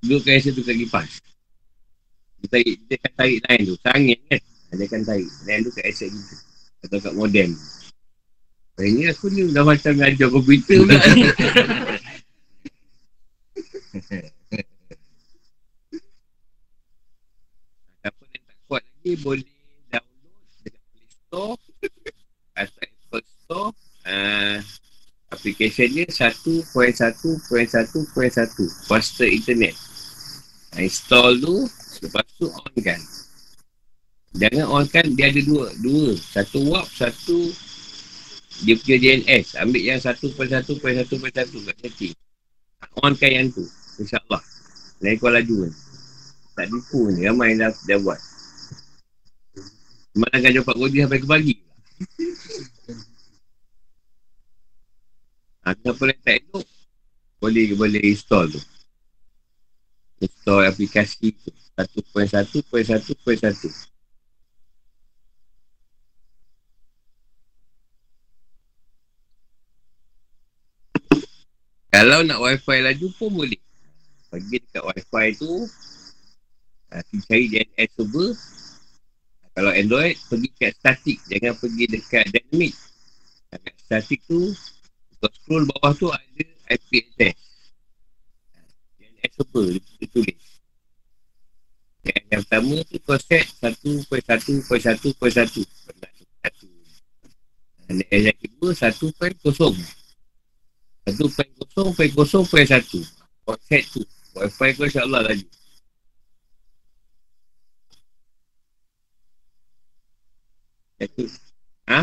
[0.00, 1.10] Dudukkan aset tu kat kipas.
[2.38, 3.76] Dia, tarik, dia akan tarik lain tu.
[3.82, 4.42] Sangin kan.
[4.72, 5.28] Dia akan tarik.
[5.44, 6.36] Lain tu kat aset gitu.
[6.84, 7.52] Atau kat modem.
[8.74, 10.98] Ini aku ni dah macam ngajar komputer pula.
[18.02, 19.46] Siapa yang tak kuat lagi boleh
[19.94, 21.54] download dekat Play Store
[22.58, 23.70] atau Apple Store.
[24.04, 24.58] Uh,
[25.30, 26.74] aplikasi dia 1.1.1.1
[28.90, 29.78] Faster Internet.
[30.74, 31.70] Install tu,
[32.02, 32.98] lepas tu on kan.
[34.34, 35.70] Jangan on kan, dia ada dua.
[35.78, 36.18] Dua.
[36.18, 37.54] Satu warp, satu
[38.62, 39.58] dia punya DNS.
[39.58, 42.14] Ambil yang 1.1.1.1 kat setting.
[43.02, 43.66] On kan yang tu.
[43.98, 44.42] InsyaAllah.
[45.02, 45.72] Lain kau laju kan.
[46.54, 47.26] Tak tipu ni.
[47.26, 48.20] Ramai dah, dah buat.
[50.14, 51.54] Mana kan jumpa kodi sampai ke pagi.
[55.64, 56.66] Ha, siapa yang tak elok,
[57.40, 58.60] boleh boleh install tu.
[60.22, 61.50] Install aplikasi tu.
[61.74, 63.93] 1.1.1.1.
[71.94, 73.62] Kalau nak wifi laju pun boleh.
[74.26, 75.70] Pergi dekat wifi tu.
[76.90, 78.34] Uh, cari DNS server.
[79.54, 81.22] Kalau Android, pergi kat static.
[81.30, 82.74] Jangan pergi dekat dynamic.
[83.46, 84.50] Kat static tu,
[85.22, 86.42] kau scroll bawah tu ada
[86.74, 87.38] IP address.
[88.98, 90.42] DNS server, dia tulis.
[92.02, 94.66] Yang, yang pertama tu kau set 1.1.1.1.
[96.42, 96.68] Satu.
[97.86, 99.78] Dan yang dua, satu pen kosong.
[101.04, 103.04] Satu pen kosong, pen kosong, pen satu.
[103.68, 104.00] Set tu.
[104.34, 105.44] Wi-Fi kau insyaAllah lagi.
[110.96, 111.28] Satu.
[111.92, 112.00] Ha?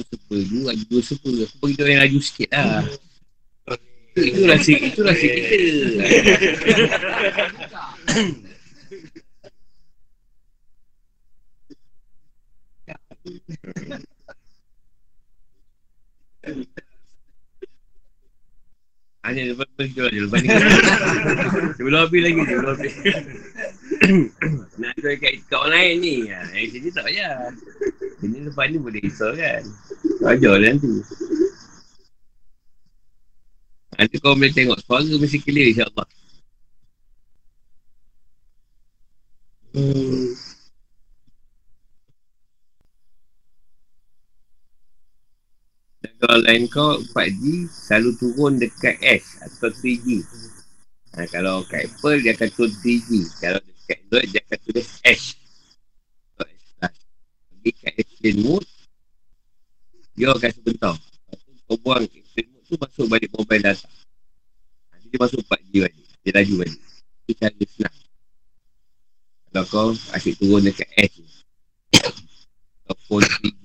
[0.00, 1.32] Super dulu, ada dua super.
[1.48, 2.84] Aku bagi kau yang laju sikit lah.
[4.12, 5.64] Itu, itu rahsia, itu rahsia kita.
[19.30, 20.20] Hanya lepas lepas kita aja.
[20.26, 20.48] Lepas ni
[21.78, 22.40] Dia belum habis lagi.
[22.42, 22.94] Dia belum habis.
[24.82, 26.14] Nak jual kat, kat orang lain ni.
[26.26, 27.54] Ha, yang sini tak payah.
[28.18, 29.62] Sini lepas ni boleh risau kan.
[30.26, 30.90] Ajar lah nanti.
[33.94, 36.08] Nanti kau boleh tengok suara mesti clear insyaAllah.
[39.70, 40.49] Hmm.
[46.20, 50.20] Kalau lain kau 4G selalu turun dekat S atau 3G.
[51.16, 53.10] Ha, kalau kat Apple dia akan turun 3G.
[53.40, 55.22] Kalau dekat Android dia akan tulis S.
[56.36, 58.68] Pergi kat airplane mode
[60.12, 60.92] dia akan sebentar.
[60.92, 63.88] Lepas tu kau buang airplane mode tu masuk balik mobile data.
[64.92, 66.04] Ha, dia masuk 4G balik.
[66.20, 66.80] Dia laju balik.
[67.24, 67.96] Itu cara senang.
[69.48, 71.32] Kalau kau asyik turun dekat S ni.
[72.84, 73.59] Ataupun 3G.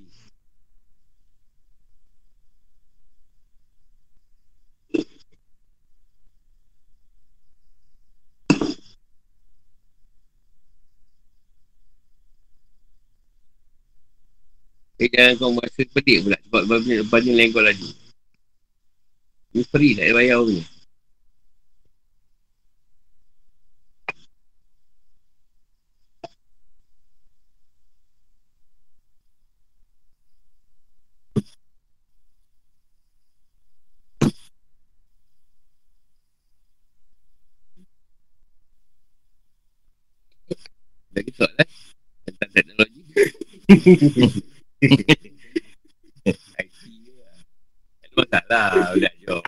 [14.95, 17.89] Eh, jangan kau merasa pedik pula sebab banyak banyak lain kau laju.
[19.51, 20.63] Ni free tak payah bayar punya.
[41.15, 41.67] Lagi soalan
[42.27, 43.01] tentang teknologi.
[44.85, 45.17] Lah.
[48.01, 48.69] Tak masalah.
[48.95, 49.43] Udah jom.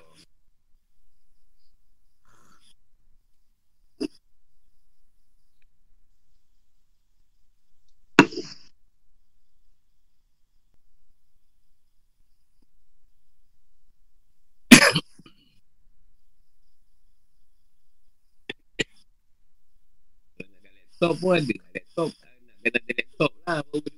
[20.98, 21.54] Laptop pun ada.
[21.78, 23.62] Laptop nak kena ada laptop lah.
[23.70, 23.97] Baru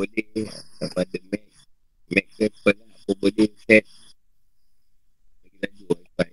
[0.00, 0.48] boleh.
[0.80, 1.44] Atau ada Mac.
[2.08, 2.88] Mac ke apa lah.
[2.88, 3.84] Apa boleh set.
[5.44, 6.30] Lagi laju wifi.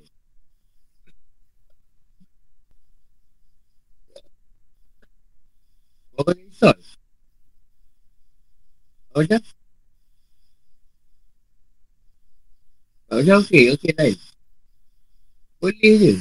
[6.16, 6.80] Kau boleh install.
[9.12, 9.42] Kau macam?
[13.08, 13.64] Kau macam okey.
[13.76, 14.18] Okey lain.
[15.60, 16.14] Boleh je.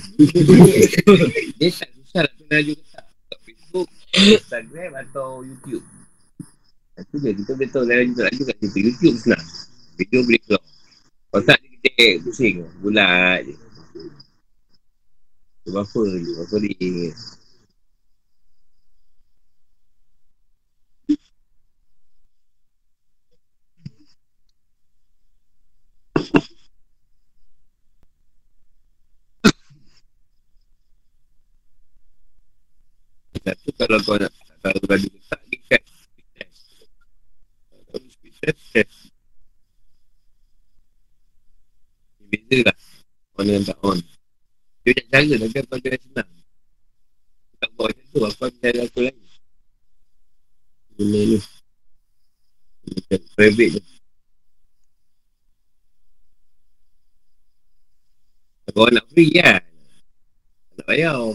[1.61, 3.05] Dia tak susah nak kena laju ke tak.
[3.27, 5.85] Kat Facebook, Instagram atau YouTube.
[6.97, 7.31] Itu je.
[7.37, 8.79] Kita boleh tahu laju tak laju kat situ.
[8.81, 9.45] YouTube senang.
[10.01, 10.65] Video boleh keluar.
[11.33, 12.57] Kalau tak dia kecil, pusing.
[12.81, 13.55] Bulat je.
[15.69, 16.31] Berapa je.
[16.33, 17.11] Berapa dia.
[33.47, 36.67] Satu kalau kau nak tahu laju ke tak, dia kat speed test.
[37.87, 38.99] Kalau speed test, test.
[42.19, 42.77] Dia Beza lah.
[43.37, 43.99] Mana yang tak on.
[44.87, 46.31] Dia banyak cara tapi apa dia senang.
[46.31, 49.17] Aku tak buat macam tu, aku ada cara aku lain.
[50.97, 51.39] Benda ni.
[52.87, 53.81] Macam private je.
[58.67, 59.63] Kalau orang nak free kan.
[60.77, 61.35] Tak payah.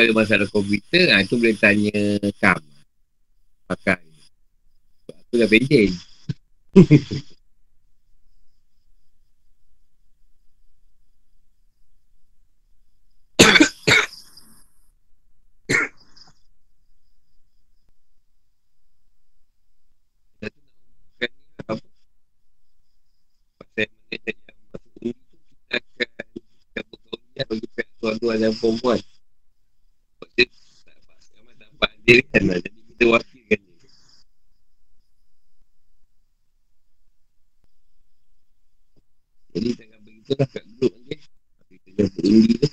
[0.00, 2.60] Ada masalah komputer, ha, tu boleh tanya Kam.
[3.68, 4.00] Pakai.
[5.06, 5.90] Sebab aku dah benjen.
[23.70, 26.26] Pasal mana yang masuk ini tu kita akan
[26.74, 28.98] cabut kawinan bagi pihak tuan-tuan dan perempuan.
[28.98, 30.98] Sebab dia tak
[31.70, 32.58] dapat, ramai tak dapat hadir kan lah.
[32.60, 33.88] Jadi kita wakilkan dia.
[39.50, 41.16] Jadi jangan begitu lah kat grup nanti.
[41.70, 42.68] Kita dah berundi tu.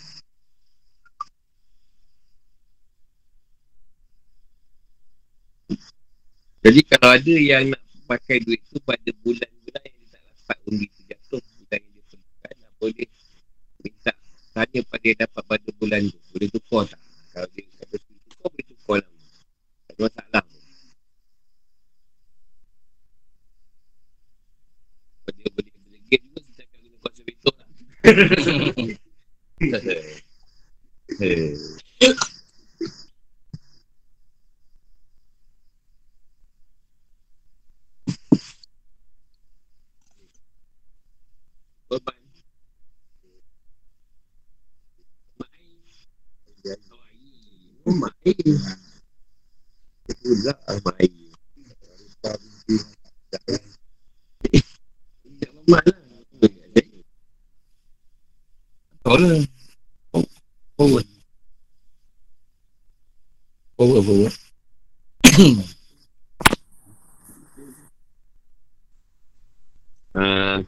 [6.67, 7.81] Jadi kalau ada yang nak
[8.11, 12.03] pakai duit tu pada bulan-bulan yang dia tak dapat undi tu jatuh bulan yang dia
[12.11, 13.07] perlukan, tak boleh
[13.79, 14.11] minta
[14.51, 16.19] tanya pada yang dapat pada bulan tu.
[16.35, 17.01] Boleh tukar tak?
[17.31, 19.16] Kalau dia kata tukar, boleh tukar lah.
[19.97, 20.45] Masalah.
[25.25, 25.73] Kalau dia boleh
[26.05, 27.67] game juga, kita akan guna kuasa betul lah.
[45.41, 45.81] Main.
[47.87, 48.86] Oh, main.
[50.21, 50.53] Pula
[50.85, 51.11] main.
[52.21, 52.37] Tak
[55.67, 55.99] mamat lah.
[56.39, 56.51] Betul
[59.23, 59.43] lah.
[60.77, 61.07] Forward.
[63.77, 64.35] Forward, forward.
[70.17, 70.65] Uh,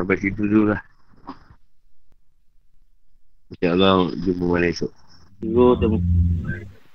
[0.00, 0.80] sampai situ dulu lah.
[3.52, 4.88] InsyaAllah jumpa malam esok.
[5.44, 6.00] Guru, terima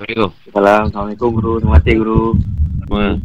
[0.01, 0.33] Assalamualaikum.
[0.89, 1.51] Assalamualaikum guru.
[1.61, 2.33] Terima kasih guru.
[2.81, 3.21] Terima